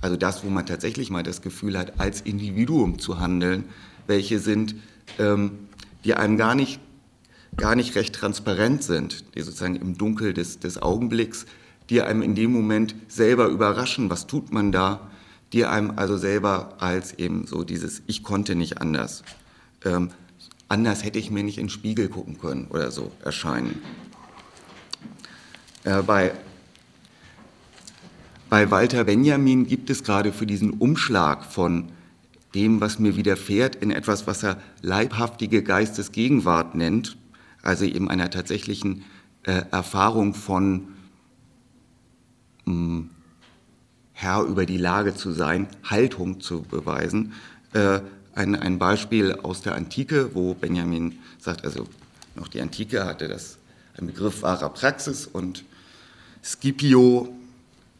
also 0.00 0.16
das, 0.16 0.44
wo 0.44 0.50
man 0.50 0.66
tatsächlich 0.66 1.10
mal 1.10 1.22
das 1.22 1.42
Gefühl 1.42 1.78
hat, 1.78 2.00
als 2.00 2.22
Individuum 2.22 2.98
zu 2.98 3.20
handeln, 3.20 3.64
welche 4.06 4.38
sind, 4.38 4.74
ähm, 5.18 5.52
die 6.04 6.14
einem 6.14 6.36
gar 6.36 6.54
nicht 6.54 6.80
gar 7.56 7.74
nicht 7.74 7.94
recht 7.94 8.14
transparent 8.14 8.82
sind, 8.82 9.24
die 9.34 9.42
sozusagen 9.42 9.76
im 9.76 9.98
Dunkel 9.98 10.32
des, 10.32 10.58
des 10.58 10.80
Augenblicks, 10.80 11.46
die 11.90 12.02
einem 12.02 12.22
in 12.22 12.34
dem 12.34 12.52
Moment 12.52 12.94
selber 13.08 13.48
überraschen, 13.48 14.10
was 14.10 14.26
tut 14.26 14.52
man 14.52 14.72
da, 14.72 15.10
die 15.52 15.64
einem 15.64 15.92
also 15.96 16.16
selber 16.16 16.76
als 16.78 17.12
eben 17.14 17.46
so 17.46 17.64
dieses 17.64 18.02
Ich 18.06 18.22
konnte 18.22 18.54
nicht 18.54 18.80
anders. 18.80 19.24
Ähm, 19.84 20.10
anders 20.68 21.04
hätte 21.04 21.18
ich 21.18 21.30
mir 21.30 21.42
nicht 21.42 21.58
in 21.58 21.64
den 21.64 21.70
Spiegel 21.70 22.08
gucken 22.08 22.38
können 22.38 22.66
oder 22.70 22.90
so 22.90 23.10
erscheinen. 23.24 23.82
Äh, 25.84 26.02
bei, 26.02 26.32
bei 28.48 28.70
Walter 28.70 29.04
Benjamin 29.04 29.66
gibt 29.66 29.90
es 29.90 30.04
gerade 30.04 30.32
für 30.32 30.46
diesen 30.46 30.70
Umschlag 30.70 31.44
von 31.44 31.90
dem, 32.54 32.80
was 32.80 32.98
mir 32.98 33.16
widerfährt, 33.16 33.76
in 33.76 33.90
etwas, 33.90 34.26
was 34.26 34.42
er 34.42 34.60
leibhaftige 34.82 35.62
Geistesgegenwart 35.62 36.74
nennt, 36.74 37.16
also 37.70 37.84
eben 37.84 38.10
einer 38.10 38.30
tatsächlichen 38.30 39.04
äh, 39.44 39.62
Erfahrung 39.70 40.34
von 40.34 40.88
mh, 42.64 42.72
hm, 42.74 43.10
Herr 44.12 44.42
über 44.42 44.66
die 44.66 44.76
Lage 44.76 45.14
zu 45.14 45.30
sein, 45.30 45.68
Haltung 45.84 46.40
zu 46.40 46.62
beweisen. 46.62 47.32
Äh, 47.72 48.00
ein, 48.34 48.56
ein 48.56 48.78
Beispiel 48.78 49.34
aus 49.34 49.62
der 49.62 49.76
Antike, 49.76 50.34
wo 50.34 50.54
Benjamin 50.54 51.20
sagt, 51.38 51.64
also 51.64 51.86
noch 52.34 52.48
die 52.48 52.60
Antike 52.60 53.04
hatte 53.04 53.28
das 53.28 53.56
ein 53.96 54.08
Begriff 54.08 54.42
wahrer 54.42 54.70
Praxis 54.70 55.26
und 55.26 55.64
Scipio, 56.42 57.32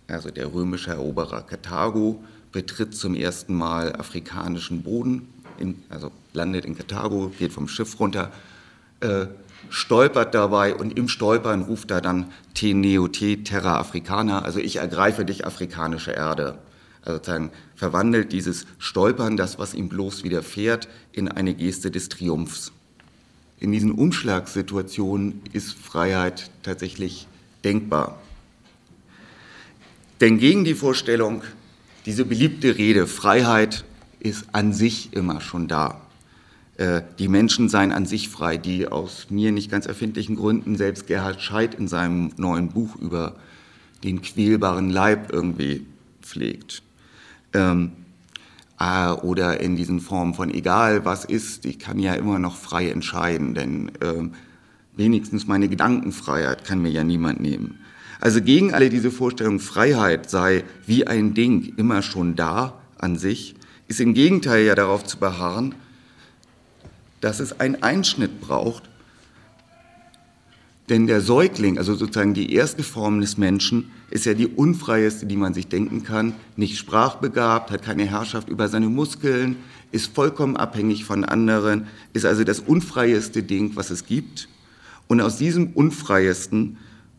also 0.09 0.31
der 0.31 0.53
römische 0.53 0.91
Eroberer 0.91 1.43
Karthago, 1.43 2.25
betritt 2.51 2.95
zum 2.95 3.15
ersten 3.15 3.55
Mal 3.55 3.95
afrikanischen 3.95 4.83
Boden, 4.83 5.29
in, 5.59 5.81
also 5.89 6.11
landet 6.33 6.65
in 6.65 6.77
Karthago, 6.77 7.33
geht 7.39 7.53
vom 7.53 7.69
Schiff 7.69 8.01
runter, 8.01 8.33
äh, 8.99 9.27
stolpert 9.69 10.35
dabei 10.35 10.75
und 10.75 10.97
im 10.99 11.09
Stolpern 11.09 11.63
ruft 11.63 11.91
er 11.91 12.01
dann 12.01 12.33
Te 12.55 12.75
neo 12.75 13.09
te 13.09 13.45
terra 13.45 13.79
africana, 13.79 14.43
also 14.43 14.59
ich 14.59 14.77
ergreife 14.77 15.25
dich 15.25 15.47
afrikanische 15.47 16.13
Erde. 16.13 16.59
Also 17.03 17.19
sozusagen 17.19 17.51
verwandelt 17.77 18.33
dieses 18.33 18.67
Stolpern, 18.79 19.37
das, 19.37 19.59
was 19.59 19.75
ihm 19.75 19.89
bloß 19.89 20.25
widerfährt, 20.25 20.89
in 21.13 21.29
eine 21.29 21.55
Geste 21.55 21.91
des 21.91 22.09
Triumphs. 22.09 22.73
In 23.59 23.73
diesen 23.73 23.93
Umschlagssituationen 23.93 25.43
ist 25.53 25.73
Freiheit 25.75 26.51
tatsächlich 26.63 27.27
denkbar. 27.65 28.19
Denn 30.21 30.39
gegen 30.39 30.65
die 30.65 30.75
Vorstellung, 30.75 31.43
diese 32.07 32.25
beliebte 32.25 32.77
Rede, 32.77 33.07
Freiheit 33.07 33.85
ist 34.19 34.47
an 34.53 34.73
sich 34.73 35.13
immer 35.13 35.41
schon 35.41 35.69
da. 35.69 36.01
Äh, 36.81 37.03
die 37.19 37.29
Menschen 37.29 37.69
seien 37.69 37.93
an 37.93 38.07
sich 38.07 38.31
frei, 38.31 38.57
die 38.57 38.89
aus 38.89 39.27
mir 39.29 39.53
nicht 39.53 39.71
ganz 39.71 39.85
erfindlichen 39.85 40.35
Gründen 40.35 40.77
selbst 40.77 41.07
Gerhard 41.07 41.43
Scheid 41.43 41.75
in 41.75 41.89
seinem 41.89 42.31
neuen 42.39 42.69
Buch 42.69 42.97
über 42.97 43.37
den 44.03 44.23
quälbaren 44.23 44.89
Leib 44.89 45.31
irgendwie 45.31 45.85
pflegt. 46.23 46.83
Ähm, 47.53 47.93
äh, 48.81 49.11
oder 49.11 49.61
in 49.61 49.77
diesen 49.77 50.01
Formen 50.01 50.33
von 50.33 50.51
egal 50.51 51.05
was 51.05 51.27
ist, 51.27 51.67
ich 51.67 51.79
kann 51.79 51.99
ja 51.99 52.15
immer 52.15 52.39
noch 52.39 52.57
frei 52.57 52.89
entscheiden, 52.89 53.53
denn 53.53 53.93
ähm, 54.01 54.33
wenigstens 54.97 55.47
meine 55.47 55.69
Gedankenfreiheit 55.69 56.65
kann 56.65 56.81
mir 56.81 56.91
ja 56.91 57.05
niemand 57.05 57.41
nehmen. 57.41 57.79
Also 58.21 58.41
gegen 58.41 58.73
alle 58.73 58.89
diese 58.89 59.11
Vorstellung, 59.11 59.61
Freiheit 59.61 60.31
sei 60.31 60.65
wie 60.87 61.07
ein 61.07 61.35
Ding 61.35 61.75
immer 61.77 62.01
schon 62.01 62.37
da 62.37 62.81
an 62.97 63.19
sich, 63.19 63.55
ist 63.87 64.01
im 64.01 64.15
Gegenteil 64.15 64.65
ja 64.65 64.75
darauf 64.75 65.05
zu 65.05 65.19
beharren, 65.19 65.75
dass 67.21 67.41
es 67.41 67.61
einen 67.61 67.83
Einschnitt 67.83 68.41
braucht. 68.41 68.85
Denn 70.89 71.07
der 71.07 71.21
Säugling, 71.21 71.79
also 71.79 71.95
sozusagen 71.95 72.35
die 72.35 72.53
erste 72.53 72.83
Form 72.83 73.21
des 73.21 73.39
Menschen, 73.39 73.91
ist 74.11 74.27
ja 74.27 74.35
die 74.35 74.49
unfreieste, 74.49 75.27
die 75.27 75.37
man 75.37 75.55
sich 75.55 75.69
denken 75.69 76.03
kann. 76.03 76.35
Nicht 76.57 76.79
sprachbegabt, 76.79 77.71
hat 77.71 77.83
keine 77.83 78.07
Herrschaft 78.07 78.49
über 78.49 78.69
seine 78.69 78.89
Muskeln, 78.89 79.57
ist 79.93 80.13
vollkommen 80.15 80.57
abhängig 80.57 81.05
von 81.05 81.25
anderen, 81.25 81.87
ist 82.13 82.27
also 82.27 82.43
das 82.43 82.59
unfreieste 82.59 83.45
Ding, 83.45 83.77
was 83.77 83.91
es 83.91 84.07
gibt. 84.07 84.49
Und 85.07 85.21
aus 85.21 85.37
diesem 85.37 85.69
unfreiesten 85.69 86.79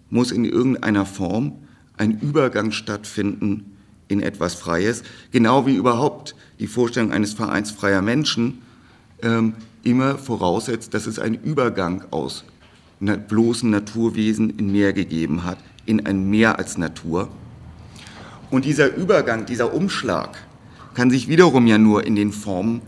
muss 0.09 0.31
in 0.31 0.43
irgendeiner 0.43 1.05
Form 1.05 1.53
ein 1.95 2.19
Übergang 2.19 2.71
stattfinden 2.71 3.77
in 4.09 4.21
etwas 4.21 4.55
Freies, 4.55 5.03
genau 5.31 5.65
wie 5.65 5.75
überhaupt 5.75 6.35
die 6.59 6.67
Vorstellung 6.67 7.13
eines 7.13 7.33
Vereins 7.33 7.71
freier 7.71 8.01
Menschen 8.01 8.59
ähm, 9.21 9.53
immer 9.83 10.17
voraussetzt, 10.17 10.93
dass 10.93 11.07
es 11.07 11.19
einen 11.19 11.35
Übergang 11.35 12.03
aus 12.11 12.43
bloßen 12.99 13.69
Naturwesen 13.69 14.51
in 14.57 14.71
Meer 14.71 14.93
gegeben 14.93 15.43
hat, 15.43 15.57
in 15.85 16.05
ein 16.05 16.29
Meer 16.29 16.59
als 16.59 16.77
Natur. 16.77 17.29
Und 18.51 18.65
dieser 18.65 18.95
Übergang, 18.95 19.45
dieser 19.45 19.73
Umschlag 19.73 20.37
kann 20.93 21.09
sich 21.09 21.27
wiederum 21.27 21.65
ja 21.67 21.77
nur 21.77 22.05
in 22.05 22.15
den 22.15 22.31
Formen 22.31 22.81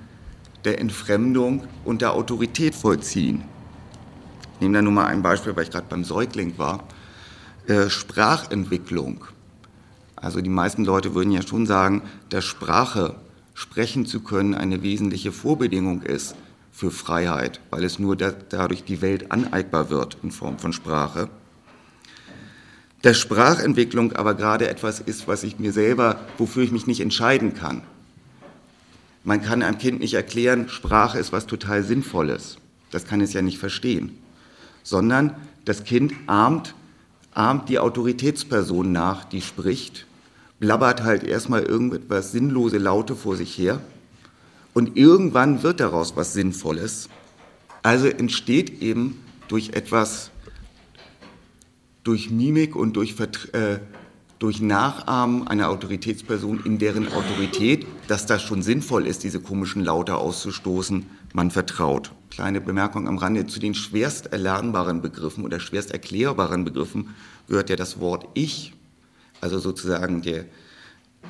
der 0.65 0.79
Entfremdung 0.79 1.63
und 1.83 2.01
der 2.01 2.13
Autorität 2.13 2.75
vollziehen. 2.75 3.43
Ich 4.55 4.61
nehme 4.61 4.75
da 4.75 4.81
nur 4.81 4.93
mal 4.93 5.07
ein 5.07 5.23
Beispiel, 5.23 5.55
weil 5.55 5.63
ich 5.63 5.71
gerade 5.71 5.87
beim 5.89 6.03
Säugling 6.03 6.57
war. 6.57 6.83
Äh, 7.67 7.89
Sprachentwicklung. 7.89 9.25
Also 10.15 10.41
die 10.41 10.49
meisten 10.49 10.85
Leute 10.85 11.15
würden 11.15 11.31
ja 11.31 11.41
schon 11.41 11.65
sagen, 11.65 12.03
dass 12.29 12.45
Sprache, 12.45 13.15
sprechen 13.53 14.05
zu 14.05 14.21
können, 14.21 14.53
eine 14.53 14.83
wesentliche 14.83 15.31
Vorbedingung 15.31 16.01
ist 16.01 16.35
für 16.73 16.89
Freiheit, 16.89 17.61
weil 17.69 17.83
es 17.83 17.99
nur 17.99 18.17
da, 18.17 18.33
dadurch 18.49 18.83
die 18.83 19.01
Welt 19.01 19.31
aneignbar 19.31 19.91
wird 19.91 20.17
in 20.23 20.31
Form 20.31 20.57
von 20.57 20.73
Sprache. 20.73 21.29
Dass 23.03 23.19
Sprachentwicklung 23.19 24.13
aber 24.13 24.33
gerade 24.33 24.67
etwas 24.67 24.99
ist, 24.99 25.27
was 25.27 25.43
ich 25.43 25.59
mir 25.59 25.71
selber, 25.71 26.19
wofür 26.37 26.63
ich 26.63 26.71
mich 26.71 26.87
nicht 26.87 26.99
entscheiden 26.99 27.53
kann. 27.53 27.83
Man 29.23 29.41
kann 29.41 29.61
einem 29.61 29.77
Kind 29.77 29.99
nicht 29.99 30.15
erklären, 30.15 30.67
Sprache 30.67 31.19
ist 31.19 31.31
was 31.31 31.45
total 31.45 31.83
Sinnvolles. 31.83 32.57
Das 32.91 33.05
kann 33.05 33.21
es 33.21 33.33
ja 33.33 33.41
nicht 33.41 33.59
verstehen. 33.59 34.17
Sondern 34.81 35.35
das 35.65 35.83
Kind 35.83 36.13
ahmt, 36.25 36.73
ahmt 37.33 37.69
die 37.69 37.79
Autoritätsperson 37.79 38.91
nach, 38.91 39.25
die 39.25 39.41
spricht, 39.41 40.07
blabbert 40.59 41.03
halt 41.03 41.23
erstmal 41.23 41.63
irgendetwas 41.63 42.31
sinnlose 42.31 42.79
Laute 42.79 43.15
vor 43.15 43.35
sich 43.35 43.57
her 43.57 43.79
und 44.73 44.97
irgendwann 44.97 45.63
wird 45.63 45.79
daraus 45.79 46.15
was 46.15 46.33
Sinnvolles. 46.33 47.09
Also 47.83 48.07
entsteht 48.07 48.81
eben 48.81 49.23
durch 49.47 49.69
etwas, 49.69 50.31
durch 52.03 52.29
Mimik 52.29 52.75
und 52.75 52.93
durch, 52.93 53.15
äh, 53.53 53.79
durch 54.39 54.61
Nachahmen 54.61 55.47
einer 55.47 55.69
Autoritätsperson 55.69 56.61
in 56.65 56.79
deren 56.79 57.11
Autorität, 57.11 57.85
dass 58.07 58.25
das 58.25 58.41
schon 58.41 58.61
sinnvoll 58.61 59.05
ist, 59.05 59.23
diese 59.23 59.39
komischen 59.39 59.83
Laute 59.83 60.15
auszustoßen, 60.15 61.05
man 61.33 61.51
vertraut. 61.51 62.11
Kleine 62.29 62.61
Bemerkung 62.61 63.07
am 63.07 63.17
Rande. 63.17 63.45
Zu 63.45 63.59
den 63.59 63.75
schwerst 63.75 64.33
erlernbaren 64.33 65.01
Begriffen 65.01 65.43
oder 65.43 65.59
schwerst 65.59 65.91
erklärbaren 65.91 66.63
Begriffen 66.63 67.09
gehört 67.47 67.69
ja 67.69 67.75
das 67.75 67.99
Wort 67.99 68.27
Ich, 68.33 68.73
also 69.39 69.59
sozusagen 69.59 70.21
der, 70.21 70.45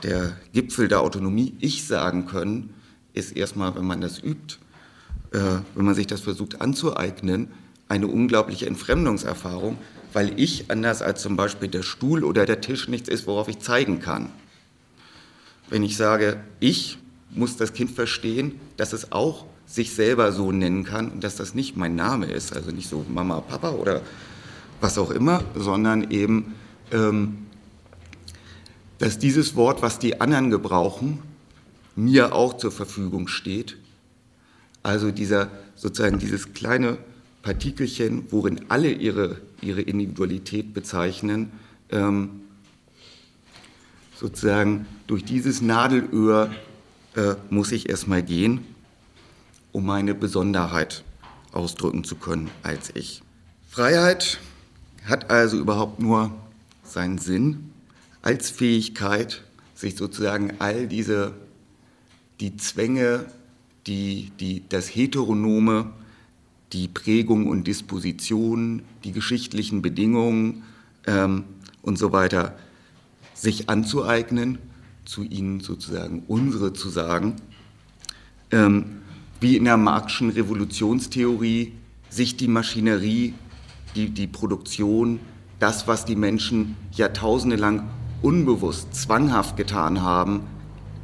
der 0.04 0.38
Gipfel 0.54 0.88
der 0.88 1.02
Autonomie, 1.02 1.56
Ich 1.60 1.86
sagen 1.86 2.26
können, 2.26 2.74
ist 3.14 3.36
erstmal, 3.36 3.76
wenn 3.76 3.86
man 3.86 4.02
das 4.02 4.22
übt, 4.22 4.58
äh, 5.32 5.40
wenn 5.76 5.86
man 5.86 5.96
sich 5.96 6.08
das 6.08 6.22
versucht 6.22 6.62
anzueignen, 6.62 7.50
eine 7.90 8.08
unglaubliche 8.08 8.66
Entfremdungserfahrung, 8.66 9.78
weil 10.14 10.40
ich, 10.40 10.70
anders 10.70 11.02
als 11.02 11.22
zum 11.22 11.36
Beispiel 11.36 11.68
der 11.68 11.84
Stuhl 11.84 12.24
oder 12.24 12.46
der 12.46 12.62
Tisch, 12.62 12.88
nichts 12.88 13.10
ist, 13.10 13.28
worauf 13.28 13.48
ich 13.48 13.60
zeigen 13.60 14.00
kann. 14.00 14.30
Wenn 15.70 15.84
ich 15.84 15.98
sage, 15.98 16.44
ich, 16.60 16.98
muss 17.32 17.58
das 17.58 17.74
Kind 17.74 17.92
verstehen, 17.92 18.60
dass 18.78 18.94
es 18.94 19.12
auch 19.12 19.46
sich 19.66 19.94
selber 19.94 20.32
so 20.32 20.52
nennen 20.52 20.84
kann 20.84 21.10
und 21.10 21.24
dass 21.24 21.36
das 21.36 21.56
nicht 21.56 21.76
mein 21.76 21.96
Name 21.96 22.28
ist, 22.28 22.56
also 22.56 22.72
nicht 22.72 22.90
so 22.90 23.06
Mama, 23.10 23.42
Papa 23.42 23.72
oder 23.72 24.02
was 24.82 24.98
auch 24.98 25.10
immer, 25.10 25.44
sondern 25.56 26.12
eben, 26.12 26.54
ähm, 26.92 27.48
dass 29.00 29.18
dieses 29.18 29.56
Wort, 29.56 29.82
was 29.82 30.00
die 30.00 30.22
anderen 30.22 30.50
gebrauchen, 30.50 31.20
mir 31.96 32.34
auch 32.34 32.58
zur 32.58 32.72
Verfügung 32.72 33.28
steht. 33.28 33.78
Also 34.82 35.12
dieser, 35.12 35.50
sozusagen 35.76 36.20
dieses 36.20 36.54
kleine 36.54 36.98
Partikelchen, 37.42 38.26
worin 38.32 38.66
alle 38.70 38.92
ihre, 38.92 39.42
ihre 39.62 39.82
Individualität 39.82 40.74
bezeichnen, 40.74 41.52
ähm, 41.90 42.42
sozusagen 44.16 44.86
durch 45.08 45.24
dieses 45.26 45.62
Nadelöhr 45.62 46.54
äh, 47.16 47.36
muss 47.50 47.72
ich 47.72 47.90
erstmal 47.90 48.24
gehen, 48.24 48.62
um 49.72 49.86
meine 49.86 50.16
Besonderheit 50.16 51.04
ausdrücken 51.52 52.04
zu 52.04 52.16
können 52.16 52.50
als 52.64 52.92
ich. 52.96 53.22
Freiheit 53.70 54.40
hat 55.06 55.30
also 55.30 55.58
überhaupt 55.58 56.00
nur 56.00 56.32
seinen 56.84 57.18
Sinn 57.18 57.72
als 58.22 58.50
Fähigkeit, 58.50 59.44
sich 59.76 59.96
sozusagen 59.96 60.54
all 60.60 60.88
diese 60.88 61.34
die 62.40 62.58
Zwänge, 62.58 63.26
die, 63.88 64.32
die, 64.40 64.64
das 64.68 64.88
Heteronome, 64.88 65.92
die 66.72 66.88
Prägung 66.88 67.48
und 67.48 67.68
Disposition, 67.68 68.82
die 69.04 69.12
geschichtlichen 69.12 69.82
Bedingungen 69.82 70.64
ähm, 71.06 71.44
und 71.82 71.98
so 71.98 72.12
weiter 72.12 72.58
sich 73.34 73.70
anzueignen, 73.70 74.58
zu 75.06 75.24
ihnen 75.24 75.60
sozusagen 75.60 76.24
unsere 76.28 76.74
zu 76.74 76.90
sagen, 76.90 77.36
ähm, 78.52 79.02
wie 79.42 79.58
in 79.58 79.66
der 79.66 79.78
Marxischen 79.78 80.30
Revolutionstheorie 80.30 81.74
sich 82.10 82.38
die 82.38 82.48
Maschinerie, 82.48 83.34
die, 83.96 84.10
die 84.10 84.28
Produktion, 84.28 85.20
das, 85.60 85.88
was 85.88 86.06
die 86.06 86.16
Menschen 86.16 86.76
jahrtausende 86.94 87.58
lang 87.58 87.90
unbewusst, 88.22 88.96
zwanghaft 88.96 89.58
getan 89.58 90.02
haben, 90.02 90.44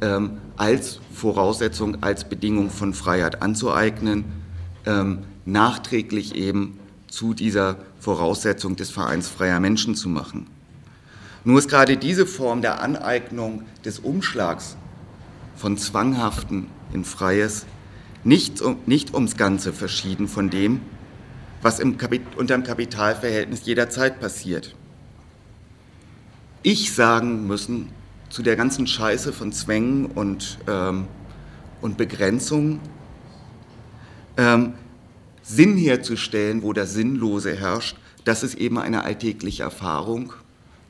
ähm, 0.00 0.38
als 0.60 1.00
Voraussetzung, 1.14 2.02
als 2.02 2.28
Bedingung 2.28 2.68
von 2.68 2.92
Freiheit 2.92 3.40
anzueignen, 3.40 4.24
ähm, 4.84 5.20
nachträglich 5.46 6.34
eben 6.34 6.78
zu 7.08 7.32
dieser 7.32 7.78
Voraussetzung 7.98 8.76
des 8.76 8.90
Vereins 8.90 9.26
freier 9.26 9.58
Menschen 9.58 9.94
zu 9.94 10.10
machen. 10.10 10.48
Nur 11.44 11.58
ist 11.58 11.70
gerade 11.70 11.96
diese 11.96 12.26
Form 12.26 12.60
der 12.60 12.82
Aneignung 12.82 13.62
des 13.86 14.00
Umschlags 14.00 14.76
von 15.56 15.78
Zwanghaften 15.78 16.66
in 16.92 17.06
Freies 17.06 17.64
nicht, 18.22 18.62
nicht 18.86 19.14
ums 19.14 19.38
Ganze 19.38 19.72
verschieden 19.72 20.28
von 20.28 20.50
dem, 20.50 20.82
was 21.62 21.80
im 21.80 21.96
Kapit 21.96 22.20
unter 22.36 22.54
dem 22.54 22.64
Kapitalverhältnis 22.64 23.64
jederzeit 23.64 24.20
passiert. 24.20 24.74
Ich 26.62 26.92
sagen 26.92 27.46
müssen, 27.46 27.88
zu 28.30 28.42
der 28.42 28.56
ganzen 28.56 28.86
Scheiße 28.86 29.32
von 29.32 29.52
Zwängen 29.52 30.06
und, 30.06 30.58
ähm, 30.68 31.06
und 31.80 31.98
Begrenzungen 31.98 32.80
ähm, 34.36 34.74
Sinn 35.42 35.76
herzustellen, 35.76 36.62
wo 36.62 36.72
das 36.72 36.94
Sinnlose 36.94 37.54
herrscht, 37.54 37.96
das 38.24 38.42
ist 38.42 38.54
eben 38.54 38.78
eine 38.78 39.04
alltägliche 39.04 39.64
Erfahrung. 39.64 40.32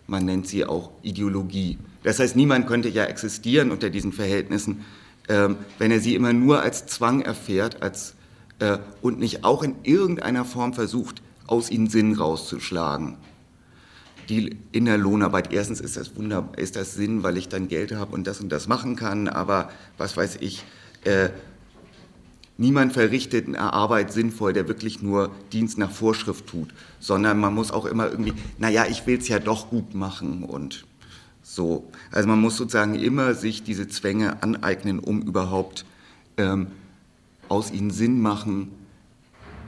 Man 0.07 0.27
nennt 0.27 0.47
sie 0.47 0.67
auch 0.67 0.91
Ideologie. 1.03 1.79
Das 2.03 2.19
heißt, 2.19 2.37
niemand 2.37 2.67
könnte 2.67 2.89
ja 2.89 3.05
existieren 3.05 3.71
unter 3.71 3.89
diesen 3.89 4.13
Verhältnissen, 4.13 4.85
ähm, 5.29 5.57
wenn 5.79 5.91
er 5.91 6.01
sie 6.01 6.15
immer 6.15 6.33
nur 6.33 6.61
als 6.61 6.87
Zwang 6.87 7.23
erfährt 7.23 7.83
als, 7.83 8.17
äh, 8.59 8.79
und 9.01 9.19
nicht 9.19 9.45
auch 9.45 9.63
in 9.63 9.77
irgendeiner 9.83 10.45
Form 10.45 10.75
versucht, 10.75 11.23
aus 11.47 11.71
ihnen 11.71 11.89
Sinn 11.89 12.15
rauszuschlagen 12.15 13.17
die 14.31 14.57
in 14.71 14.85
der 14.85 14.97
Lohnarbeit, 14.97 15.53
erstens 15.53 15.81
ist 15.81 15.97
das 15.97 16.17
wunderbar, 16.17 16.57
ist 16.57 16.77
das 16.77 16.95
Sinn, 16.95 17.25
weil 17.25 17.37
ich 17.37 17.49
dann 17.49 17.67
Geld 17.67 17.93
habe 17.93 18.15
und 18.15 18.27
das 18.27 18.41
und 18.41 18.51
das 18.51 18.69
machen 18.69 18.95
kann, 18.95 19.29
aber 19.29 19.71
was 19.99 20.17
weiß 20.17 20.39
ich, 20.41 20.65
äh, 21.05 21.31
niemand 22.57 22.93
verrichtet 22.93 23.49
eine 23.49 23.73
Arbeit 23.73 24.13
sinnvoll, 24.13 24.53
der 24.53 24.69
wirklich 24.69 25.03
nur 25.03 25.31
Dienst 25.53 25.79
nach 25.79 25.91
Vorschrift 25.91 26.47
tut, 26.47 26.69
sondern 27.01 27.41
man 27.41 27.55
muss 27.55 27.73
auch 27.73 27.87
immer 27.87 28.09
irgendwie, 28.09 28.33
naja, 28.59 28.87
ich 28.89 29.05
will 29.07 29.19
es 29.19 29.27
ja 29.27 29.41
doch 29.41 29.69
gut 29.69 29.95
machen 29.95 30.45
und 30.45 30.87
so. 31.43 31.91
Also 32.13 32.29
man 32.29 32.41
muss 32.41 32.57
sozusagen 32.57 32.95
immer 32.95 33.35
sich 33.35 33.65
diese 33.65 33.89
Zwänge 33.89 34.43
aneignen, 34.45 35.01
um 35.01 35.23
überhaupt 35.23 35.85
ähm, 36.37 36.69
aus 37.49 37.73
ihnen 37.73 37.91
Sinn 37.91 38.21
machen, 38.21 38.71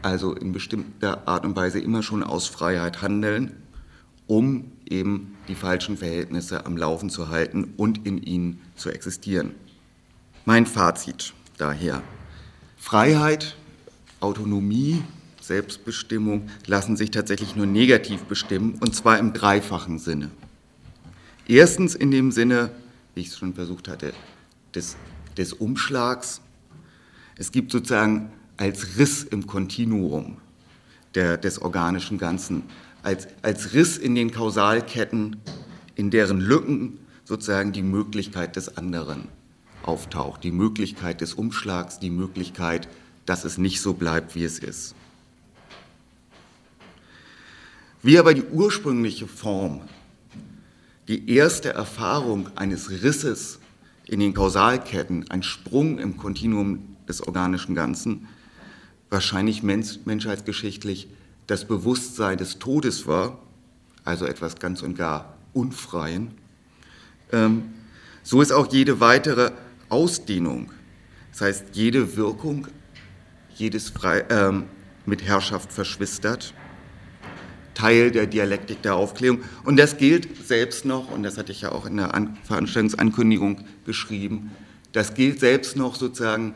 also 0.02 0.34
in 0.34 0.52
bestimmter 0.52 1.26
Art 1.26 1.44
und 1.44 1.56
Weise 1.56 1.80
immer 1.80 2.04
schon 2.04 2.22
aus 2.22 2.46
Freiheit 2.46 3.02
handeln 3.02 3.56
um 4.26 4.72
eben 4.88 5.36
die 5.48 5.54
falschen 5.54 5.96
Verhältnisse 5.96 6.66
am 6.66 6.76
Laufen 6.76 7.10
zu 7.10 7.28
halten 7.28 7.74
und 7.76 8.06
in 8.06 8.22
ihnen 8.22 8.60
zu 8.76 8.90
existieren. 8.90 9.54
Mein 10.44 10.66
Fazit 10.66 11.34
daher. 11.56 12.02
Freiheit, 12.76 13.56
Autonomie, 14.20 15.02
Selbstbestimmung 15.40 16.48
lassen 16.66 16.96
sich 16.96 17.10
tatsächlich 17.10 17.56
nur 17.56 17.66
negativ 17.66 18.22
bestimmen, 18.22 18.78
und 18.80 18.94
zwar 18.94 19.18
im 19.18 19.32
dreifachen 19.32 19.98
Sinne. 19.98 20.30
Erstens 21.48 21.94
in 21.94 22.10
dem 22.10 22.30
Sinne, 22.30 22.70
wie 23.14 23.20
ich 23.20 23.28
es 23.28 23.38
schon 23.38 23.54
versucht 23.54 23.88
hatte, 23.88 24.12
des, 24.74 24.96
des 25.36 25.52
Umschlags. 25.52 26.40
Es 27.36 27.50
gibt 27.52 27.72
sozusagen 27.72 28.30
als 28.56 28.98
Riss 28.98 29.24
im 29.24 29.46
Kontinuum 29.46 30.38
der, 31.14 31.36
des 31.36 31.60
organischen 31.60 32.18
Ganzen 32.18 32.62
als, 33.02 33.28
als 33.42 33.72
Riss 33.72 33.98
in 33.98 34.14
den 34.14 34.30
Kausalketten, 34.30 35.36
in 35.94 36.10
deren 36.10 36.40
Lücken 36.40 36.98
sozusagen 37.24 37.72
die 37.72 37.82
Möglichkeit 37.82 38.56
des 38.56 38.76
anderen 38.76 39.28
auftaucht, 39.82 40.44
die 40.44 40.52
Möglichkeit 40.52 41.20
des 41.20 41.34
Umschlags, 41.34 41.98
die 41.98 42.10
Möglichkeit, 42.10 42.88
dass 43.26 43.44
es 43.44 43.58
nicht 43.58 43.80
so 43.80 43.94
bleibt, 43.94 44.34
wie 44.34 44.44
es 44.44 44.58
ist. 44.58 44.94
Wie 48.02 48.18
aber 48.18 48.34
die 48.34 48.44
ursprüngliche 48.44 49.28
Form, 49.28 49.80
die 51.08 51.30
erste 51.30 51.72
Erfahrung 51.72 52.48
eines 52.56 52.90
Risses 52.90 53.58
in 54.06 54.20
den 54.20 54.34
Kausalketten, 54.34 55.30
ein 55.30 55.42
Sprung 55.42 55.98
im 55.98 56.16
Kontinuum 56.16 56.96
des 57.08 57.20
organischen 57.20 57.74
Ganzen 57.74 58.28
wahrscheinlich 59.10 59.62
menschheitsgeschichtlich 59.62 61.08
das 61.46 61.66
Bewusstsein 61.66 62.38
des 62.38 62.58
Todes 62.58 63.06
war, 63.06 63.38
also 64.04 64.26
etwas 64.26 64.56
ganz 64.56 64.82
und 64.82 64.96
gar 64.96 65.36
Unfreien. 65.52 66.32
Ähm, 67.32 67.72
so 68.22 68.40
ist 68.40 68.52
auch 68.52 68.72
jede 68.72 69.00
weitere 69.00 69.52
Ausdehnung, 69.88 70.70
das 71.32 71.42
heißt 71.42 71.64
jede 71.72 72.16
Wirkung, 72.16 72.68
jedes 73.54 73.90
Frei, 73.90 74.24
ähm, 74.30 74.64
mit 75.06 75.22
Herrschaft 75.22 75.72
verschwistert, 75.72 76.54
Teil 77.74 78.10
der 78.10 78.26
Dialektik 78.26 78.82
der 78.82 78.94
Aufklärung. 78.94 79.40
Und 79.64 79.76
das 79.76 79.96
gilt 79.96 80.46
selbst 80.46 80.84
noch, 80.84 81.10
und 81.10 81.22
das 81.22 81.38
hatte 81.38 81.52
ich 81.52 81.62
ja 81.62 81.72
auch 81.72 81.86
in 81.86 81.96
der 81.96 82.14
An 82.14 82.36
Veranstaltungsankündigung 82.44 83.64
geschrieben, 83.84 84.50
das 84.92 85.14
gilt 85.14 85.40
selbst 85.40 85.76
noch 85.76 85.96
sozusagen 85.96 86.54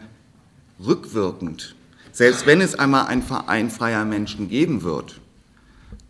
rückwirkend. 0.84 1.75
Selbst 2.16 2.46
wenn 2.46 2.62
es 2.62 2.74
einmal 2.74 3.08
einen 3.08 3.20
Verein 3.20 3.68
freier 3.68 4.06
Menschen 4.06 4.48
geben 4.48 4.82
wird, 4.82 5.20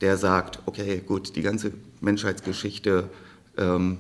der 0.01 0.17
sagt, 0.17 0.61
okay, 0.67 1.03
gut, 1.05 1.35
die 1.35 1.43
ganze 1.43 1.73
Menschheitsgeschichte 2.01 3.11
ähm, 3.59 3.99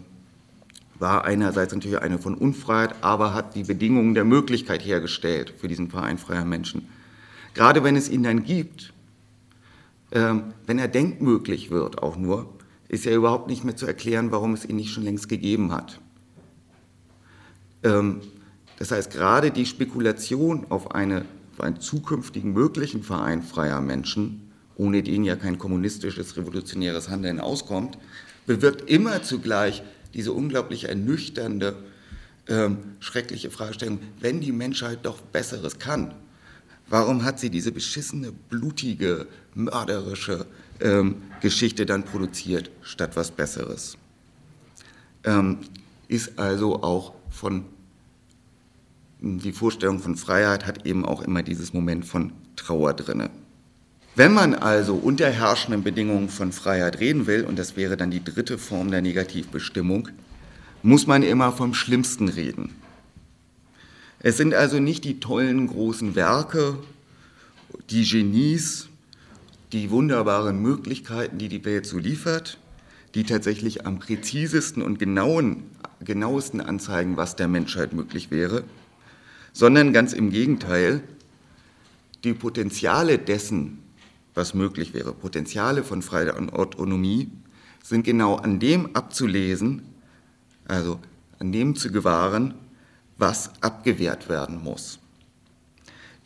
war 1.00 1.24
einerseits 1.24 1.74
natürlich 1.74 2.00
eine 2.00 2.20
von 2.20 2.36
Unfreiheit, 2.36 2.94
aber 3.00 3.34
hat 3.34 3.56
die 3.56 3.64
Bedingungen 3.64 4.14
der 4.14 4.24
Möglichkeit 4.24 4.84
hergestellt 4.84 5.52
für 5.58 5.66
diesen 5.66 5.90
Verein 5.90 6.16
freier 6.16 6.44
Menschen. 6.44 6.86
Gerade 7.54 7.82
wenn 7.82 7.96
es 7.96 8.08
ihn 8.08 8.22
dann 8.22 8.44
gibt, 8.44 8.92
ähm, 10.12 10.54
wenn 10.64 10.78
er 10.78 10.86
denkmöglich 10.86 11.72
wird 11.72 12.04
auch 12.04 12.16
nur, 12.16 12.48
ist 12.86 13.04
ja 13.04 13.16
überhaupt 13.16 13.48
nicht 13.48 13.64
mehr 13.64 13.74
zu 13.74 13.84
erklären, 13.84 14.30
warum 14.30 14.54
es 14.54 14.64
ihn 14.64 14.76
nicht 14.76 14.92
schon 14.92 15.02
längst 15.02 15.28
gegeben 15.28 15.72
hat. 15.72 15.98
Ähm, 17.82 18.20
das 18.78 18.92
heißt, 18.92 19.10
gerade 19.10 19.50
die 19.50 19.66
Spekulation 19.66 20.66
auf, 20.68 20.94
eine, 20.94 21.24
auf 21.56 21.64
einen 21.64 21.80
zukünftigen 21.80 22.52
möglichen 22.52 23.02
Verein 23.02 23.42
freier 23.42 23.80
Menschen, 23.80 24.52
ohne 24.76 25.02
den 25.02 25.24
ja 25.24 25.36
kein 25.36 25.58
kommunistisches, 25.58 26.36
revolutionäres 26.36 27.08
Handeln 27.08 27.40
auskommt, 27.40 27.96
bewirkt 28.46 28.90
immer 28.90 29.22
zugleich 29.22 29.82
diese 30.12 30.32
unglaublich 30.32 30.84
ernüchternde, 30.84 31.76
ähm, 32.48 32.78
schreckliche 33.00 33.50
Fragestellung, 33.50 34.00
wenn 34.20 34.40
die 34.40 34.52
Menschheit 34.52 34.98
doch 35.02 35.20
Besseres 35.20 35.78
kann, 35.78 36.14
warum 36.88 37.24
hat 37.24 37.40
sie 37.40 37.48
diese 37.48 37.72
beschissene, 37.72 38.32
blutige, 38.32 39.26
mörderische 39.54 40.46
ähm, 40.80 41.22
Geschichte 41.40 41.86
dann 41.86 42.04
produziert, 42.04 42.70
statt 42.82 43.12
was 43.16 43.30
Besseres? 43.30 43.96
Ähm, 45.24 45.60
ist 46.08 46.38
also 46.38 46.82
auch 46.82 47.14
von, 47.30 47.64
die 49.20 49.52
Vorstellung 49.52 49.98
von 49.98 50.16
Freiheit 50.16 50.66
hat 50.66 50.86
eben 50.86 51.04
auch 51.04 51.22
immer 51.22 51.42
dieses 51.42 51.72
Moment 51.72 52.04
von 52.04 52.32
Trauer 52.54 52.94
drinne. 52.94 53.30
Wenn 54.14 54.32
man 54.32 54.54
also 54.54 54.94
unter 54.94 55.28
herrschenden 55.28 55.82
Bedingungen 55.82 56.28
von 56.28 56.52
Freiheit 56.52 57.00
reden 57.00 57.26
will, 57.26 57.44
und 57.44 57.58
das 57.58 57.76
wäre 57.76 57.96
dann 57.96 58.10
die 58.10 58.24
dritte 58.24 58.56
Form 58.56 58.90
der 58.90 59.02
Negativbestimmung, 59.02 60.08
muss 60.82 61.06
man 61.06 61.22
immer 61.22 61.52
vom 61.52 61.74
Schlimmsten 61.74 62.28
reden. 62.28 62.74
Es 64.20 64.36
sind 64.36 64.54
also 64.54 64.80
nicht 64.80 65.04
die 65.04 65.20
tollen 65.20 65.66
großen 65.66 66.14
Werke, 66.14 66.78
die 67.90 68.04
Genies, 68.04 68.88
die 69.72 69.90
wunderbaren 69.90 70.60
Möglichkeiten, 70.60 71.38
die 71.38 71.48
die 71.48 71.64
Welt 71.64 71.86
so 71.86 71.98
liefert, 71.98 72.58
die 73.14 73.24
tatsächlich 73.24 73.86
am 73.86 73.98
präzisesten 73.98 74.82
und 74.82 74.98
genauen, 74.98 75.64
genauesten 76.00 76.60
anzeigen, 76.60 77.16
was 77.16 77.36
der 77.36 77.48
Menschheit 77.48 77.92
möglich 77.92 78.30
wäre, 78.30 78.64
sondern 79.56 79.94
ganz 79.94 80.12
im 80.12 80.28
Gegenteil, 80.28 81.02
die 82.24 82.34
Potenziale 82.34 83.18
dessen, 83.18 83.78
was 84.34 84.52
möglich 84.52 84.92
wäre. 84.92 85.14
Potenziale 85.14 85.82
von 85.82 86.02
Freiheit 86.02 86.36
und 86.36 86.52
Autonomie 86.52 87.30
sind 87.82 88.04
genau 88.04 88.34
an 88.34 88.60
dem 88.60 88.94
abzulesen, 88.94 89.80
also 90.68 91.00
an 91.38 91.52
dem 91.52 91.74
zu 91.74 91.90
gewahren, 91.90 92.52
was 93.16 93.50
abgewehrt 93.62 94.28
werden 94.28 94.62
muss. 94.62 94.98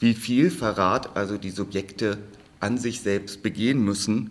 Wie 0.00 0.14
viel 0.14 0.50
Verrat 0.50 1.16
also 1.16 1.38
die 1.38 1.50
Subjekte 1.50 2.18
an 2.58 2.78
sich 2.78 3.00
selbst 3.00 3.44
begehen 3.44 3.84
müssen, 3.84 4.30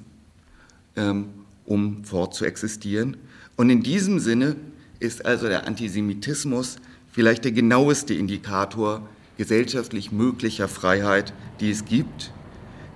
ähm, 0.97 1.29
um 1.63 2.03
fortzuexistieren. 2.03 3.15
Und 3.55 3.69
in 3.69 3.81
diesem 3.81 4.19
Sinne 4.19 4.57
ist 4.99 5.25
also 5.25 5.47
der 5.47 5.67
Antisemitismus 5.67 6.79
vielleicht 7.12 7.43
der 7.45 7.51
genaueste 7.51 8.14
Indikator 8.14 9.07
gesellschaftlich 9.38 10.12
möglicher 10.12 10.68
Freiheit, 10.68 11.34
die 11.60 11.72
es 11.72 11.86
gibt 11.86 12.32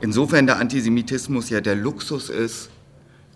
Insofern 0.03 0.47
der 0.47 0.57
Antisemitismus 0.57 1.49
ja 1.49 1.61
der 1.61 1.75
Luxus 1.75 2.29
ist, 2.29 2.69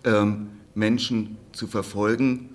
ähm, 0.04 0.48
Menschen 0.74 1.38
zu 1.52 1.66
verfolgen 1.66 2.50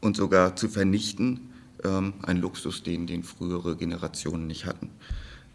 und 0.00 0.16
sogar 0.16 0.54
zu 0.54 0.68
vernichten, 0.68 1.50
ähm, 1.82 2.14
ein 2.22 2.36
Luxus, 2.36 2.84
den, 2.84 3.08
den 3.08 3.24
frühere 3.24 3.74
Generationen 3.74 4.46
nicht 4.46 4.66
hatten. 4.66 4.90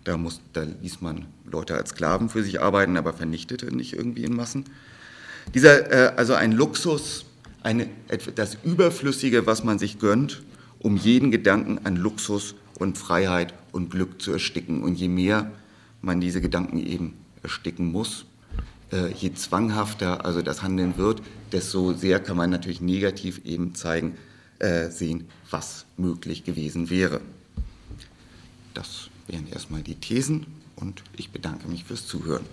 Da, 0.03 0.17
muss, 0.17 0.41
da 0.51 0.63
ließ 0.63 0.99
man 0.99 1.27
Leute 1.49 1.73
als 1.75 1.91
Sklaven 1.91 2.27
für 2.27 2.43
sich 2.43 2.59
arbeiten, 2.59 2.97
aber 2.97 3.13
vernichtete 3.13 3.73
nicht 3.73 3.93
irgendwie 3.93 4.25
in 4.25 4.35
Massen. 4.35 4.65
Dieser, 5.53 5.89
äh, 5.89 6.13
also 6.17 6.33
ein 6.33 6.51
Luxus, 6.51 7.23
eine, 7.63 7.87
das 8.35 8.57
Überflüssige, 8.65 9.45
was 9.45 9.63
man 9.63 9.79
sich 9.79 9.99
gönnt, 9.99 10.43
um 10.81 10.97
jeden 10.97 11.31
Gedanken 11.31 11.79
an 11.85 11.95
Luxus 11.95 12.55
und 12.79 12.97
Freiheit 12.97 13.53
und 13.71 13.91
Glück 13.91 14.21
zu 14.21 14.31
ersticken. 14.31 14.83
Und 14.83 14.95
je 14.95 15.07
mehr 15.07 15.51
man 16.01 16.19
diese 16.19 16.41
Gedanken 16.41 16.83
eben 16.85 17.13
ersticken 17.43 17.91
muss. 17.91 18.25
Äh, 18.91 19.11
je 19.13 19.33
zwanghafter 19.33 20.25
also 20.25 20.41
das 20.41 20.63
Handeln 20.63 20.97
wird, 20.97 21.21
desto 21.51 21.93
sehr 21.93 22.19
kann 22.19 22.37
man 22.37 22.49
natürlich 22.49 22.81
negativ 22.81 23.41
eben 23.45 23.75
zeigen, 23.75 24.17
äh, 24.59 24.89
sehen, 24.89 25.27
was 25.49 25.85
möglich 25.97 26.43
gewesen 26.43 26.89
wäre. 26.89 27.21
Das 28.73 29.09
wären 29.27 29.47
erstmal 29.47 29.81
die 29.81 29.95
Thesen 29.95 30.47
und 30.75 31.03
ich 31.15 31.31
bedanke 31.31 31.67
mich 31.67 31.83
fürs 31.83 32.07
Zuhören. 32.07 32.45